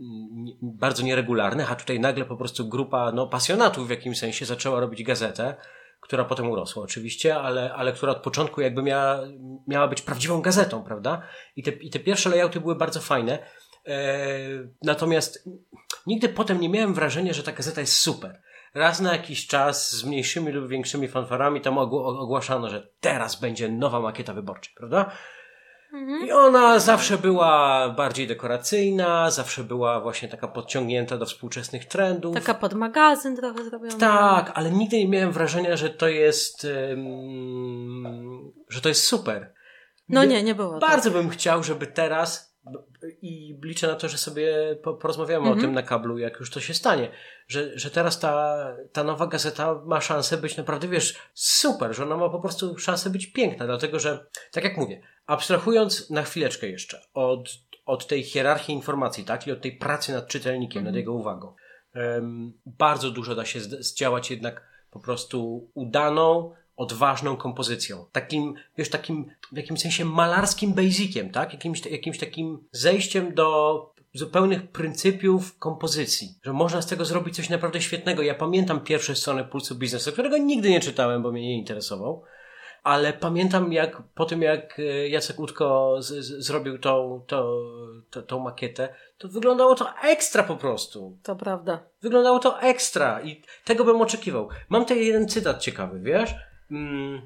bardzo 0.61 1.03
nieregularnych, 1.03 1.71
a 1.71 1.75
tutaj 1.75 1.99
nagle 1.99 2.25
po 2.25 2.37
prostu 2.37 2.67
grupa 2.69 3.11
no, 3.11 3.27
pasjonatów 3.27 3.87
w 3.87 3.89
jakimś 3.89 4.19
sensie 4.19 4.45
zaczęła 4.45 4.79
robić 4.79 5.03
gazetę, 5.03 5.55
która 6.01 6.25
potem 6.25 6.49
urosła 6.49 6.83
oczywiście, 6.83 7.35
ale, 7.35 7.73
ale 7.73 7.93
która 7.93 8.11
od 8.11 8.21
początku 8.21 8.61
jakby 8.61 8.83
miała, 8.83 9.19
miała 9.67 9.87
być 9.87 10.01
prawdziwą 10.01 10.41
gazetą, 10.41 10.83
prawda? 10.83 11.21
I 11.55 11.63
te, 11.63 11.71
i 11.71 11.89
te 11.89 11.99
pierwsze 11.99 12.29
layouty 12.29 12.59
były 12.59 12.75
bardzo 12.75 12.99
fajne. 12.99 13.39
E, 13.87 14.17
natomiast 14.83 15.49
nigdy 16.07 16.29
potem 16.29 16.61
nie 16.61 16.69
miałem 16.69 16.93
wrażenia, 16.93 17.33
że 17.33 17.43
ta 17.43 17.51
gazeta 17.51 17.81
jest 17.81 17.97
super. 17.97 18.41
Raz 18.73 19.01
na 19.01 19.13
jakiś 19.13 19.47
czas 19.47 19.91
z 19.91 20.05
mniejszymi 20.05 20.51
lub 20.51 20.67
większymi 20.67 21.07
fanfarami 21.07 21.61
tam 21.61 21.77
ogłaszano, 21.77 22.69
że 22.69 22.87
teraz 22.99 23.39
będzie 23.39 23.69
nowa 23.69 23.99
makieta 23.99 24.33
wyborcza, 24.33 24.71
prawda? 24.77 25.11
Mhm. 25.93 26.27
I 26.27 26.31
ona 26.31 26.79
zawsze 26.79 27.17
była 27.17 27.89
bardziej 27.89 28.27
dekoracyjna, 28.27 29.31
zawsze 29.31 29.63
była 29.63 30.01
właśnie 30.01 30.27
taka 30.29 30.47
podciągnięta 30.47 31.17
do 31.17 31.25
współczesnych 31.25 31.85
trendów. 31.85 32.33
Taka 32.33 32.53
pod 32.53 32.73
magazyn 32.73 33.35
trochę 33.35 33.63
zrobiona. 33.63 33.97
Tak, 33.97 34.51
ale 34.55 34.71
nigdy 34.71 34.97
nie 34.97 35.07
miałem 35.07 35.31
wrażenia, 35.31 35.77
że 35.77 35.89
to 35.89 36.07
jest, 36.07 36.67
um, 36.89 38.51
że 38.69 38.81
to 38.81 38.89
jest 38.89 39.03
super. 39.03 39.53
No 40.09 40.25
nie, 40.25 40.43
nie 40.43 40.55
było. 40.55 40.79
Bardzo 40.79 41.09
tak. 41.09 41.13
bym 41.21 41.29
chciał, 41.29 41.63
żeby 41.63 41.87
teraz 41.87 42.54
i 43.21 43.59
liczę 43.63 43.87
na 43.87 43.95
to, 43.95 44.09
że 44.09 44.17
sobie 44.17 44.75
porozmawiamy 44.83 45.47
mhm. 45.47 45.57
o 45.57 45.61
tym 45.61 45.73
na 45.73 45.83
kablu, 45.83 46.17
jak 46.17 46.39
już 46.39 46.49
to 46.49 46.59
się 46.59 46.73
stanie. 46.73 47.11
Że, 47.47 47.79
że 47.79 47.91
teraz 47.91 48.19
ta, 48.19 48.57
ta 48.91 49.03
nowa 49.03 49.27
gazeta 49.27 49.81
ma 49.85 50.01
szansę 50.01 50.37
być 50.37 50.57
naprawdę, 50.57 50.87
wiesz, 50.87 51.19
super, 51.33 51.95
że 51.95 52.03
ona 52.03 52.17
ma 52.17 52.29
po 52.29 52.39
prostu 52.39 52.77
szansę 52.77 53.09
być 53.09 53.27
piękna, 53.27 53.65
dlatego 53.65 53.99
że, 53.99 54.27
tak 54.51 54.63
jak 54.63 54.77
mówię, 54.77 55.01
abstrahując 55.25 56.09
na 56.09 56.23
chwileczkę 56.23 56.67
jeszcze 56.67 57.01
od, 57.13 57.49
od 57.85 58.07
tej 58.07 58.23
hierarchii 58.23 58.75
informacji, 58.75 59.23
tak, 59.23 59.47
i 59.47 59.51
od 59.51 59.61
tej 59.61 59.77
pracy 59.77 60.13
nad 60.13 60.27
czytelnikiem, 60.27 60.79
mhm. 60.79 60.85
nad 60.85 60.95
jego 60.95 61.13
uwagą, 61.13 61.55
um, 61.95 62.53
bardzo 62.65 63.11
dużo 63.11 63.35
da 63.35 63.45
się 63.45 63.59
zdziałać 63.59 64.31
jednak 64.31 64.67
po 64.91 64.99
prostu 64.99 65.69
udaną, 65.73 66.53
odważną 66.75 67.37
kompozycją. 67.37 68.05
Takim, 68.11 68.53
wiesz, 68.77 68.89
takim 68.89 69.31
w 69.51 69.57
jakimś 69.57 69.81
sensie 69.81 70.05
malarskim 70.05 70.73
basiciem, 70.73 71.29
tak? 71.29 71.53
Jakimś, 71.53 71.85
jakimś 71.85 72.19
takim 72.19 72.67
zejściem 72.71 73.33
do 73.33 73.95
zupełnych 74.13 74.71
pryncypiów 74.71 75.57
kompozycji, 75.57 76.35
że 76.43 76.53
można 76.53 76.81
z 76.81 76.87
tego 76.87 77.05
zrobić 77.05 77.35
coś 77.35 77.49
naprawdę 77.49 77.81
świetnego. 77.81 78.21
Ja 78.21 78.35
pamiętam 78.35 78.81
pierwsze 78.81 79.15
strony 79.15 79.43
Pulsu 79.43 79.75
Biznesu, 79.75 80.11
którego 80.11 80.37
nigdy 80.37 80.69
nie 80.69 80.79
czytałem, 80.79 81.23
bo 81.23 81.31
mnie 81.31 81.41
nie 81.41 81.57
interesował, 81.57 82.23
ale 82.83 83.13
pamiętam 83.13 83.73
jak 83.73 84.03
po 84.15 84.25
tym, 84.25 84.41
jak 84.41 84.79
e, 84.79 85.09
Jacek 85.09 85.39
Utko 85.39 85.95
z, 85.99 86.07
z, 86.07 86.45
zrobił 86.45 86.79
tą, 86.79 87.23
tą, 87.27 87.45
tą, 88.09 88.21
tą 88.21 88.39
makietę, 88.39 88.95
to 89.17 89.27
wyglądało 89.27 89.75
to 89.75 89.93
ekstra 90.03 90.43
po 90.43 90.55
prostu. 90.55 91.17
To 91.23 91.35
prawda. 91.35 91.83
Wyglądało 92.01 92.39
to 92.39 92.61
ekstra 92.61 93.21
i 93.21 93.41
tego 93.65 93.83
bym 93.83 94.01
oczekiwał. 94.01 94.49
Mam 94.69 94.81
tutaj 94.81 95.05
jeden 95.05 95.27
cytat 95.27 95.61
ciekawy, 95.61 95.99
wiesz? 95.99 96.35
Mm, 96.71 97.21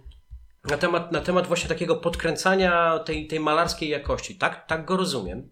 na 0.69 0.77
temat, 0.77 1.11
na 1.11 1.21
temat 1.21 1.47
właśnie 1.47 1.69
takiego 1.69 1.95
podkręcania 1.95 2.99
tej, 2.99 3.27
tej 3.27 3.39
malarskiej 3.39 3.89
jakości. 3.89 4.35
Tak, 4.35 4.67
tak 4.67 4.85
go 4.85 4.97
rozumiem. 4.97 5.49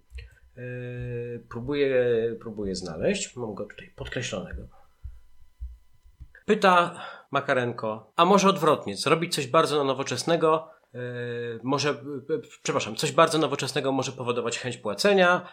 Yy, 0.57 1.43
próbuję, 1.49 1.95
próbuję 2.41 2.75
znaleźć. 2.75 3.35
Mam 3.35 3.53
go 3.53 3.65
tutaj 3.65 3.93
podkreślonego. 3.95 4.67
Pyta 6.45 7.01
Makarenko, 7.31 8.13
a 8.15 8.25
może 8.25 8.49
odwrotnie, 8.49 8.95
zrobić 8.95 9.35
coś 9.35 9.47
bardzo 9.47 9.83
nowoczesnego, 9.83 10.71
yy, 10.93 10.99
może, 11.63 11.89
yy, 12.29 12.41
przepraszam, 12.63 12.95
coś 12.95 13.11
bardzo 13.11 13.37
nowoczesnego 13.37 13.91
może 13.91 14.11
powodować 14.11 14.59
chęć 14.59 14.77
płacenia, 14.77 15.49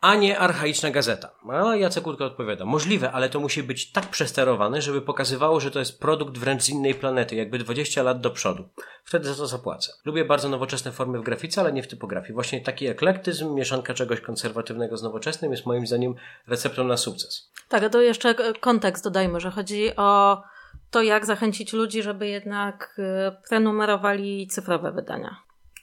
a 0.00 0.14
nie 0.14 0.38
archaiczna 0.38 0.90
gazeta. 0.90 1.30
A 1.52 1.76
Jacek 1.76 2.04
Kurka 2.04 2.24
odpowiada, 2.24 2.64
możliwe, 2.64 3.12
ale 3.12 3.28
to 3.28 3.40
musi 3.40 3.62
być 3.62 3.92
tak 3.92 4.06
przesterowane, 4.06 4.82
żeby 4.82 5.02
pokazywało, 5.02 5.60
że 5.60 5.70
to 5.70 5.78
jest 5.78 6.00
produkt 6.00 6.38
wręcz 6.38 6.62
z 6.62 6.68
innej 6.68 6.94
planety, 6.94 7.36
jakby 7.36 7.58
20 7.58 8.02
lat 8.02 8.20
do 8.20 8.30
przodu. 8.30 8.68
Wtedy 9.04 9.28
za 9.28 9.34
to 9.34 9.46
zapłacę. 9.46 9.92
Lubię 10.04 10.24
bardzo 10.24 10.48
nowoczesne 10.48 10.92
formy 10.92 11.18
w 11.18 11.22
grafice, 11.22 11.60
ale 11.60 11.72
nie 11.72 11.82
w 11.82 11.88
typografii. 11.88 12.34
Właśnie 12.34 12.60
taki 12.60 12.86
eklektyzm, 12.86 13.54
mieszanka 13.54 13.94
czegoś 13.94 14.20
konserwatywnego 14.20 14.96
z 14.96 15.02
nowoczesnym 15.02 15.52
jest 15.52 15.66
moim 15.66 15.86
zdaniem 15.86 16.14
receptą 16.46 16.84
na 16.84 16.96
sukces. 16.96 17.50
Tak, 17.68 17.82
a 17.82 17.88
to 17.88 18.00
jeszcze 18.00 18.34
kontekst 18.60 19.04
dodajmy, 19.04 19.40
że 19.40 19.50
chodzi 19.50 19.96
o 19.96 20.42
to, 20.90 21.02
jak 21.02 21.26
zachęcić 21.26 21.72
ludzi, 21.72 22.02
żeby 22.02 22.28
jednak 22.28 22.98
y, 22.98 23.48
prenumerowali 23.48 24.46
cyfrowe 24.46 24.92
wydania. 24.92 25.36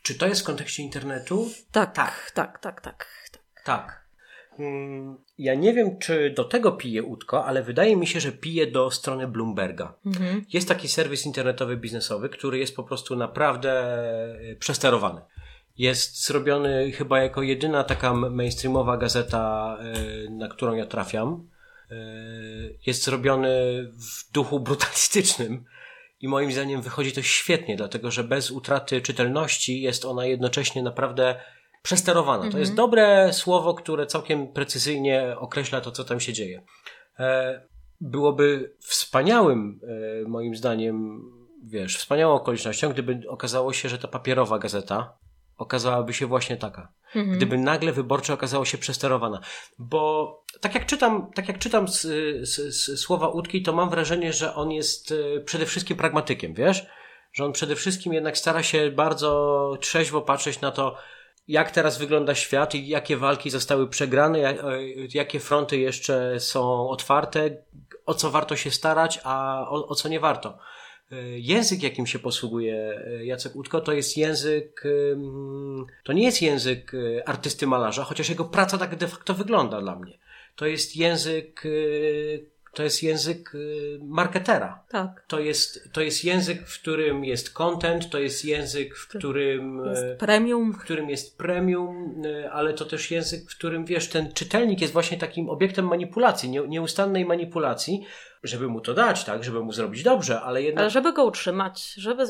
Czy 0.03 0.15
to 0.15 0.27
jest 0.27 0.41
w 0.41 0.43
kontekście 0.43 0.83
internetu? 0.83 1.49
Tak, 1.71 1.93
tak, 1.93 2.31
tak, 2.33 2.59
tak, 2.59 2.81
tak. 2.81 3.07
Tak. 3.63 3.85
tak. 3.85 4.06
Mm, 4.59 5.17
ja 5.37 5.55
nie 5.55 5.73
wiem, 5.73 5.99
czy 5.99 6.33
do 6.37 6.43
tego 6.43 6.71
pije 6.71 7.03
Utko, 7.03 7.45
ale 7.45 7.63
wydaje 7.63 7.95
mi 7.95 8.07
się, 8.07 8.19
że 8.19 8.31
pije 8.31 8.67
do 8.67 8.91
strony 8.91 9.27
Bloomberga. 9.27 9.93
Mhm. 10.05 10.45
Jest 10.53 10.67
taki 10.67 10.87
serwis 10.87 11.25
internetowy 11.25 11.77
biznesowy, 11.77 12.29
który 12.29 12.57
jest 12.57 12.75
po 12.75 12.83
prostu 12.83 13.15
naprawdę 13.15 13.71
e, 14.51 14.55
przesterowany. 14.55 15.21
Jest 15.77 16.25
zrobiony 16.25 16.91
chyba 16.91 17.19
jako 17.19 17.41
jedyna 17.41 17.83
taka 17.83 18.13
mainstreamowa 18.13 18.97
gazeta, 18.97 19.77
e, 19.79 20.29
na 20.29 20.47
którą 20.47 20.75
ja 20.75 20.85
trafiam. 20.85 21.49
E, 21.91 21.95
jest 22.85 23.03
zrobiony 23.03 23.49
w 23.93 24.31
duchu 24.31 24.59
brutalistycznym. 24.67 25.65
I 26.21 26.27
moim 26.27 26.51
zdaniem 26.51 26.81
wychodzi 26.81 27.11
to 27.11 27.21
świetnie, 27.21 27.75
dlatego 27.75 28.11
że 28.11 28.23
bez 28.23 28.51
utraty 28.51 29.01
czytelności 29.01 29.81
jest 29.81 30.05
ona 30.05 30.25
jednocześnie 30.25 30.83
naprawdę 30.83 31.35
przesterowana. 31.81 32.51
To 32.51 32.59
jest 32.59 32.71
mhm. 32.71 32.75
dobre 32.75 33.33
słowo, 33.33 33.73
które 33.73 34.05
całkiem 34.05 34.53
precyzyjnie 34.53 35.35
określa 35.37 35.81
to, 35.81 35.91
co 35.91 36.03
tam 36.03 36.19
się 36.19 36.33
dzieje. 36.33 36.63
E, 37.19 37.61
byłoby 38.01 38.75
wspaniałym, 38.79 39.79
e, 40.25 40.27
moim 40.27 40.55
zdaniem, 40.55 41.21
wiesz, 41.63 41.97
wspaniałą 41.97 42.35
okolicznością, 42.35 42.89
gdyby 42.89 43.21
okazało 43.27 43.73
się, 43.73 43.89
że 43.89 43.97
ta 43.97 44.07
papierowa 44.07 44.59
gazeta 44.59 45.17
okazałaby 45.57 46.13
się 46.13 46.25
właśnie 46.25 46.57
taka. 46.57 46.93
Mhm. 47.15 47.37
Gdyby 47.37 47.57
nagle 47.57 47.91
wyborcza 47.91 48.33
okazało 48.33 48.65
się 48.65 48.77
przesterowana. 48.77 49.41
Bo 49.79 50.43
tak 50.61 50.75
jak 50.75 50.85
czytam, 50.85 51.31
tak 51.35 51.47
jak 51.47 51.59
czytam 51.59 51.87
z, 51.87 52.01
z, 52.49 52.55
z 52.55 52.99
słowa 52.99 53.27
Utki, 53.27 53.63
to 53.63 53.73
mam 53.73 53.89
wrażenie, 53.89 54.33
że 54.33 54.55
on 54.55 54.71
jest 54.71 55.11
e, 55.11 55.39
przede 55.39 55.65
wszystkim 55.65 55.97
pragmatykiem, 55.97 56.53
wiesz? 56.53 56.85
Że 57.33 57.45
on 57.45 57.51
przede 57.51 57.75
wszystkim 57.75 58.13
jednak 58.13 58.37
stara 58.37 58.63
się 58.63 58.91
bardzo 58.91 59.73
trzeźwo 59.81 60.21
patrzeć 60.21 60.61
na 60.61 60.71
to, 60.71 60.97
jak 61.47 61.71
teraz 61.71 61.97
wygląda 61.97 62.35
świat 62.35 62.75
i 62.75 62.87
jakie 62.87 63.17
walki 63.17 63.49
zostały 63.49 63.89
przegrane, 63.89 64.57
jakie 65.13 65.39
fronty 65.39 65.77
jeszcze 65.77 66.39
są 66.39 66.89
otwarte, 66.89 67.49
o 68.05 68.13
co 68.13 68.31
warto 68.31 68.55
się 68.55 68.71
starać, 68.71 69.19
a 69.23 69.65
o, 69.69 69.87
o 69.87 69.95
co 69.95 70.09
nie 70.09 70.19
warto. 70.19 70.57
Język, 71.35 71.83
jakim 71.83 72.07
się 72.07 72.19
posługuje 72.19 73.01
Jacek 73.23 73.55
Utko, 73.55 73.81
to 73.81 73.93
jest 73.93 74.17
język, 74.17 74.83
to 76.03 76.13
nie 76.13 76.23
jest 76.23 76.41
język 76.41 76.91
artysty 77.25 77.67
malarza, 77.67 78.03
chociaż 78.03 78.29
jego 78.29 78.45
praca 78.45 78.77
tak 78.77 78.95
de 78.95 79.07
facto 79.07 79.33
wygląda 79.33 79.81
dla 79.81 79.95
mnie. 79.95 80.17
To 80.55 80.65
jest 80.65 80.95
język 80.95 81.63
to 82.77 82.83
jest 82.83 83.03
język 83.03 83.55
y, 83.55 83.99
marketera. 84.01 84.83
Tak. 84.89 85.23
To 85.27 85.39
jest, 85.39 85.89
to 85.93 86.01
jest 86.01 86.23
język, 86.23 86.67
w 86.67 86.81
którym 86.81 87.25
jest 87.25 87.53
content, 87.53 88.09
to 88.09 88.19
jest 88.19 88.45
język, 88.45 88.95
w 88.95 89.07
którym 89.07 89.85
jest 89.85 90.03
y, 90.03 90.15
premium. 90.19 90.73
W 90.73 90.77
którym 90.77 91.09
jest 91.09 91.37
premium, 91.37 92.21
y, 92.25 92.51
ale 92.51 92.73
to 92.73 92.85
też 92.85 93.11
język, 93.11 93.51
w 93.51 93.57
którym 93.57 93.85
wiesz, 93.85 94.09
ten 94.09 94.33
czytelnik 94.33 94.81
jest 94.81 94.93
właśnie 94.93 95.17
takim 95.17 95.49
obiektem 95.49 95.87
manipulacji, 95.87 96.49
nieustannej 96.49 97.25
manipulacji, 97.25 98.05
żeby 98.43 98.67
mu 98.67 98.81
to 98.81 98.93
dać, 98.93 99.23
tak, 99.23 99.43
żeby 99.43 99.63
mu 99.63 99.71
zrobić 99.71 100.03
dobrze, 100.03 100.41
ale 100.41 100.61
jednak. 100.63 100.81
Ale 100.81 100.89
żeby 100.89 101.13
go 101.13 101.25
utrzymać, 101.25 101.93
żeby 101.93 102.23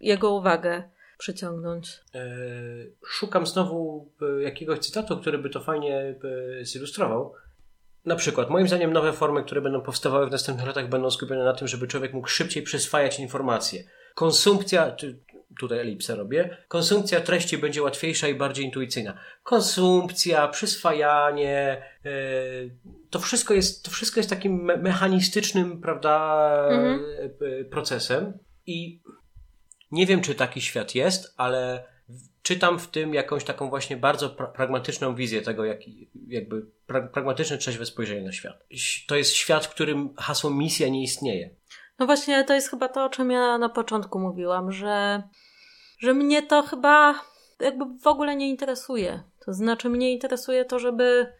jego 0.00 0.34
uwagę 0.34 0.82
przyciągnąć. 1.18 2.00
E, 2.14 2.26
szukam 3.06 3.46
znowu 3.46 4.08
jakiegoś 4.40 4.78
cytatu, 4.78 5.16
który 5.16 5.38
by 5.38 5.50
to 5.50 5.60
fajnie 5.60 6.14
zilustrował. 6.62 7.34
Na 8.04 8.16
przykład, 8.16 8.50
moim 8.50 8.68
zdaniem, 8.68 8.92
nowe 8.92 9.12
formy, 9.12 9.44
które 9.44 9.60
będą 9.60 9.80
powstawały 9.80 10.26
w 10.26 10.30
następnych 10.30 10.66
latach, 10.66 10.88
będą 10.88 11.10
skupione 11.10 11.44
na 11.44 11.52
tym, 11.52 11.68
żeby 11.68 11.86
człowiek 11.86 12.12
mógł 12.12 12.28
szybciej 12.28 12.62
przyswajać 12.62 13.20
informacje. 13.20 13.84
Konsumpcja, 14.14 14.96
tutaj 15.60 15.78
elipsę 15.78 16.16
robię, 16.16 16.56
konsumpcja 16.68 17.20
treści 17.20 17.58
będzie 17.58 17.82
łatwiejsza 17.82 18.28
i 18.28 18.34
bardziej 18.34 18.64
intuicyjna. 18.64 19.18
Konsumpcja, 19.42 20.48
przyswajanie, 20.48 21.82
yy, 22.04 22.10
to 23.10 23.18
wszystko 23.18 23.54
jest, 23.54 23.84
to 23.84 23.90
wszystko 23.90 24.20
jest 24.20 24.30
takim 24.30 24.64
me 24.64 24.76
mechanistycznym, 24.76 25.80
prawda, 25.80 26.46
mhm. 26.70 27.02
yy, 27.40 27.64
procesem. 27.64 28.38
I 28.66 29.02
nie 29.90 30.06
wiem, 30.06 30.20
czy 30.20 30.34
taki 30.34 30.60
świat 30.60 30.94
jest, 30.94 31.34
ale 31.36 31.93
czytam 32.44 32.78
w 32.78 32.88
tym 32.88 33.14
jakąś 33.14 33.44
taką 33.44 33.68
właśnie 33.70 33.96
bardzo 33.96 34.30
pra 34.30 34.46
pragmatyczną 34.46 35.14
wizję 35.14 35.42
tego, 35.42 35.64
jak, 35.64 35.78
jakby 36.26 36.66
pra 36.86 37.08
pragmatyczne, 37.08 37.58
trzeźwe 37.58 37.86
spojrzenie 37.86 38.22
na 38.22 38.32
świat. 38.32 38.66
To 39.06 39.16
jest 39.16 39.32
świat, 39.32 39.66
w 39.66 39.70
którym 39.70 40.14
hasło 40.16 40.50
misja 40.50 40.88
nie 40.88 41.02
istnieje. 41.02 41.50
No 41.98 42.06
właśnie, 42.06 42.44
to 42.44 42.54
jest 42.54 42.70
chyba 42.70 42.88
to, 42.88 43.04
o 43.04 43.08
czym 43.08 43.30
ja 43.30 43.58
na 43.58 43.68
początku 43.68 44.18
mówiłam, 44.18 44.72
że, 44.72 45.22
że 45.98 46.14
mnie 46.14 46.42
to 46.42 46.62
chyba 46.62 47.20
jakby 47.60 47.84
w 48.02 48.06
ogóle 48.06 48.36
nie 48.36 48.48
interesuje. 48.48 49.22
To 49.46 49.52
znaczy, 49.52 49.88
mnie 49.88 50.12
interesuje 50.12 50.64
to, 50.64 50.78
żeby 50.78 51.32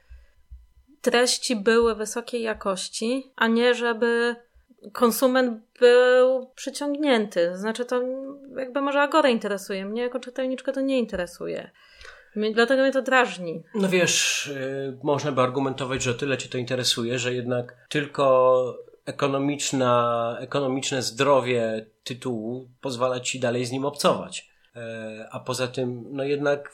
treści 1.01 1.57
były 1.57 1.95
wysokiej 1.95 2.43
jakości, 2.43 3.33
a 3.37 3.47
nie 3.47 3.75
żeby 3.75 4.37
konsument 4.93 5.63
był 5.81 6.47
przyciągnięty. 6.55 7.57
Znaczy 7.57 7.85
to 7.85 8.03
jakby 8.57 8.81
może 8.81 9.01
Agora 9.01 9.29
interesuje, 9.29 9.85
mnie 9.85 10.03
jako 10.03 10.21
czytelniczkę 10.21 10.73
to 10.73 10.81
nie 10.81 10.99
interesuje. 10.99 11.71
Dlatego 12.55 12.83
mnie 12.83 12.93
to 12.93 13.03
drażni. 13.03 13.63
No 13.75 13.89
wiesz, 13.89 14.51
yy, 14.55 14.99
można 15.03 15.33
by 15.33 15.41
argumentować, 15.43 16.03
że 16.03 16.15
tyle 16.15 16.39
cię 16.39 16.49
to 16.49 16.59
interesuje, 16.59 17.19
że 17.19 17.35
jednak 17.35 17.87
tylko 17.89 18.85
ekonomiczna, 19.05 20.37
ekonomiczne 20.41 21.03
zdrowie 21.03 21.87
tytułu 22.05 22.69
pozwala 22.81 23.21
ci 23.21 23.41
dalej 23.41 23.65
z 23.65 23.73
nim 23.73 23.85
obcować. 23.85 24.51
Yy, 24.75 24.83
a 25.31 25.41
poza 25.41 25.69
tym, 25.69 26.05
no 26.11 26.25
jednak, 26.25 26.73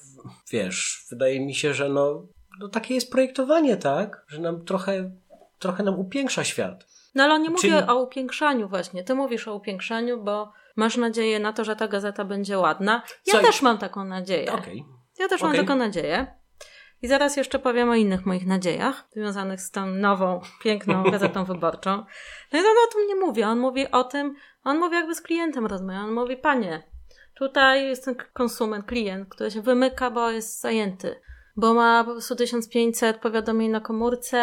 wiesz, 0.51 1.07
wydaje 1.11 1.41
mi 1.41 1.55
się, 1.55 1.75
że 1.75 1.89
no, 1.89 2.27
no 2.61 2.69
takie 2.69 2.95
jest 2.95 3.11
projektowanie, 3.11 3.77
tak? 3.77 4.25
Że 4.29 4.41
nam 4.41 4.65
trochę, 4.65 5.11
trochę 5.59 5.83
nam 5.83 5.99
upiększa 5.99 6.45
świat. 6.45 6.87
No 7.15 7.25
ale 7.25 7.41
nie 7.41 7.51
mówię 7.51 7.61
Czyli... 7.61 7.89
o 7.89 8.03
upiększaniu 8.03 8.69
właśnie. 8.69 9.05
Ty 9.05 9.15
mówisz 9.15 9.49
o 9.49 9.55
upiększaniu, 9.55 10.23
bo 10.23 10.53
masz 10.77 10.97
nadzieję 10.97 11.41
na 11.41 11.53
to, 11.53 11.65
że 11.65 11.77
ta 11.77 11.89
gazeta 11.89 12.25
będzie 12.25 12.59
ładna. 12.59 13.03
Ja 13.27 13.33
Co? 13.33 13.41
też 13.41 13.63
mam 13.63 13.79
taką 13.79 14.05
nadzieję. 14.05 14.53
Okay. 14.53 14.85
Ja 15.19 15.29
też 15.29 15.43
okay. 15.43 15.57
mam 15.57 15.67
taką 15.67 15.79
nadzieję. 15.79 16.41
I 17.03 17.09
zaraz 17.09 17.37
jeszcze 17.37 17.59
powiem 17.59 17.91
o 17.91 17.95
innych 17.95 18.27
moich 18.27 18.47
nadziejach 18.47 19.09
związanych 19.11 19.61
z 19.61 19.71
tą 19.71 19.87
nową, 19.87 20.41
piękną 20.63 21.03
gazetą 21.13 21.45
wyborczą. 21.45 22.05
No 22.53 22.59
i 22.59 22.63
on 22.63 22.77
o 22.89 22.93
tym 22.93 23.07
nie 23.07 23.17
mówi. 23.17 23.43
On 23.43 23.59
mówi 23.59 23.91
o 23.91 24.05
tym, 24.05 24.35
on 24.65 24.79
mówi 24.79 24.95
jakby 24.95 25.15
z 25.15 25.21
klientem 25.21 25.67
rozmawia. 25.67 26.01
On 26.01 26.13
mówi, 26.13 26.37
panie, 26.37 26.83
tutaj 27.35 27.89
jest 27.89 28.05
ten 28.05 28.15
konsument, 28.33 28.87
klient, 28.87 29.29
który 29.29 29.51
się 29.51 29.63
wymyka, 29.63 30.11
bo 30.11 30.31
jest 30.31 30.61
zajęty 30.61 31.21
bo 31.61 31.75
ma 31.75 32.05
po 32.05 32.13
prostu 32.13 32.37
1500 32.37 33.17
powiadomień 33.17 33.71
na 33.71 33.81
komórce, 33.81 34.39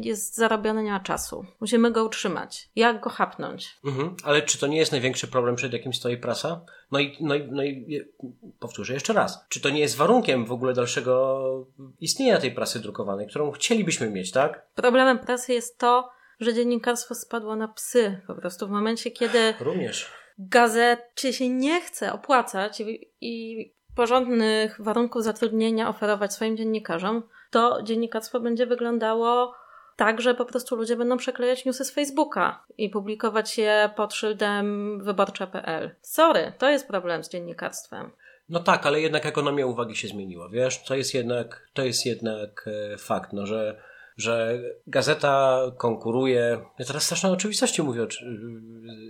jest 0.00 0.36
zarobiony, 0.36 0.82
nie 0.82 0.90
ma 0.90 1.00
czasu. 1.00 1.44
Musimy 1.60 1.90
go 1.90 2.04
utrzymać. 2.04 2.68
Jak 2.76 3.00
go 3.00 3.10
chapnąć? 3.10 3.76
Mhm. 3.84 4.16
Ale 4.24 4.42
czy 4.42 4.58
to 4.58 4.66
nie 4.66 4.78
jest 4.78 4.92
największy 4.92 5.28
problem, 5.28 5.56
przed 5.56 5.72
jakim 5.72 5.92
stoi 5.92 6.16
prasa? 6.16 6.60
No 6.92 6.98
i, 6.98 7.16
no, 7.20 7.34
i, 7.34 7.48
no 7.50 7.64
i 7.64 8.00
powtórzę 8.58 8.94
jeszcze 8.94 9.12
raz. 9.12 9.46
Czy 9.48 9.60
to 9.60 9.70
nie 9.70 9.80
jest 9.80 9.96
warunkiem 9.96 10.46
w 10.46 10.52
ogóle 10.52 10.74
dalszego 10.74 11.66
istnienia 12.00 12.40
tej 12.40 12.52
prasy 12.52 12.80
drukowanej, 12.80 13.26
którą 13.26 13.50
chcielibyśmy 13.50 14.10
mieć, 14.10 14.30
tak? 14.30 14.66
Problemem 14.74 15.18
prasy 15.18 15.52
jest 15.52 15.78
to, 15.78 16.10
że 16.40 16.54
dziennikarstwo 16.54 17.14
spadło 17.14 17.56
na 17.56 17.68
psy. 17.68 18.20
Po 18.26 18.34
prostu 18.34 18.66
w 18.66 18.70
momencie, 18.70 19.10
kiedy. 19.10 19.54
Również 19.60 20.10
gazecie 20.38 21.32
się 21.32 21.48
nie 21.48 21.80
chce 21.80 22.12
opłacać 22.12 22.80
i, 22.80 23.10
i 23.20 23.74
porządnych 23.96 24.80
warunków 24.82 25.22
zatrudnienia 25.22 25.88
oferować 25.88 26.32
swoim 26.32 26.56
dziennikarzom, 26.56 27.22
to 27.50 27.82
dziennikarstwo 27.82 28.40
będzie 28.40 28.66
wyglądało 28.66 29.54
tak, 29.96 30.20
że 30.20 30.34
po 30.34 30.44
prostu 30.44 30.76
ludzie 30.76 30.96
będą 30.96 31.16
przeklejać 31.16 31.64
newsy 31.64 31.84
z 31.84 31.90
Facebooka 31.90 32.64
i 32.78 32.90
publikować 32.90 33.58
je 33.58 33.90
pod 33.96 34.14
szyldem 34.14 34.98
wyborcza.pl. 35.04 35.90
Sorry, 36.02 36.52
to 36.58 36.70
jest 36.70 36.88
problem 36.88 37.24
z 37.24 37.28
dziennikarstwem. 37.28 38.10
No 38.48 38.60
tak, 38.60 38.86
ale 38.86 39.00
jednak 39.00 39.26
ekonomia 39.26 39.66
uwagi 39.66 39.96
się 39.96 40.08
zmieniła, 40.08 40.48
wiesz? 40.48 40.82
To 40.84 40.94
jest 40.94 41.14
jednak, 41.14 41.68
to 41.72 41.84
jest 41.84 42.06
jednak 42.06 42.68
e, 42.92 42.98
fakt, 42.98 43.32
no, 43.32 43.46
że, 43.46 43.80
że 44.16 44.58
gazeta 44.86 45.62
konkuruje, 45.76 46.60
ja 46.78 46.84
teraz 46.84 47.02
straszną 47.02 47.32
oczywistości 47.32 47.82
mówię, 47.82 48.06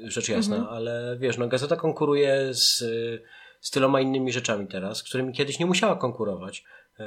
rzecz 0.05 0.29
jasna, 0.29 0.57
mhm. 0.57 0.77
ale 0.77 1.16
wiesz, 1.20 1.38
no 1.38 1.49
gazeta 1.49 1.77
konkuruje 1.77 2.55
z 2.55 2.85
z 3.64 3.70
tyloma 3.70 4.00
innymi 4.00 4.33
rzeczami 4.33 4.66
teraz, 4.66 4.98
z 4.98 5.03
którymi 5.03 5.33
kiedyś 5.33 5.59
nie 5.59 5.66
musiała 5.66 5.96
konkurować. 5.96 6.64
E, 7.00 7.05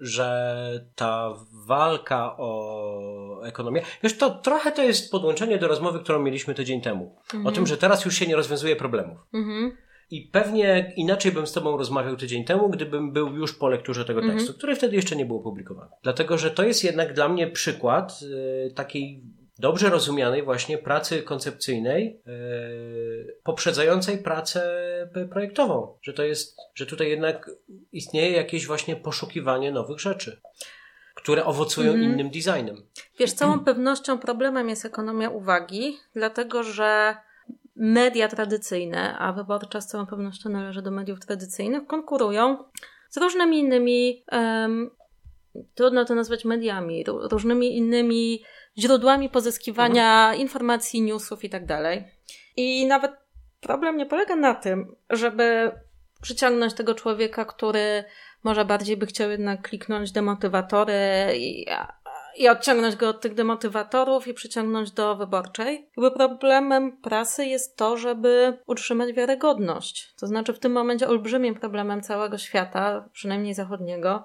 że 0.00 0.86
ta 0.94 1.34
walka 1.66 2.36
o 2.38 3.40
ekonomię. 3.44 3.82
Wiesz, 4.02 4.18
to 4.18 4.30
trochę 4.30 4.72
to 4.72 4.82
jest 4.82 5.10
podłączenie 5.10 5.58
do 5.58 5.68
rozmowy, 5.68 6.00
którą 6.00 6.22
mieliśmy 6.22 6.54
tydzień 6.54 6.80
temu. 6.80 7.16
Mhm. 7.24 7.46
O 7.46 7.52
tym, 7.52 7.66
że 7.66 7.76
teraz 7.76 8.04
już 8.04 8.14
się 8.14 8.26
nie 8.26 8.36
rozwiązuje 8.36 8.76
problemów. 8.76 9.18
Mhm. 9.34 9.76
I 10.10 10.22
pewnie 10.22 10.92
inaczej 10.96 11.32
bym 11.32 11.46
z 11.46 11.52
Tobą 11.52 11.76
rozmawiał 11.76 12.16
tydzień 12.16 12.44
temu, 12.44 12.68
gdybym 12.68 13.12
był 13.12 13.36
już 13.36 13.52
po 13.52 13.68
lekturze 13.68 14.04
tego 14.04 14.20
tekstu, 14.20 14.40
mhm. 14.40 14.58
który 14.58 14.76
wtedy 14.76 14.96
jeszcze 14.96 15.16
nie 15.16 15.26
był 15.26 15.36
opublikowany. 15.36 15.90
Dlatego, 16.02 16.38
że 16.38 16.50
to 16.50 16.62
jest 16.62 16.84
jednak 16.84 17.12
dla 17.12 17.28
mnie 17.28 17.46
przykład 17.46 18.20
y, 18.22 18.74
takiej 18.74 19.22
dobrze 19.58 19.90
rozumianej 19.90 20.42
właśnie 20.42 20.78
pracy 20.78 21.22
koncepcyjnej, 21.22 22.20
yy, 22.26 23.36
poprzedzającej 23.42 24.18
pracę 24.18 24.86
projektową. 25.30 25.98
Że 26.02 26.12
to 26.12 26.22
jest, 26.22 26.56
że 26.74 26.86
tutaj 26.86 27.08
jednak 27.08 27.50
istnieje 27.92 28.36
jakieś 28.36 28.66
właśnie 28.66 28.96
poszukiwanie 28.96 29.72
nowych 29.72 30.00
rzeczy, 30.00 30.40
które 31.14 31.44
owocują 31.44 31.92
mm. 31.92 32.02
innym 32.02 32.30
designem. 32.30 32.82
Wiesz, 33.18 33.32
całą 33.32 33.60
pewnością 33.60 34.18
problemem 34.18 34.68
jest 34.68 34.84
ekonomia 34.84 35.30
uwagi, 35.30 35.98
dlatego 36.14 36.62
że 36.62 37.16
media 37.76 38.28
tradycyjne, 38.28 39.18
a 39.18 39.32
wyborcza 39.32 39.80
z 39.80 39.86
całą 39.86 40.06
pewnością 40.06 40.50
należy 40.50 40.82
do 40.82 40.90
mediów 40.90 41.20
tradycyjnych, 41.20 41.86
konkurują 41.86 42.64
z 43.10 43.16
różnymi 43.16 43.58
innymi, 43.58 44.24
um, 44.32 44.90
trudno 45.74 46.04
to 46.04 46.14
nazwać 46.14 46.44
mediami, 46.44 47.04
różnymi 47.06 47.76
innymi 47.76 48.42
źródłami 48.78 49.28
pozyskiwania 49.28 50.24
mhm. 50.24 50.40
informacji, 50.40 51.02
newsów 51.02 51.44
i 51.44 51.50
tak 51.50 51.66
dalej. 51.66 52.04
I 52.56 52.86
nawet 52.86 53.12
problem 53.60 53.96
nie 53.96 54.06
polega 54.06 54.36
na 54.36 54.54
tym, 54.54 54.96
żeby 55.10 55.72
przyciągnąć 56.22 56.74
tego 56.74 56.94
człowieka, 56.94 57.44
który 57.44 58.04
może 58.42 58.64
bardziej 58.64 58.96
by 58.96 59.06
chciał 59.06 59.30
jednak 59.30 59.68
kliknąć 59.68 60.12
demotywatory 60.12 60.94
i, 61.36 61.66
i 62.36 62.48
odciągnąć 62.48 62.96
go 62.96 63.08
od 63.08 63.20
tych 63.20 63.34
demotywatorów 63.34 64.28
i 64.28 64.34
przyciągnąć 64.34 64.90
do 64.90 65.16
wyborczej. 65.16 65.90
Jakby 65.96 66.10
problemem 66.10 66.96
prasy 66.96 67.46
jest 67.46 67.76
to, 67.76 67.96
żeby 67.96 68.58
utrzymać 68.66 69.12
wiarygodność. 69.12 70.14
To 70.20 70.26
znaczy 70.26 70.52
w 70.52 70.58
tym 70.58 70.72
momencie 70.72 71.08
olbrzymim 71.08 71.54
problemem 71.54 72.02
całego 72.02 72.38
świata, 72.38 73.08
przynajmniej 73.12 73.54
zachodniego, 73.54 74.24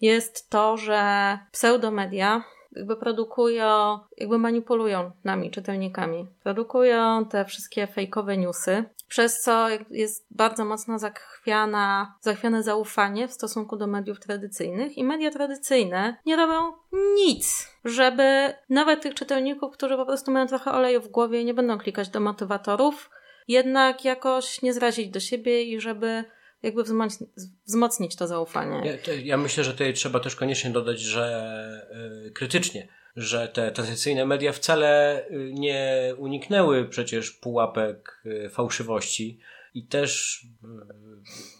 jest 0.00 0.50
to, 0.50 0.76
że 0.76 1.38
pseudomedia 1.52 2.44
jakby 2.76 2.96
produkują, 2.96 3.98
jakby 4.16 4.38
manipulują 4.38 5.10
nami, 5.24 5.50
czytelnikami. 5.50 6.26
Produkują 6.42 7.24
te 7.24 7.44
wszystkie 7.44 7.86
fejkowe 7.86 8.36
newsy 8.36 8.84
przez 9.10 9.40
co 9.40 9.68
jest 9.90 10.26
bardzo 10.30 10.64
mocno 10.64 10.98
zachwiana, 10.98 12.14
zachwiane 12.20 12.62
zaufanie 12.62 13.28
w 13.28 13.32
stosunku 13.32 13.76
do 13.76 13.86
mediów 13.86 14.20
tradycyjnych 14.20 14.98
i 14.98 15.04
media 15.04 15.30
tradycyjne 15.30 16.16
nie 16.26 16.36
robią 16.36 16.72
nic, 17.14 17.68
żeby 17.84 18.54
nawet 18.68 19.02
tych 19.02 19.14
czytelników, 19.14 19.72
którzy 19.72 19.96
po 19.96 20.06
prostu 20.06 20.30
mają 20.30 20.46
trochę 20.46 20.72
oleju 20.72 21.00
w 21.00 21.08
głowie 21.08 21.40
i 21.40 21.44
nie 21.44 21.54
będą 21.54 21.78
klikać 21.78 22.08
do 22.08 22.20
motywatorów, 22.20 23.10
jednak 23.48 24.04
jakoś 24.04 24.62
nie 24.62 24.72
zrazić 24.72 25.08
do 25.08 25.20
siebie 25.20 25.62
i 25.62 25.80
żeby 25.80 26.24
jakby 26.62 26.82
wzmocnić, 26.82 27.30
wzmocnić 27.66 28.16
to 28.16 28.26
zaufanie. 28.26 28.98
Ja, 29.06 29.14
ja, 29.14 29.36
myślę, 29.36 29.64
że 29.64 29.72
tutaj 29.72 29.94
trzeba 29.94 30.20
też 30.20 30.36
koniecznie 30.36 30.70
dodać, 30.70 31.00
że 31.00 31.86
yy, 32.24 32.30
krytycznie, 32.30 32.88
że 33.16 33.48
te 33.48 33.72
tradycyjne 33.72 34.26
media 34.26 34.52
wcale 34.52 35.22
y, 35.30 35.50
nie 35.54 36.14
uniknęły 36.18 36.88
przecież 36.88 37.30
pułapek 37.30 38.20
yy, 38.24 38.50
fałszywości 38.50 39.40
i 39.74 39.86
też. 39.86 40.42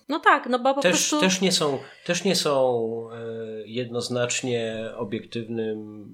No 0.08 0.20
tak, 0.20 0.46
no 0.46 0.58
bo 0.58 0.74
po 0.74 0.80
też, 0.80 0.92
prostu. 0.92 1.20
Też 1.20 1.40
nie 1.40 1.52
są, 1.52 1.78
też 2.04 2.24
nie 2.24 2.36
są 2.36 3.08
jednoznacznie 3.64 4.90
obiektywnym 4.96 6.08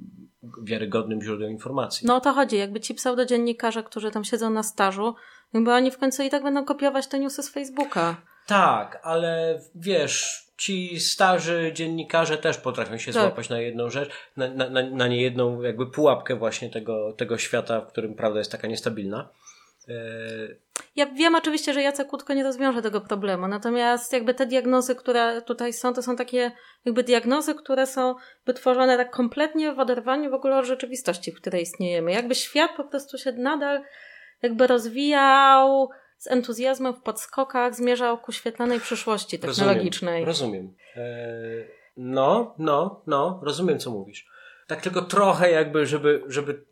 wiarygodnym 0.62 1.22
źródłem 1.22 1.50
informacji. 1.50 2.06
No 2.06 2.16
o 2.16 2.20
to 2.20 2.32
chodzi. 2.32 2.56
Jakby 2.56 2.80
ci 2.80 2.94
pseudodziennikarze, 2.94 3.82
którzy 3.82 4.10
tam 4.10 4.24
siedzą 4.24 4.50
na 4.50 4.62
stażu, 4.62 5.14
jakby 5.54 5.72
oni 5.72 5.90
w 5.90 5.98
końcu 5.98 6.22
i 6.22 6.30
tak 6.30 6.42
będą 6.42 6.64
kopiować 6.64 7.06
te 7.06 7.18
newsy 7.18 7.42
z 7.42 7.50
Facebooka. 7.50 8.16
Tak, 8.46 9.00
ale 9.02 9.60
wiesz, 9.74 10.46
ci 10.56 11.00
starzy 11.00 11.70
dziennikarze 11.74 12.38
też 12.38 12.58
potrafią 12.58 12.98
się 12.98 13.12
tak. 13.12 13.22
złapać 13.22 13.48
na 13.48 13.60
jedną 13.60 13.90
rzecz, 13.90 14.10
na, 14.36 14.48
na, 14.48 14.70
na, 14.70 14.82
na 14.90 15.08
niejedną 15.08 15.62
jakby 15.62 15.86
pułapkę 15.86 16.36
właśnie 16.36 16.70
tego, 16.70 17.12
tego 17.12 17.38
świata, 17.38 17.80
w 17.80 17.86
którym 17.86 18.14
prawda 18.14 18.38
jest 18.38 18.52
taka 18.52 18.68
niestabilna. 18.68 19.28
E, 19.88 19.92
ja 20.96 21.06
wiem 21.06 21.34
oczywiście, 21.34 21.74
że 21.74 21.82
Jacek 21.82 22.08
Kłódko 22.08 22.34
nie 22.34 22.44
rozwiąże 22.44 22.82
tego 22.82 23.00
problemu, 23.00 23.48
natomiast 23.48 24.12
jakby 24.12 24.34
te 24.34 24.46
diagnozy, 24.46 24.94
które 24.94 25.42
tutaj 25.42 25.72
są, 25.72 25.94
to 25.94 26.02
są 26.02 26.16
takie 26.16 26.52
jakby 26.84 27.02
diagnozy, 27.02 27.54
które 27.54 27.86
są 27.86 28.14
wytworzone 28.46 28.96
tak 28.96 29.10
kompletnie 29.10 29.72
w 29.72 29.78
oderwaniu 29.78 30.30
w 30.30 30.34
ogóle 30.34 30.58
od 30.58 30.64
rzeczywistości, 30.64 31.32
w 31.32 31.40
której 31.40 31.62
istniejemy. 31.62 32.12
Jakby 32.12 32.34
świat 32.34 32.70
po 32.76 32.84
prostu 32.84 33.18
się 33.18 33.32
nadal 33.32 33.82
jakby 34.42 34.66
rozwijał, 34.66 35.90
z 36.16 36.26
entuzjazmem 36.26 36.94
w 36.94 37.02
podskokach 37.02 37.74
zmierzał 37.74 38.18
ku 38.18 38.32
świetlanej 38.32 38.80
przyszłości 38.80 39.38
technologicznej. 39.38 40.24
Rozumiem. 40.24 40.74
rozumiem. 40.96 41.68
No, 41.96 42.54
no, 42.58 43.02
no, 43.06 43.40
rozumiem, 43.42 43.78
co 43.78 43.90
mówisz. 43.90 44.26
Tak 44.66 44.82
tylko 44.82 45.02
trochę 45.02 45.50
jakby, 45.50 45.86
żeby, 45.86 46.22
żeby, 46.26 46.64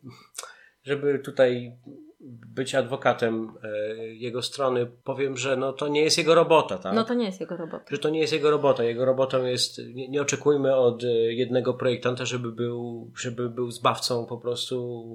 żeby 0.83 1.19
tutaj 1.19 1.77
być 2.25 2.75
adwokatem 2.75 3.51
e, 3.63 3.97
jego 4.07 4.41
strony, 4.41 4.85
powiem, 5.03 5.37
że 5.37 5.57
no 5.57 5.73
to 5.73 5.87
nie 5.87 6.01
jest 6.01 6.17
jego 6.17 6.35
robota, 6.35 6.77
tak? 6.77 6.93
No 6.93 7.03
to 7.03 7.13
nie 7.13 7.25
jest 7.25 7.39
jego 7.39 7.57
robota. 7.57 7.85
Że 7.89 7.97
to 7.97 8.09
nie 8.09 8.19
jest 8.19 8.33
jego 8.33 8.51
robota. 8.51 8.83
Jego 8.83 9.05
robotą 9.05 9.45
jest, 9.45 9.77
nie, 9.93 10.09
nie 10.09 10.21
oczekujmy 10.21 10.75
od 10.75 11.03
e, 11.03 11.07
jednego 11.33 11.73
projektanta, 11.73 12.25
żeby 12.25 12.51
był, 12.51 13.11
żeby 13.17 13.49
był 13.49 13.71
zbawcą 13.71 14.25
po 14.25 14.37
prostu 14.37 15.05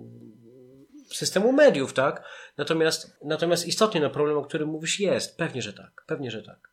systemu 1.12 1.52
mediów, 1.52 1.92
tak? 1.92 2.22
Natomiast, 2.58 3.18
natomiast 3.24 3.66
istotnie 3.66 4.00
na 4.00 4.10
problem, 4.10 4.38
o 4.38 4.44
którym 4.44 4.68
mówisz, 4.68 5.00
jest. 5.00 5.38
Pewnie, 5.38 5.62
że 5.62 5.72
tak. 5.72 6.04
Pewnie, 6.06 6.30
że 6.30 6.42
tak. 6.42 6.70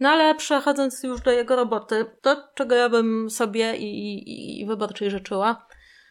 No 0.00 0.08
ale 0.08 0.34
przechodząc 0.34 1.02
już 1.02 1.20
do 1.20 1.30
jego 1.30 1.56
roboty, 1.56 2.06
to 2.20 2.48
czego 2.54 2.74
ja 2.74 2.88
bym 2.88 3.30
sobie 3.30 3.76
i, 3.76 4.18
i, 4.18 4.60
i 4.60 4.66
wyborczej 4.66 5.10
życzyła, 5.10 5.66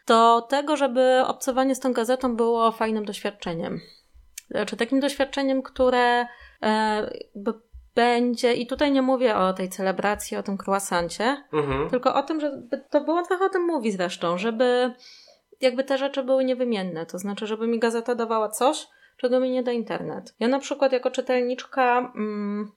to 0.06 0.42
tego, 0.42 0.78
żeby 0.78 1.24
obcowanie 1.26 1.76
z 1.76 1.80
tą 1.80 1.94
gazetą 1.94 2.36
było 2.36 2.72
fajnym 2.72 3.06
doświadczeniem. 3.06 3.80
Znaczy 4.52 4.78
takim 4.78 5.00
doświadczeniem, 5.00 5.62
które 5.62 6.26
e, 6.64 7.10
będzie, 7.96 8.54
i 8.54 8.68
tutaj 8.68 8.92
nie 8.92 9.02
mówię 9.02 9.38
o 9.38 9.54
tej 9.54 9.70
celebracji, 9.70 10.38
o 10.38 10.44
tym 10.44 10.58
croissancie, 10.58 11.44
mhm. 11.54 11.90
tylko 11.90 12.16
o 12.16 12.24
tym, 12.24 12.40
że 12.40 12.62
to 12.90 13.02
było 13.02 13.24
trochę 13.24 13.46
o 13.46 13.50
tym 13.50 13.62
mówi 13.62 13.92
zresztą, 13.92 14.38
żeby 14.38 14.94
jakby 15.62 15.84
te 15.84 15.98
rzeczy 15.98 16.24
były 16.24 16.46
niewymienne. 16.46 17.06
To 17.06 17.20
znaczy, 17.20 17.48
żeby 17.48 17.68
mi 17.68 17.80
gazeta 17.80 18.16
dawała 18.16 18.50
coś, 18.50 18.88
czego 19.18 19.40
mi 19.40 19.52
nie 19.52 19.64
da 19.64 19.72
internet. 19.72 20.36
Ja 20.40 20.48
na 20.48 20.60
przykład 20.60 20.92
jako 20.92 21.12
czytelniczka 21.12 22.12
mm, 22.16 22.72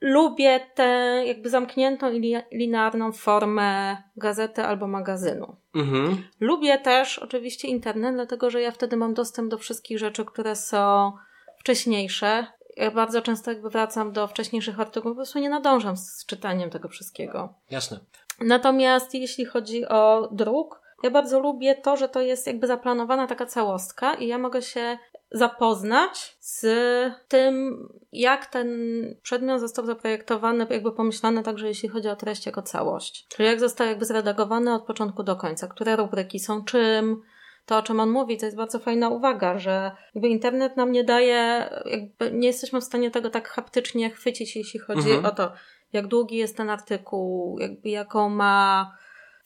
lubię 0.00 0.60
tę 0.74 1.22
jakby 1.26 1.50
zamkniętą 1.50 2.12
i 2.12 2.36
linearną 2.52 3.12
formę 3.12 3.96
gazety 4.16 4.62
albo 4.62 4.86
magazynu. 4.86 5.56
Mhm. 5.74 6.22
Lubię 6.40 6.78
też 6.78 7.18
oczywiście 7.18 7.68
internet, 7.68 8.14
dlatego 8.14 8.50
że 8.50 8.60
ja 8.60 8.70
wtedy 8.70 8.96
mam 8.96 9.14
dostęp 9.14 9.50
do 9.50 9.58
wszystkich 9.58 9.98
rzeczy, 9.98 10.24
które 10.24 10.56
są 10.56 11.12
wcześniejsze. 11.58 12.46
Ja 12.76 12.90
bardzo 12.90 13.22
często 13.22 13.50
jakby 13.50 13.70
wracam 13.70 14.12
do 14.12 14.26
wcześniejszych 14.26 14.80
artykułów, 14.80 15.14
po 15.14 15.18
prostu 15.18 15.38
nie 15.38 15.50
nadążam 15.50 15.96
z 15.96 16.26
czytaniem 16.26 16.70
tego 16.70 16.88
wszystkiego. 16.88 17.54
Jasne. 17.70 18.00
Natomiast 18.40 19.14
jeśli 19.14 19.44
chodzi 19.44 19.88
o 19.88 20.28
druk, 20.32 20.85
ja 21.02 21.10
bardzo 21.10 21.40
lubię 21.40 21.74
to, 21.74 21.96
że 21.96 22.08
to 22.08 22.20
jest 22.20 22.46
jakby 22.46 22.66
zaplanowana 22.66 23.26
taka 23.26 23.46
całostka 23.46 24.14
i 24.14 24.26
ja 24.26 24.38
mogę 24.38 24.62
się 24.62 24.98
zapoznać 25.30 26.36
z 26.40 26.66
tym, 27.28 27.76
jak 28.12 28.46
ten 28.46 28.68
przedmiot 29.22 29.60
został 29.60 29.86
zaprojektowany, 29.86 30.66
jakby 30.70 30.92
pomyślany 30.92 31.42
także 31.42 31.68
jeśli 31.68 31.88
chodzi 31.88 32.08
o 32.08 32.16
treść 32.16 32.46
jako 32.46 32.62
całość. 32.62 33.26
Czyli 33.28 33.48
jak 33.48 33.60
został 33.60 33.86
jakby 33.86 34.04
zredagowany 34.04 34.74
od 34.74 34.86
początku 34.86 35.22
do 35.22 35.36
końca, 35.36 35.66
które 35.66 35.96
rubryki 35.96 36.38
są 36.38 36.64
czym, 36.64 37.22
to, 37.66 37.78
o 37.78 37.82
czym 37.82 38.00
on 38.00 38.10
mówi, 38.10 38.38
to 38.38 38.44
jest 38.44 38.56
bardzo 38.56 38.78
fajna 38.78 39.08
uwaga, 39.08 39.58
że 39.58 39.92
jakby 40.14 40.28
internet 40.28 40.76
nam 40.76 40.92
nie 40.92 41.04
daje, 41.04 41.70
jakby 41.84 42.32
nie 42.32 42.46
jesteśmy 42.46 42.80
w 42.80 42.84
stanie 42.84 43.10
tego 43.10 43.30
tak 43.30 43.48
haptycznie 43.48 44.10
chwycić, 44.10 44.56
jeśli 44.56 44.80
chodzi 44.80 45.10
mhm. 45.10 45.24
o 45.24 45.30
to, 45.30 45.52
jak 45.92 46.06
długi 46.06 46.36
jest 46.36 46.56
ten 46.56 46.70
artykuł, 46.70 47.58
jakby 47.58 47.88
jaką 47.88 48.28
ma 48.28 48.92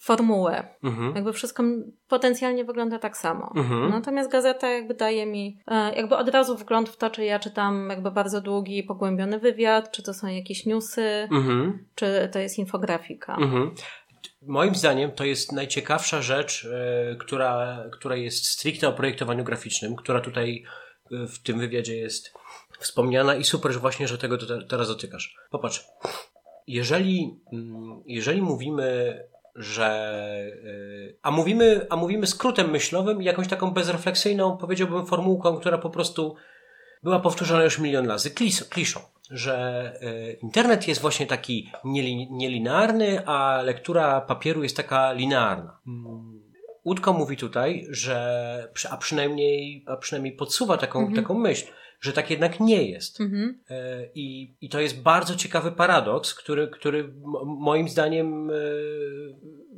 formułę. 0.00 0.68
Mhm. 0.82 1.14
Jakby 1.14 1.32
wszystko 1.32 1.62
potencjalnie 2.08 2.64
wygląda 2.64 2.98
tak 2.98 3.16
samo. 3.16 3.52
Mhm. 3.56 3.90
Natomiast 3.90 4.30
gazeta 4.30 4.68
jakby 4.68 4.94
daje 4.94 5.26
mi 5.26 5.60
e, 5.66 5.94
jakby 5.94 6.16
od 6.16 6.28
razu 6.28 6.56
wgląd 6.56 6.88
w 6.88 6.96
to, 6.96 7.10
czy 7.10 7.24
ja 7.24 7.38
czytam 7.38 7.88
jakby 7.90 8.10
bardzo 8.10 8.40
długi, 8.40 8.82
pogłębiony 8.82 9.38
wywiad, 9.38 9.90
czy 9.90 10.02
to 10.02 10.14
są 10.14 10.26
jakieś 10.26 10.66
newsy, 10.66 11.28
mhm. 11.30 11.84
czy 11.94 12.28
to 12.32 12.38
jest 12.38 12.58
infografika. 12.58 13.36
Mhm. 13.36 13.74
Moim 14.42 14.74
zdaniem 14.74 15.12
to 15.12 15.24
jest 15.24 15.52
najciekawsza 15.52 16.22
rzecz, 16.22 16.68
e, 16.72 17.16
która, 17.16 17.84
która 17.92 18.16
jest 18.16 18.46
stricte 18.46 18.88
o 18.88 18.92
projektowaniu 18.92 19.44
graficznym, 19.44 19.96
która 19.96 20.20
tutaj 20.20 20.64
e, 21.12 21.26
w 21.26 21.42
tym 21.42 21.58
wywiadzie 21.58 21.96
jest 21.96 22.34
wspomniana 22.78 23.34
i 23.34 23.44
super, 23.44 23.72
że 23.72 23.78
właśnie, 23.78 24.08
że 24.08 24.18
tego 24.18 24.38
teraz 24.68 24.88
dotykasz. 24.88 25.36
Popatrz, 25.50 25.84
jeżeli, 26.66 27.40
mm, 27.52 28.02
jeżeli 28.06 28.42
mówimy 28.42 29.18
że. 29.60 30.22
Y, 30.64 31.16
a 31.22 31.30
mówimy, 31.30 31.86
a 31.90 31.96
mówimy 31.96 32.26
skrótem 32.26 32.70
myślowym 32.70 33.22
i 33.22 33.24
jakąś 33.24 33.48
taką 33.48 33.70
bezrefleksyjną, 33.70 34.56
powiedziałbym, 34.56 35.06
formułką, 35.06 35.56
która 35.56 35.78
po 35.78 35.90
prostu 35.90 36.36
była 37.02 37.20
powtórzona 37.20 37.64
już 37.64 37.78
milion 37.78 38.08
razy, 38.08 38.30
kliszą, 38.70 39.00
że 39.30 39.92
y, 40.02 40.38
internet 40.42 40.88
jest 40.88 41.00
właśnie 41.00 41.26
taki 41.26 41.72
nielinearny, 42.30 43.26
a 43.26 43.62
lektura 43.62 44.20
papieru 44.20 44.62
jest 44.62 44.76
taka 44.76 45.12
linearna. 45.12 45.78
Łódko 46.84 47.12
mówi 47.12 47.36
tutaj, 47.36 47.86
że, 47.90 48.72
a 48.90 48.96
przynajmniej, 48.96 49.84
a 49.86 49.96
przynajmniej 49.96 50.36
podsuwa 50.36 50.76
taką, 50.76 50.98
mhm. 50.98 51.16
taką 51.16 51.34
myśl, 51.34 51.66
że 52.00 52.12
tak 52.12 52.30
jednak 52.30 52.60
nie 52.60 52.90
jest. 52.90 53.20
Mhm. 53.20 53.60
E, 53.70 54.06
I, 54.14 54.56
I 54.60 54.68
to 54.68 54.80
jest 54.80 55.02
bardzo 55.02 55.36
ciekawy 55.36 55.72
paradoks, 55.72 56.34
który, 56.34 56.68
który 56.68 57.12
moim 57.44 57.88
zdaniem, 57.88 58.50
e, 58.50 58.54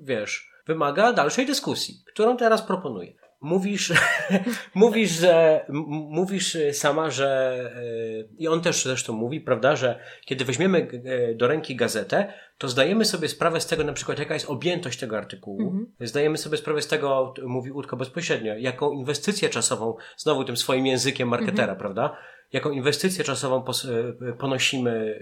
wiesz, 0.02 0.52
wymaga 0.66 1.12
dalszej 1.12 1.46
dyskusji, 1.46 1.94
którą 2.06 2.36
teraz 2.36 2.62
proponuję 2.62 3.21
mówisz, 3.42 3.92
mówisz, 4.74 5.10
że 5.10 5.64
mówisz 6.10 6.58
sama, 6.72 7.10
że 7.10 7.60
e, 7.76 8.34
i 8.38 8.48
on 8.48 8.60
też 8.60 8.84
zresztą 8.84 9.12
mówi, 9.12 9.40
prawda, 9.40 9.76
że 9.76 9.98
kiedy 10.24 10.44
weźmiemy 10.44 10.88
e, 11.04 11.34
do 11.34 11.48
ręki 11.48 11.76
gazetę, 11.76 12.32
to 12.58 12.68
zdajemy 12.68 13.04
sobie 13.04 13.28
sprawę 13.28 13.60
z 13.60 13.66
tego, 13.66 13.84
na 13.84 13.92
przykład, 13.92 14.18
jaka 14.18 14.34
jest 14.34 14.50
objętość 14.50 14.98
tego 14.98 15.18
artykułu. 15.18 15.62
Mhm. 15.62 15.86
Zdajemy 16.00 16.38
sobie 16.38 16.56
sprawę 16.56 16.82
z 16.82 16.88
tego, 16.88 17.34
mówi 17.46 17.70
Utko 17.70 17.96
bezpośrednio, 17.96 18.54
jaką 18.58 18.92
inwestycję 18.92 19.48
czasową, 19.48 19.94
znowu 20.16 20.44
tym 20.44 20.56
swoim 20.56 20.86
językiem 20.86 21.28
marketera, 21.28 21.72
mhm. 21.72 21.78
prawda? 21.78 22.16
Jaką 22.52 22.70
inwestycję 22.70 23.24
czasową 23.24 23.64
e, 23.64 24.32
ponosimy 24.32 25.20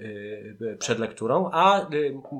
przed 0.78 0.98
lekturą, 0.98 1.50
a 1.52 1.88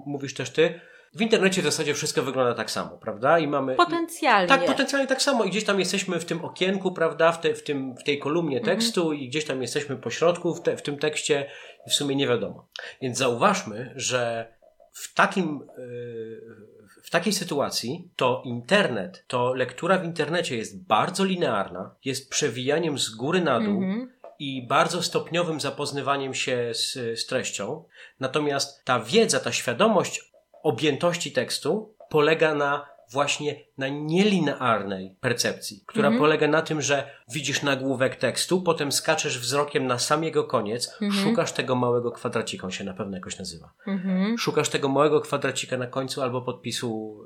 mówisz 0.07 0.35
też 0.35 0.51
ty, 0.51 0.81
w 1.15 1.21
internecie 1.21 1.63
w 1.63 1.65
zasadzie 1.65 1.95
wszystko 1.95 2.23
wygląda 2.23 2.55
tak 2.55 2.71
samo, 2.71 2.99
prawda? 2.99 3.39
I 3.39 3.47
mamy. 3.47 3.75
Potencjalnie. 3.75 4.49
Tak, 4.49 4.67
potencjalnie 4.67 5.07
tak 5.07 5.23
samo. 5.23 5.45
I 5.45 5.51
gdzieś 5.51 5.65
tam 5.65 5.81
jesteśmy 5.81 6.21
w 6.21 6.25
tym 6.25 6.45
okienku, 6.45 6.93
prawda? 6.93 7.33
W, 7.33 7.41
te, 7.41 7.55
w, 7.55 7.63
tym, 7.63 7.97
w 7.97 8.05
tej 8.05 8.19
kolumnie 8.19 8.59
mhm. 8.59 8.77
tekstu, 8.77 9.01
mhm. 9.03 9.21
i 9.21 9.29
gdzieś 9.29 9.45
tam 9.45 9.63
jesteśmy 9.63 9.97
po 9.97 10.11
środku 10.11 10.55
w, 10.55 10.63
te, 10.63 10.77
w 10.77 10.83
tym 10.83 10.99
tekście, 10.99 11.51
i 11.87 11.91
w 11.91 11.95
sumie 11.95 12.17
nie 12.17 12.27
wiadomo. 12.27 12.69
Więc 13.03 13.19
zauważmy, 13.19 13.93
że 13.97 14.53
w 14.93 15.15
takim. 15.15 15.67
Yy, 15.79 16.71
w 17.03 17.11
takiej 17.11 17.33
sytuacji 17.33 18.11
to 18.17 18.43
internet, 18.45 19.25
to 19.27 19.55
lektura 19.55 19.99
w 19.99 20.05
internecie 20.05 20.57
jest 20.57 20.87
bardzo 20.87 21.25
linearna, 21.25 21.95
jest 22.05 22.31
przewijaniem 22.31 22.99
z 22.99 23.11
góry 23.11 23.41
na 23.41 23.61
dół, 23.61 23.83
mhm 23.83 24.21
i 24.41 24.67
bardzo 24.67 25.03
stopniowym 25.03 25.61
zapoznywaniem 25.61 26.35
się 26.35 26.71
z, 26.75 26.93
z 26.93 27.27
treścią. 27.27 27.85
Natomiast 28.21 28.85
ta 28.85 29.01
wiedza, 29.01 29.41
ta 29.41 29.53
świadomość 29.53 30.30
objętości 30.63 31.33
tekstu 31.33 31.95
polega 32.09 32.55
na 32.55 32.87
właśnie 33.13 33.65
na 33.81 33.89
nielinearnej 33.89 35.17
percepcji, 35.21 35.85
która 35.87 36.09
mhm. 36.09 36.21
polega 36.21 36.49
na 36.49 36.63
tym, 36.63 36.83
że 36.83 37.11
widzisz 37.33 37.63
nagłówek 37.63 38.17
tekstu, 38.17 38.63
potem 38.63 38.93
skaczesz 38.93 39.39
wzrokiem 39.39 39.87
na 39.87 39.99
sam 39.99 40.25
jego 40.25 40.45
koniec, 40.45 40.97
mhm. 41.03 41.13
szukasz 41.13 41.53
tego 41.53 41.75
małego 41.75 42.13
kwadracika, 42.13 42.65
on 42.65 42.71
się 42.71 42.85
na 42.85 42.95
pewno 42.95 43.17
jakoś 43.17 43.39
nazywa. 43.39 43.73
Mhm. 43.87 44.39
Szukasz 44.39 44.69
tego 44.69 44.89
małego 44.89 45.21
kwadracika 45.21 45.77
na 45.77 45.87
końcu 45.87 46.23
albo 46.23 46.43
podpisu 46.43 47.23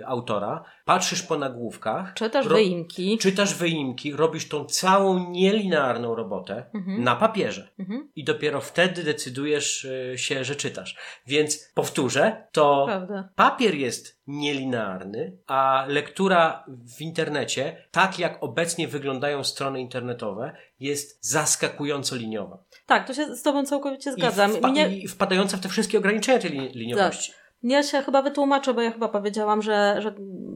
y, 0.00 0.06
autora, 0.06 0.64
patrzysz 0.84 1.22
po 1.22 1.38
nagłówkach. 1.38 2.14
Czytasz 2.14 2.46
ro- 2.46 2.56
wyimki. 2.56 3.18
Czytasz 3.18 3.54
wyimki, 3.54 4.12
robisz 4.12 4.48
tą 4.48 4.64
całą 4.64 5.30
nielinearną 5.30 6.14
robotę 6.14 6.64
na 6.98 7.16
papierze. 7.16 7.68
I 8.16 8.24
dopiero 8.24 8.60
wtedy 8.60 9.02
decydujesz 9.02 9.84
y, 9.84 10.14
się, 10.16 10.44
że 10.44 10.56
czytasz. 10.56 10.96
Więc 11.26 11.72
powtórzę, 11.74 12.46
to 12.52 12.84
Prawda. 12.86 13.28
papier 13.34 13.74
jest 13.74 14.22
nielinearny, 14.26 15.38
a 15.46 15.84
lektura 15.92 16.64
w 16.96 17.00
internecie, 17.00 17.76
tak 17.90 18.18
jak 18.18 18.42
obecnie 18.42 18.88
wyglądają 18.88 19.44
strony 19.44 19.80
internetowe, 19.80 20.56
jest 20.80 21.30
zaskakująco 21.30 22.16
liniowa. 22.16 22.58
Tak, 22.86 23.06
to 23.06 23.14
się 23.14 23.36
z 23.36 23.42
Tobą 23.42 23.64
całkowicie 23.64 24.12
zgadzam. 24.12 24.52
I, 24.52 24.54
wpa- 24.54 24.70
Mnie... 24.70 24.96
i 24.98 25.08
wpadająca 25.08 25.56
w 25.56 25.60
te 25.60 25.68
wszystkie 25.68 25.98
ograniczenia 25.98 26.38
tej 26.38 26.50
liniowości. 26.50 27.32
Tak. 27.32 27.42
Ja 27.62 27.82
się 27.82 28.02
chyba 28.02 28.22
wytłumaczę, 28.22 28.74
bo 28.74 28.80
ja 28.80 28.90
chyba 28.90 29.08
powiedziałam, 29.08 29.62
że, 29.62 29.96
że 29.98 30.14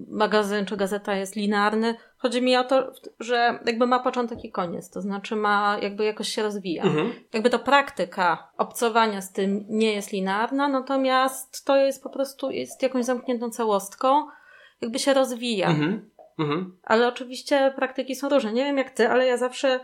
magazyn 0.09 0.67
czy 0.67 0.77
gazeta 0.77 1.17
jest 1.17 1.37
linearny. 1.37 1.95
Chodzi 2.17 2.43
mi 2.43 2.57
o 2.57 2.65
to, 2.65 2.93
że 3.21 3.59
jakby 3.67 3.87
ma 3.87 3.99
początek 3.99 4.45
i 4.45 4.51
koniec, 4.51 4.91
to 4.91 5.01
znaczy 5.01 5.37
ma, 5.37 5.79
jakby 5.83 6.05
jakoś 6.05 6.29
się 6.29 6.43
rozwija. 6.43 6.83
Mhm. 6.83 7.13
Jakby 7.33 7.51
to 7.51 7.59
praktyka 7.59 8.51
obcowania 8.57 9.21
z 9.21 9.33
tym 9.33 9.65
nie 9.69 9.93
jest 9.93 10.13
linearna, 10.13 10.69
natomiast 10.69 11.65
to 11.65 11.77
jest 11.77 12.03
po 12.03 12.11
prostu, 12.11 12.51
jest 12.51 12.83
jakąś 12.83 13.05
zamkniętą 13.05 13.51
całostką, 13.51 14.27
jakby 14.81 14.99
się 14.99 15.15
rozwija. 15.15 15.69
Mhm. 15.69 16.11
Mhm. 16.39 16.79
Ale 16.83 17.09
oczywiście 17.09 17.73
praktyki 17.77 18.15
są 18.15 18.29
różne. 18.29 18.53
Nie 18.53 18.65
wiem 18.65 18.79
jak 18.79 18.91
ty, 18.91 19.09
ale 19.09 19.27
ja 19.27 19.37
zawsze 19.37 19.81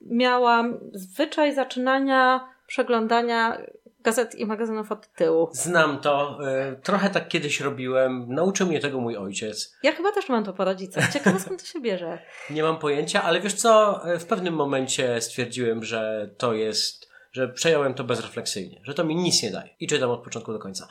miałam 0.00 0.78
zwyczaj 0.92 1.54
zaczynania 1.54 2.48
przeglądania 2.66 3.58
gazet 4.00 4.34
i 4.34 4.46
magazynów 4.46 4.92
od 4.92 5.12
tyłu. 5.12 5.48
Znam 5.52 6.00
to. 6.00 6.38
Y, 6.72 6.80
trochę 6.82 7.10
tak 7.10 7.28
kiedyś 7.28 7.60
robiłem. 7.60 8.26
Nauczył 8.28 8.66
mnie 8.66 8.80
tego 8.80 9.00
mój 9.00 9.16
ojciec. 9.16 9.76
Ja 9.82 9.92
chyba 9.92 10.12
też 10.12 10.28
mam 10.28 10.44
to 10.44 10.52
po 10.52 10.64
rodzicach. 10.64 11.12
Ciekawe 11.12 11.40
skąd 11.40 11.60
to 11.62 11.66
się 11.66 11.80
bierze. 11.80 12.18
Nie 12.50 12.62
mam 12.62 12.78
pojęcia, 12.78 13.22
ale 13.22 13.40
wiesz 13.40 13.54
co? 13.54 14.00
Y, 14.14 14.18
w 14.18 14.26
pewnym 14.26 14.54
momencie 14.54 15.20
stwierdziłem, 15.20 15.84
że 15.84 16.30
to 16.38 16.54
jest, 16.54 17.10
że 17.32 17.48
przejąłem 17.48 17.94
to 17.94 18.04
bezrefleksyjnie, 18.04 18.80
że 18.84 18.94
to 18.94 19.04
mi 19.04 19.16
nic 19.16 19.42
nie 19.42 19.50
daje. 19.50 19.70
I 19.80 19.86
czytam 19.86 20.10
od 20.10 20.24
początku 20.24 20.52
do 20.52 20.58
końca. 20.58 20.88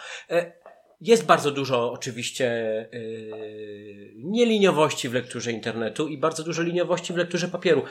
Jest 1.02 1.26
bardzo 1.26 1.52
dużo 1.52 1.92
oczywiście 1.92 2.46
yy, 2.92 4.14
nieliniowości 4.16 5.10
w 5.10 5.14
lekturze 5.14 5.52
internetu 5.52 6.08
i 6.08 6.18
bardzo 6.18 6.44
dużo 6.44 6.62
liniowości 6.62 7.14
w 7.14 7.18
lekturze 7.18 7.48
papieru. 7.48 7.84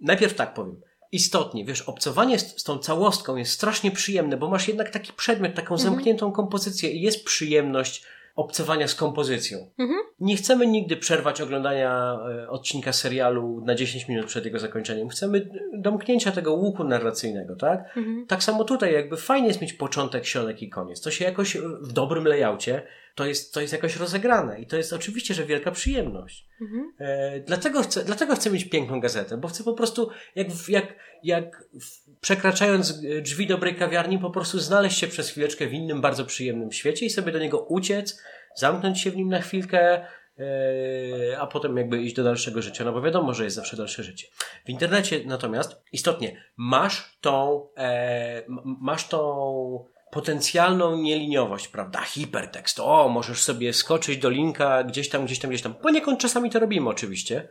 Najpierw 0.00 0.34
tak 0.34 0.54
powiem 0.54 0.80
istotnie, 1.12 1.64
wiesz, 1.64 1.82
obcowanie 1.82 2.38
z, 2.38 2.60
z, 2.60 2.64
tą 2.64 2.78
całostką 2.78 3.36
jest 3.36 3.52
strasznie 3.52 3.90
przyjemne, 3.90 4.36
bo 4.36 4.48
masz 4.48 4.68
jednak 4.68 4.90
taki 4.90 5.12
przedmiot, 5.12 5.54
taką 5.54 5.74
mhm. 5.74 5.90
zamkniętą 5.90 6.32
kompozycję 6.32 6.90
i 6.90 7.00
jest 7.00 7.24
przyjemność 7.24 8.02
obcowania 8.40 8.88
z 8.88 8.94
kompozycją. 8.94 9.58
Mhm. 9.78 10.00
Nie 10.20 10.36
chcemy 10.36 10.66
nigdy 10.66 10.96
przerwać 10.96 11.40
oglądania 11.40 12.18
e, 12.44 12.48
odcinka 12.48 12.92
serialu 12.92 13.62
na 13.64 13.74
10 13.74 14.08
minut 14.08 14.26
przed 14.26 14.44
jego 14.44 14.58
zakończeniem. 14.58 15.08
Chcemy 15.08 15.50
domknięcia 15.72 16.32
tego 16.32 16.52
łuku 16.52 16.84
narracyjnego, 16.84 17.56
tak? 17.56 17.96
Mhm. 17.96 18.26
Tak 18.26 18.42
samo 18.42 18.64
tutaj, 18.64 18.92
jakby 18.92 19.16
fajnie 19.16 19.48
jest 19.48 19.60
mieć 19.60 19.72
początek, 19.72 20.26
środek 20.26 20.62
i 20.62 20.70
koniec. 20.70 21.00
To 21.00 21.10
się 21.10 21.24
jakoś 21.24 21.56
w 21.80 21.92
dobrym 21.92 22.26
layoutie 22.26 22.82
to 23.14 23.26
jest, 23.26 23.54
to 23.54 23.60
jest 23.60 23.72
jakoś 23.72 23.96
rozegrane 23.96 24.60
i 24.60 24.66
to 24.66 24.76
jest 24.76 24.92
oczywiście, 24.92 25.34
że 25.34 25.44
wielka 25.44 25.70
przyjemność. 25.70 26.46
Mhm. 26.60 26.92
E, 26.98 27.40
dlatego, 27.40 27.82
chcę, 27.82 28.04
dlatego 28.04 28.36
chcę 28.36 28.50
mieć 28.50 28.64
piękną 28.64 29.00
gazetę, 29.00 29.36
bo 29.36 29.48
chcę 29.48 29.64
po 29.64 29.72
prostu, 29.72 30.10
jak, 30.34 30.68
jak, 30.68 30.94
jak 31.22 31.64
przekraczając 32.20 33.02
drzwi 33.22 33.46
dobrej 33.46 33.74
kawiarni, 33.74 34.18
po 34.18 34.30
prostu 34.30 34.58
znaleźć 34.58 34.98
się 34.98 35.06
przez 35.06 35.30
chwileczkę 35.30 35.66
w 35.66 35.72
innym, 35.72 36.00
bardzo 36.00 36.24
przyjemnym 36.24 36.72
świecie 36.72 37.06
i 37.06 37.10
sobie 37.10 37.32
do 37.32 37.38
niego 37.38 37.60
uciec, 37.60 38.22
zamknąć 38.54 39.00
się 39.00 39.10
w 39.10 39.16
nim 39.16 39.28
na 39.28 39.40
chwilkę, 39.40 40.04
e, 40.38 41.38
a 41.38 41.46
potem 41.46 41.76
jakby 41.76 42.02
iść 42.02 42.14
do 42.14 42.24
dalszego 42.24 42.62
życia, 42.62 42.84
no 42.84 42.92
bo 42.92 43.02
wiadomo, 43.02 43.34
że 43.34 43.44
jest 43.44 43.56
zawsze 43.56 43.76
dalsze 43.76 44.02
życie. 44.02 44.26
W 44.64 44.68
internecie 44.68 45.20
natomiast 45.26 45.82
istotnie 45.92 46.44
masz 46.56 47.18
tą, 47.20 47.66
e, 47.76 48.42
masz 48.64 49.08
tą 49.08 49.20
potencjalną 50.10 50.96
nieliniowość, 50.96 51.68
prawda? 51.68 52.00
Hipertekst. 52.00 52.80
O, 52.80 53.08
możesz 53.08 53.42
sobie 53.42 53.72
skoczyć 53.72 54.18
do 54.18 54.30
linka 54.30 54.84
gdzieś 54.84 55.08
tam, 55.08 55.24
gdzieś 55.24 55.38
tam, 55.38 55.50
gdzieś 55.50 55.62
tam. 55.62 55.74
Poniekąd 55.74 56.20
czasami 56.20 56.50
to 56.50 56.58
robimy 56.58 56.88
oczywiście, 56.90 57.48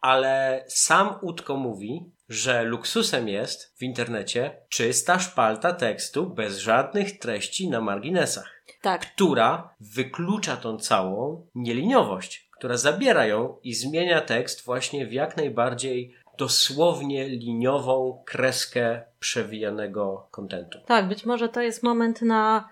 ale 0.00 0.64
sam 0.68 1.14
Utko 1.22 1.56
mówi, 1.56 2.12
że 2.28 2.62
luksusem 2.62 3.28
jest 3.28 3.78
w 3.78 3.82
internecie 3.82 4.56
czysta 4.68 5.18
szpalta 5.18 5.72
tekstu 5.72 6.30
bez 6.30 6.58
żadnych 6.58 7.18
treści 7.18 7.68
na 7.68 7.80
marginesach. 7.80 8.62
Tak. 8.82 9.00
Która 9.00 9.74
wyklucza 9.80 10.56
tą 10.56 10.78
całą 10.78 11.46
nieliniowość, 11.54 12.48
która 12.58 12.76
zabiera 12.76 13.26
ją 13.26 13.56
i 13.62 13.74
zmienia 13.74 14.20
tekst 14.20 14.64
właśnie 14.64 15.06
w 15.06 15.12
jak 15.12 15.36
najbardziej 15.36 16.14
dosłownie 16.38 17.28
liniową 17.28 18.22
kreskę 18.26 19.02
przewijanego 19.20 20.28
kontentu. 20.30 20.78
Tak, 20.86 21.08
być 21.08 21.26
może 21.26 21.48
to 21.48 21.60
jest 21.60 21.82
moment 21.82 22.22
na 22.22 22.68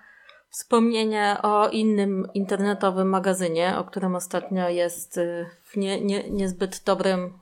wspomnienie 0.48 1.36
o 1.42 1.68
innym 1.68 2.28
internetowym 2.34 3.08
magazynie, 3.08 3.78
o 3.78 3.84
którym 3.84 4.14
ostatnio 4.14 4.68
jest 4.68 5.18
y, 5.18 5.46
w 5.64 5.76
nie, 5.76 6.00
nie, 6.00 6.30
niezbyt 6.30 6.82
dobrym 6.84 7.38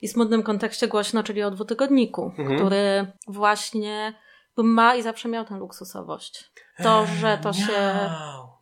i 0.00 0.08
smutnym 0.08 0.42
kontekście 0.42 0.88
głośno, 0.88 1.22
czyli 1.22 1.42
o 1.42 1.50
dwutygodniku, 1.50 2.32
mhm. 2.38 2.56
który 2.56 3.12
właśnie 3.28 4.14
ma 4.56 4.94
i 4.94 5.02
zawsze 5.02 5.28
miał 5.28 5.44
tę 5.44 5.58
luksusowość. 5.58 6.50
To, 6.82 7.06
że 7.06 7.38
to 7.42 7.52
się. 7.52 8.10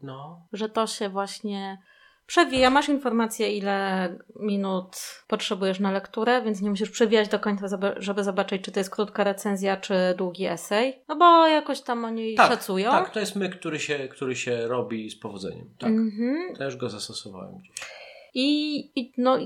No. 0.03 0.47
Że 0.53 0.69
to 0.69 0.87
się 0.87 1.09
właśnie 1.09 1.79
przewija, 2.27 2.71
masz 2.71 2.89
informację, 2.89 3.57
ile 3.57 4.09
minut 4.41 4.97
potrzebujesz 5.29 5.81
na 5.81 5.91
lekturę, 5.91 6.43
więc 6.43 6.61
nie 6.61 6.71
musisz 6.71 6.91
przewijać 6.91 7.29
do 7.29 7.39
końca, 7.39 7.67
żeby 7.97 8.25
zobaczyć, 8.25 8.63
czy 8.63 8.73
to 8.73 8.81
jest 8.81 8.91
krótka 8.91 9.25
recenzja, 9.25 9.77
czy 9.77 9.95
długi 10.17 10.47
esej. 10.47 11.03
No 11.09 11.17
bo 11.17 11.47
jakoś 11.47 11.81
tam 11.81 12.05
oni 12.05 12.35
tak, 12.35 12.51
szacują. 12.51 12.91
Tak, 12.91 13.11
to 13.11 13.21
jest 13.21 13.37
my, 13.37 13.51
który 13.51 13.79
się, 13.79 13.99
który 14.09 14.37
się 14.37 14.67
robi 14.67 15.11
z 15.11 15.19
powodzeniem. 15.19 15.75
Tak. 15.79 15.93
Mm-hmm. 15.93 16.59
Też 16.59 16.77
go 16.77 16.91
zastosowałem 16.91 17.59
gdzieś. 17.59 17.73
I, 18.35 18.79
i 19.01 19.13
no, 19.17 19.39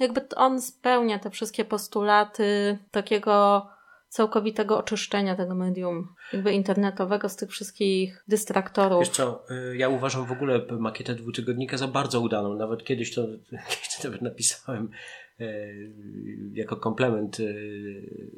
jakby 0.00 0.28
on 0.36 0.62
spełnia 0.62 1.18
te 1.18 1.30
wszystkie 1.30 1.64
postulaty 1.64 2.78
takiego 2.90 3.66
całkowitego 4.14 4.78
oczyszczenia 4.78 5.36
tego 5.36 5.54
medium 5.54 6.14
jakby 6.32 6.52
internetowego 6.52 7.28
z 7.28 7.36
tych 7.36 7.50
wszystkich 7.50 8.24
dystraktorów. 8.28 9.00
Wiesz 9.00 9.08
co, 9.08 9.44
y, 9.50 9.76
ja 9.76 9.88
uważam 9.88 10.26
w 10.26 10.32
ogóle 10.32 10.60
makietę 10.78 11.14
dwutygodnika 11.14 11.76
za 11.76 11.88
bardzo 11.88 12.20
udaną. 12.20 12.54
Nawet 12.54 12.84
kiedyś 12.84 13.14
to, 13.14 13.22
kiedyś 13.70 13.98
to 14.02 14.08
nawet 14.08 14.22
napisałem 14.22 14.88
y, 15.40 15.90
jako 16.52 16.76
komplement 16.76 17.40
y, 17.40 18.30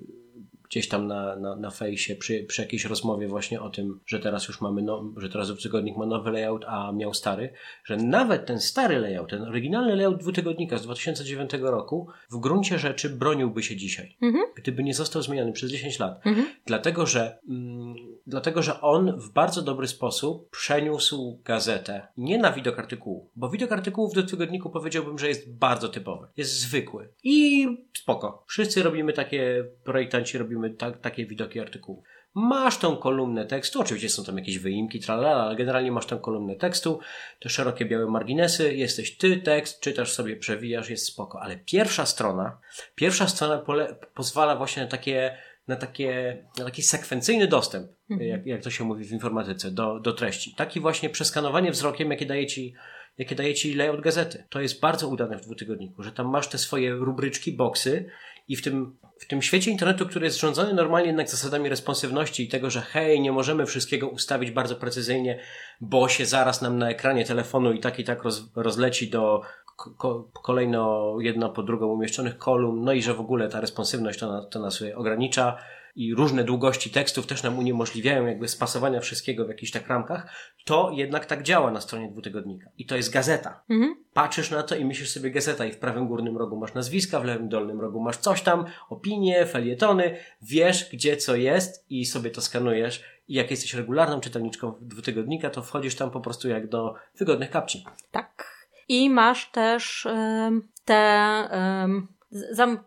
gdzieś 0.69 0.89
tam 0.89 1.07
na, 1.07 1.37
na, 1.37 1.57
na 1.57 1.71
fejsie 1.71 2.17
przy, 2.17 2.45
przy 2.45 2.63
jakiejś 2.63 2.85
rozmowie 2.85 3.29
właśnie 3.29 3.61
o 3.61 3.71
tym, 3.71 4.01
że 4.07 4.21
teraz 4.21 4.49
już 4.49 4.61
mamy, 4.61 4.83
no, 4.83 5.13
że 5.17 5.29
teraz 5.29 5.49
dwutygodnik 5.49 5.97
ma 5.97 6.07
nowy 6.07 6.31
layout, 6.31 6.65
a 6.69 6.93
miał 6.93 7.15
stary, 7.15 7.53
że 7.85 7.97
nawet 7.97 8.47
ten 8.47 8.61
stary 8.61 8.99
layout, 8.99 9.31
ten 9.31 9.43
oryginalny 9.43 9.97
layout 9.97 10.21
dwutygodnika 10.21 10.79
z 10.79 10.83
2009 10.83 11.51
roku 11.61 12.09
w 12.31 12.39
gruncie 12.39 12.79
rzeczy 12.79 13.11
broniłby 13.11 13.63
się 13.63 13.77
dzisiaj, 13.77 14.17
mhm. 14.23 14.45
gdyby 14.57 14.85
nie 14.85 14.95
został 14.95 15.23
zmieniony 15.23 15.53
przez 15.53 15.71
10 15.71 15.99
lat. 15.99 16.27
Mhm. 16.27 16.47
Dlatego, 16.67 17.07
że, 17.07 17.39
mm, 17.49 17.95
dlatego, 18.27 18.63
że 18.63 18.81
on 18.81 19.21
w 19.21 19.33
bardzo 19.33 19.63
dobry 19.63 19.89
sposób 19.89 20.51
przeniósł 20.51 21.41
gazetę 21.45 22.07
nie 22.17 22.39
na 22.39 22.53
widok 22.53 22.79
artykułu, 22.79 23.31
bo 23.37 23.51
widok 23.51 23.73
artykułu 23.73 24.09
w 24.09 24.13
dwutygodniku 24.13 24.71
powiedziałbym, 24.71 25.19
że 25.19 25.29
jest 25.29 25.53
bardzo 25.53 25.89
typowy, 25.89 26.27
jest 26.37 26.61
zwykły 26.61 27.09
i 27.25 27.67
spoko. 27.99 28.45
Wszyscy 28.47 28.83
robimy 28.83 29.13
takie, 29.13 29.65
projektanci 29.85 30.39
robimy 30.39 30.71
tak, 30.71 31.01
takie 31.01 31.27
widoki 31.27 31.61
artykułów. 31.61 32.05
Masz 32.39 32.79
tą 32.79 32.97
kolumnę 32.97 33.47
tekstu, 33.47 33.81
oczywiście 33.81 34.09
są 34.09 34.25
tam 34.25 34.39
jakieś 34.39 34.59
wyimki, 34.59 35.01
tralala, 35.01 35.45
ale 35.45 35.57
generalnie 35.57 35.93
masz 35.93 36.07
tę 36.07 36.19
kolumnę 36.23 36.57
tekstu, 36.57 37.01
te 37.41 37.49
szerokie 37.49 37.85
białe 37.85 38.07
marginesy, 38.07 38.75
jesteś 38.75 39.17
ty, 39.17 39.37
tekst, 39.37 39.81
czytasz 39.81 40.13
sobie, 40.13 40.37
przewijasz, 40.37 40.91
jest 40.91 41.07
spoko. 41.07 41.43
Ale 41.43 41.57
pierwsza 41.57 42.07
strona, 42.07 42.59
pierwsza 42.95 43.29
strona 43.29 43.59
pole, 43.59 43.97
pozwala 44.15 44.57
właśnie 44.57 44.83
na 44.83 44.89
takie, 44.89 45.39
na 45.69 45.77
takie, 45.77 46.43
na 46.59 46.65
taki 46.65 46.83
sekwencyjny 46.83 47.47
dostęp. 47.47 47.96
Jak, 48.09 48.47
jak 48.47 48.63
to 48.63 48.71
się 48.71 48.85
mówi 48.85 49.05
w 49.05 49.13
informatyce, 49.13 49.71
do, 49.71 50.01
do 50.01 50.13
treści. 50.13 50.55
Taki 50.55 50.81
właśnie 50.81 51.11
przeskanowanie 51.11 51.71
wzrokiem, 51.71 52.11
jakie 52.11 52.27
daje 52.27 52.47
ci 52.47 52.75
jakie 53.19 53.35
daje 53.35 53.55
ci 53.55 53.75
layout 53.75 54.01
gazety. 54.01 54.45
To 54.49 54.61
jest 54.61 54.81
bardzo 54.81 55.09
udane 55.09 55.39
w 55.39 55.41
dwutygodniku, 55.41 56.03
że 56.03 56.13
tam 56.13 56.29
masz 56.29 56.49
te 56.49 56.59
swoje 56.59 56.95
rubryczki, 56.95 57.53
boksy 57.53 58.11
I 58.49 58.57
w 58.57 58.63
tym, 58.63 58.97
w 59.19 59.27
tym 59.27 59.43
świecie 59.43 59.71
internetu, 59.71 60.07
który 60.07 60.27
jest 60.27 60.41
rządzony 60.41 60.75
normalnie 60.75 61.07
jednak 61.07 61.31
zasadami 61.31 61.69
responsywności 61.69 62.45
i 62.45 62.49
tego, 62.49 62.71
że 62.71 62.81
hej, 62.81 63.21
nie 63.21 63.33
możemy 63.33 63.67
wszystkiego 63.67 64.09
ustawić 64.09 64.51
bardzo 64.51 64.77
precyzyjnie, 64.77 65.39
bo 65.81 66.09
się 66.09 66.27
zaraz 66.27 66.63
nam 66.63 66.79
na 66.79 66.91
ekranie 66.91 67.25
telefonu 67.25 67.73
i 67.73 67.81
tak 67.81 67.99
i 67.99 68.05
tak 68.05 68.23
roz, 68.23 68.49
rozleci 68.57 69.11
do 69.11 69.43
ko 69.77 70.31
kolejno 70.43 71.15
jedno 71.21 71.49
po 71.49 71.63
drugą 71.63 71.87
umieszczonych 71.87 72.39
kolumn, 72.39 72.85
no 72.85 72.93
i 72.93 73.03
że 73.03 73.15
w 73.15 73.21
ogóle 73.21 73.49
ta 73.49 73.61
responsywność 73.61 74.19
to, 74.19 74.45
to 74.45 74.61
nas 74.61 74.83
ogranicza 74.95 75.59
i 75.97 76.15
różne 76.15 76.45
długości 76.45 76.91
tekstów 76.91 77.27
też 77.27 77.43
nam 77.43 77.59
uniemożliwiają 77.59 78.27
jakby 78.27 78.49
spasowania 78.49 79.01
wszystkiego 79.01 79.45
w 79.45 79.49
jakichś 79.49 79.73
tak 79.73 79.89
ramkach, 79.89 80.31
to 80.65 80.91
jednak 80.95 81.27
tak 81.27 81.43
działa 81.43 81.71
na 81.71 81.81
stronie 81.81 82.11
dwutygodnika. 82.11 82.71
I 82.79 82.87
to 82.87 82.97
jest 82.97 83.13
gazeta. 83.13 83.63
Mhm. 83.71 83.97
Patrzysz 84.13 84.51
na 84.51 84.63
to 84.63 84.77
i 84.77 84.85
myślisz 84.85 85.11
sobie 85.11 85.31
gazeta 85.31 85.67
i 85.67 85.73
w 85.73 85.79
prawym 85.79 86.09
górnym 86.09 86.37
rogu 86.37 86.57
masz 86.57 86.75
nazwiska, 86.75 87.21
w 87.21 87.25
lewym 87.25 87.49
dolnym 87.49 87.81
rogu 87.81 88.01
masz 88.01 88.17
coś 88.17 88.43
tam, 88.43 88.65
opinie, 88.89 89.47
felietony, 89.47 90.17
wiesz 90.43 90.91
gdzie 90.93 91.17
co 91.17 91.37
jest 91.37 91.87
i 91.91 92.07
sobie 92.07 92.31
to 92.31 92.41
skanujesz 92.41 93.03
i 93.29 93.35
jak 93.35 93.51
jesteś 93.51 93.75
regularną 93.75 94.21
czytelniczką 94.21 94.75
dwutygodnika, 94.81 95.51
to 95.51 95.63
wchodzisz 95.63 95.95
tam 95.95 96.11
po 96.11 96.21
prostu 96.21 96.49
jak 96.49 96.69
do 96.69 96.95
wygodnych 97.19 97.51
kapci. 97.51 97.85
Tak. 98.11 98.57
I 98.89 99.11
masz 99.11 99.51
też 99.51 100.07
um, 100.07 100.69
te 100.85 101.49
um, 101.53 102.09
zam 102.31 102.79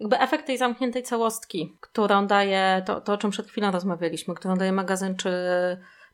jakby 0.00 0.18
efekt 0.18 0.46
tej 0.46 0.58
zamkniętej 0.58 1.02
całostki, 1.02 1.76
którą 1.80 2.26
daje, 2.26 2.82
to, 2.86 3.00
to 3.00 3.12
o 3.12 3.16
czym 3.16 3.30
przed 3.30 3.46
chwilą 3.46 3.70
rozmawialiśmy, 3.70 4.34
którą 4.34 4.56
daje 4.56 4.72
magazyn 4.72 5.16
czy, 5.16 5.30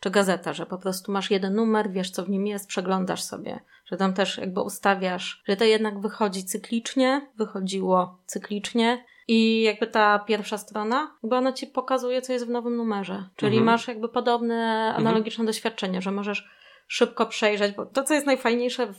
czy 0.01 0.11
gazeta, 0.11 0.53
że 0.53 0.67
po 0.67 0.79
prostu 0.79 1.13
masz 1.13 1.31
jeden 1.31 1.55
numer, 1.55 1.91
wiesz 1.91 2.11
co 2.11 2.25
w 2.25 2.31
nim 2.31 2.47
jest, 2.47 2.69
przeglądasz 2.69 3.23
sobie, 3.23 3.61
że 3.85 3.97
tam 3.97 4.15
też 4.15 4.39
jakby 4.39 4.61
ustawiasz, 4.61 5.43
że 5.49 5.57
to 5.57 5.65
jednak 5.65 6.01
wychodzi 6.01 6.45
cyklicznie, 6.45 7.29
wychodziło 7.37 8.19
cyklicznie 8.27 9.05
i 9.29 9.63
jakby 9.63 9.87
ta 9.87 10.19
pierwsza 10.19 10.59
strona, 10.59 11.17
bo 11.23 11.37
ona 11.37 11.53
ci 11.53 11.67
pokazuje, 11.67 12.23
co 12.23 12.33
jest 12.33 12.47
w 12.47 12.51
nowym 12.51 12.77
numerze. 12.77 13.29
Czyli 13.37 13.57
mhm. 13.57 13.67
masz 13.67 13.89
jakby 13.89 14.09
podobne, 14.09 14.93
analogiczne 14.97 15.43
mhm. 15.43 15.47
doświadczenie, 15.47 16.03
że 16.03 16.11
możesz 16.11 16.49
szybko 16.87 17.27
przejrzeć, 17.27 17.77
bo 17.77 17.87
to, 17.87 18.03
co 18.03 18.15
jest 18.15 18.27
najfajniejsze 18.27 18.87
w 18.87 18.99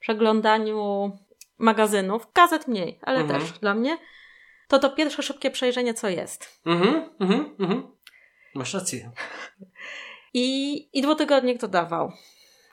przeglądaniu 0.00 1.10
magazynów, 1.58 2.26
gazet 2.34 2.68
mniej, 2.68 2.98
ale 3.02 3.20
mhm. 3.20 3.40
też 3.40 3.58
dla 3.58 3.74
mnie, 3.74 3.98
to 4.68 4.78
to 4.78 4.90
pierwsze 4.90 5.22
szybkie 5.22 5.50
przejrzenie, 5.50 5.94
co 5.94 6.08
jest. 6.08 6.60
Mhm, 6.66 7.10
mhm, 7.20 7.56
mhm. 7.58 7.96
Masz 8.54 8.74
rację. 8.74 9.10
I, 10.34 10.88
I 10.98 11.02
dwutygodnik 11.02 11.60
to 11.60 11.68
dawał. 11.68 12.12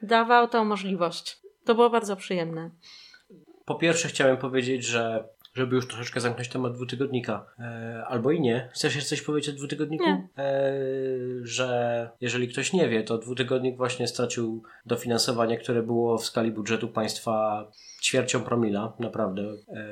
Dawał 0.02 0.48
tą 0.48 0.66
możliwość. 0.66 1.38
To 1.66 1.76
było 1.76 1.89
bardzo 1.89 2.16
przyjemne. 2.16 2.72
Po 3.66 3.76
pierwsze 3.76 4.08
chciałem 4.08 4.38
powiedzieć, 4.38 4.86
że 4.86 5.30
żeby 5.56 5.76
już 5.76 5.88
troszeczkę 5.88 6.22
zamknąć 6.22 6.49
temat 6.49 6.74
dwutygodnika. 6.74 7.45
E, 7.60 8.03
albo 8.08 8.32
i 8.32 8.41
nie. 8.41 8.70
Chcesz 8.74 8.95
jeszcze 8.95 9.10
coś 9.10 9.22
powiedzieć 9.22 9.49
o 9.49 9.58
dwutygodniku? 9.58 10.06
Nie. 10.06 10.28
E, 10.38 10.74
że 11.41 12.10
jeżeli 12.22 12.47
ktoś 12.47 12.74
nie 12.74 12.89
wie, 12.89 13.03
to 13.03 13.18
dwutygodnik 13.18 13.78
właśnie 13.78 14.08
stracił 14.08 14.64
dofinansowanie, 14.86 15.58
które 15.58 15.84
było 15.84 16.18
w 16.18 16.26
skali 16.26 16.51
budżetu 16.51 16.88
państwa 16.88 17.66
ćwiercią 18.01 18.41
promila, 18.41 18.93
naprawdę. 18.99 19.41
E, 19.41 19.86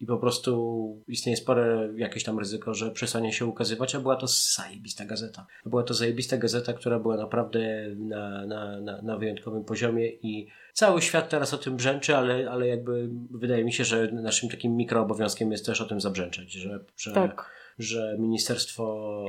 I 0.00 0.06
po 0.06 0.18
prostu 0.18 1.04
istnieje 1.08 1.36
spore 1.36 1.88
jakieś 1.96 2.24
tam 2.24 2.38
ryzyko, 2.38 2.74
że 2.74 2.90
przestanie 2.90 3.32
się 3.32 3.46
ukazywać, 3.46 3.94
a 3.94 4.00
była 4.00 4.16
to 4.16 4.26
zajebista 4.26 5.04
gazeta. 5.04 5.46
Była 5.66 5.82
to 5.82 5.94
zajebista 5.94 6.36
gazeta, 6.36 6.72
która 6.72 6.98
była 6.98 7.16
naprawdę 7.16 7.86
na, 7.96 8.46
na, 8.46 8.80
na, 8.80 9.02
na 9.02 9.18
wyjątkowym 9.18 9.64
poziomie 9.64 10.08
i 10.08 10.48
cały 10.74 11.02
świat 11.02 11.28
teraz 11.28 11.54
o 11.54 11.58
tym 11.58 11.76
brzęczy, 11.76 12.16
ale, 12.16 12.50
ale 12.50 12.66
jakby 12.68 13.08
wydaje 13.30 13.64
mi 13.64 13.72
się, 13.72 13.84
że 13.84 14.08
naszym 14.12 14.48
takim 14.48 14.76
mikroobowiązkiem 14.76 15.52
jest 15.52 15.66
też 15.66 15.80
o 15.80 15.84
tym 15.84 16.00
zabrzęczeć, 16.00 16.52
że, 16.52 16.84
że, 16.96 17.12
tak. 17.12 17.50
że 17.78 18.16
Ministerstwo 18.18 19.24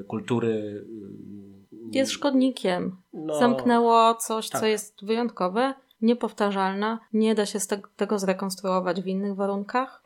y, 0.00 0.04
Kultury 0.04 0.48
y, 0.48 0.84
jest 1.92 2.12
szkodnikiem. 2.12 2.96
No, 3.12 3.38
Zamknęło 3.38 4.14
coś, 4.14 4.48
tak. 4.48 4.60
co 4.60 4.66
jest 4.66 5.04
wyjątkowe 5.04 5.74
niepowtarzalna, 6.02 7.00
nie 7.12 7.34
da 7.34 7.46
się 7.46 7.60
z 7.60 7.66
te 7.66 7.80
tego 7.96 8.18
zrekonstruować 8.18 9.02
w 9.02 9.06
innych 9.06 9.34
warunkach. 9.34 10.02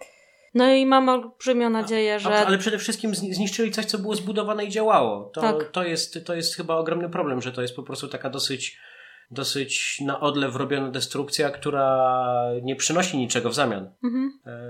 No 0.55 0.75
i 0.75 0.87
mam 0.87 1.09
olbrzymią 1.09 1.71
nadzieję, 1.71 2.21
że. 2.21 2.47
Ale 2.47 2.59
przede 2.59 2.79
wszystkim 2.79 3.15
zniszczyli 3.15 3.71
coś, 3.71 3.85
co 3.85 3.99
było 3.99 4.15
zbudowane 4.15 4.65
i 4.65 4.69
działało. 4.69 5.31
To, 5.35 5.41
tak. 5.41 5.71
to, 5.71 5.85
jest, 5.85 6.25
to 6.25 6.35
jest 6.35 6.57
chyba 6.57 6.77
ogromny 6.77 7.09
problem, 7.09 7.43
że 7.43 7.53
to 7.53 7.63
jest 7.63 7.77
po 7.77 7.83
prostu 7.83 8.09
taka 8.09 8.31
dosyć 8.31 8.79
dosyć 9.33 10.01
na 10.01 10.21
odlew 10.21 10.57
robiona 10.57 10.91
destrukcja, 10.91 11.51
która 11.51 12.15
nie 12.63 12.77
przynosi 12.77 13.19
niczego 13.19 13.51
w 13.51 13.55
zamian. 13.55 13.91
Mhm. 14.05 14.39
E, 14.47 14.63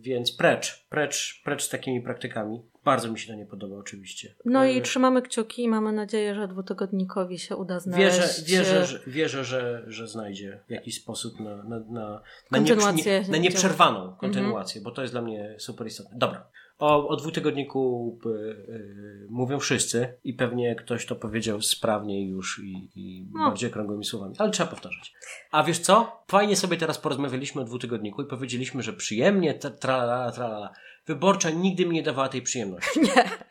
więc 0.00 0.32
precz, 0.32 0.86
precz, 0.90 1.42
precz 1.44 1.62
z 1.62 1.68
takimi 1.68 2.02
praktykami. 2.02 2.62
Bardzo 2.84 3.12
mi 3.12 3.18
się 3.18 3.28
to 3.28 3.34
nie 3.34 3.46
podoba, 3.46 3.76
oczywiście. 3.76 4.34
No 4.44 4.64
e, 4.64 4.72
i 4.72 4.82
trzymamy 4.82 5.22
kciuki 5.22 5.62
i 5.62 5.68
mamy 5.68 5.92
nadzieję, 5.92 6.34
że 6.34 6.48
dwutygodnikowi 6.48 7.38
się 7.38 7.56
uda 7.56 7.80
znaleźć. 7.80 8.18
Wierzę, 8.18 8.42
wierzę, 8.46 8.86
że, 8.86 9.00
wierzę 9.06 9.44
że, 9.44 9.84
że 9.86 10.08
znajdzie 10.08 10.60
jakiś 10.68 11.02
sposób 11.02 11.40
na, 11.40 11.56
na, 11.56 11.78
na, 11.78 12.22
na, 12.50 12.58
nie, 12.58 12.76
nie, 13.04 13.24
na 13.28 13.38
nieprzerwaną 13.38 14.16
kontynuację, 14.20 14.78
mhm. 14.78 14.84
bo 14.84 14.90
to 14.96 15.02
jest 15.02 15.14
dla 15.14 15.22
mnie 15.22 15.54
super 15.58 15.86
istotne. 15.86 16.18
Dobra. 16.18 16.50
O, 16.78 17.08
o 17.08 17.16
dwutygodniku 17.16 18.18
y, 18.26 18.28
y, 18.28 19.26
mówią 19.30 19.58
wszyscy 19.58 20.14
i 20.24 20.34
pewnie 20.34 20.74
ktoś 20.74 21.06
to 21.06 21.16
powiedział 21.16 21.62
sprawniej 21.62 22.28
już 22.28 22.58
i, 22.64 22.90
i 22.96 23.26
no. 23.34 23.48
bardziej 23.48 23.70
okrągłymi 23.70 24.04
słowami, 24.04 24.34
ale 24.38 24.50
trzeba 24.50 24.70
powtarzać. 24.70 25.14
A 25.50 25.62
wiesz 25.62 25.78
co? 25.78 26.22
Fajnie 26.28 26.56
sobie 26.56 26.76
teraz 26.76 26.98
porozmawialiśmy 26.98 27.62
o 27.62 27.64
dwutygodniku 27.64 28.22
i 28.22 28.26
powiedzieliśmy, 28.26 28.82
że 28.82 28.92
przyjemnie, 28.92 29.54
tralala, 29.54 30.32
tralala. 30.32 30.72
Wyborcza 31.08 31.50
nigdy 31.50 31.86
mi 31.86 31.94
nie 31.94 32.02
dawała 32.02 32.28
tej 32.28 32.42
przyjemności. 32.42 33.00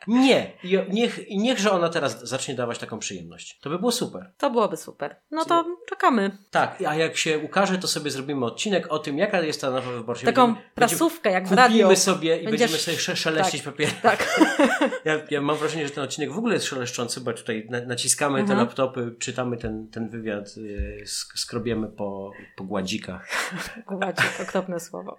Nie. 0.06 0.52
Nie. 0.64 0.86
Niech, 0.90 1.20
niechże 1.30 1.70
ona 1.70 1.88
teraz 1.88 2.28
zacznie 2.28 2.54
dawać 2.54 2.78
taką 2.78 2.98
przyjemność. 2.98 3.58
To 3.60 3.70
by 3.70 3.78
było 3.78 3.92
super. 3.92 4.32
To 4.38 4.50
byłoby 4.50 4.76
super. 4.76 5.16
No 5.30 5.44
to 5.44 5.64
czekamy. 5.88 6.38
Tak, 6.50 6.82
a 6.86 6.94
jak 6.94 7.16
się 7.16 7.38
ukaże, 7.38 7.78
to 7.78 7.88
sobie 7.88 8.10
zrobimy 8.10 8.46
odcinek 8.46 8.92
o 8.92 8.98
tym, 8.98 9.18
jaka 9.18 9.40
jest 9.40 9.60
ta 9.60 9.70
nowa 9.70 9.92
wyborcza. 9.92 10.26
Taką 10.26 10.46
będziemy, 10.46 10.70
prasówkę 10.74 11.30
jak 11.30 11.48
w 11.48 11.52
radio. 11.52 11.86
Kupimy 11.86 11.96
sobie 11.96 12.36
i 12.36 12.44
Będziesz... 12.44 12.70
będziemy 12.70 12.98
sobie 12.98 13.16
szeleścić 13.16 13.62
tak, 13.62 13.74
papier. 13.74 13.90
Tak. 14.02 14.40
ja, 15.04 15.20
ja 15.30 15.40
mam 15.40 15.56
wrażenie, 15.56 15.88
że 15.88 15.94
ten 15.94 16.04
odcinek 16.04 16.32
w 16.32 16.38
ogóle 16.38 16.54
jest 16.54 16.66
szeleszczący, 16.66 17.20
bo 17.20 17.32
tutaj 17.32 17.68
naciskamy 17.86 18.40
mhm. 18.40 18.58
te 18.58 18.64
laptopy, 18.64 19.14
czytamy 19.18 19.56
ten, 19.56 19.88
ten 19.88 20.08
wywiad, 20.08 20.56
yy, 20.56 21.02
skrobiemy 21.34 21.88
po, 21.88 22.32
po 22.56 22.64
gładzikach. 22.64 23.28
Gładzik, 23.86 24.40
okropne 24.48 24.80
słowo. 24.80 25.18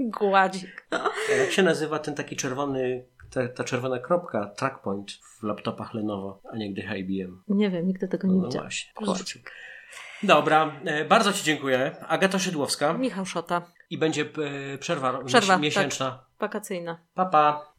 Gładzik. 0.00 0.86
A 0.90 1.32
jak 1.38 1.50
się 1.50 1.62
nazywa 1.62 1.98
ten 1.98 2.14
taki 2.14 2.36
czerwony, 2.36 3.04
ta, 3.30 3.48
ta 3.48 3.64
czerwona 3.64 3.98
kropka, 3.98 4.46
trackpoint 4.46 5.12
w 5.12 5.42
laptopach 5.42 5.94
Lenovo, 5.94 6.40
a 6.52 6.56
nie 6.56 6.72
gdy 6.72 6.82
IBM? 6.98 7.42
Nie 7.48 7.70
wiem, 7.70 7.86
nigdy 7.86 8.08
tego 8.08 8.28
nie 8.28 8.34
no, 8.34 8.40
no 8.40 8.48
widziałem. 8.48 8.70
No 9.00 9.06
właśnie. 9.06 9.40
Dobra, 10.22 10.72
e, 10.84 11.04
bardzo 11.04 11.32
Ci 11.32 11.44
dziękuję. 11.44 11.96
Agata 12.08 12.38
Szydłowska. 12.38 12.92
Michał 12.92 13.26
Szota. 13.26 13.62
I 13.90 13.98
będzie 13.98 14.22
e, 14.74 14.78
przerwa, 14.78 15.24
przerwa 15.24 15.58
miesięczna. 15.58 16.10
Tak, 16.10 16.26
wakacyjna. 16.38 16.98
Pa, 17.14 17.26
pa. 17.26 17.72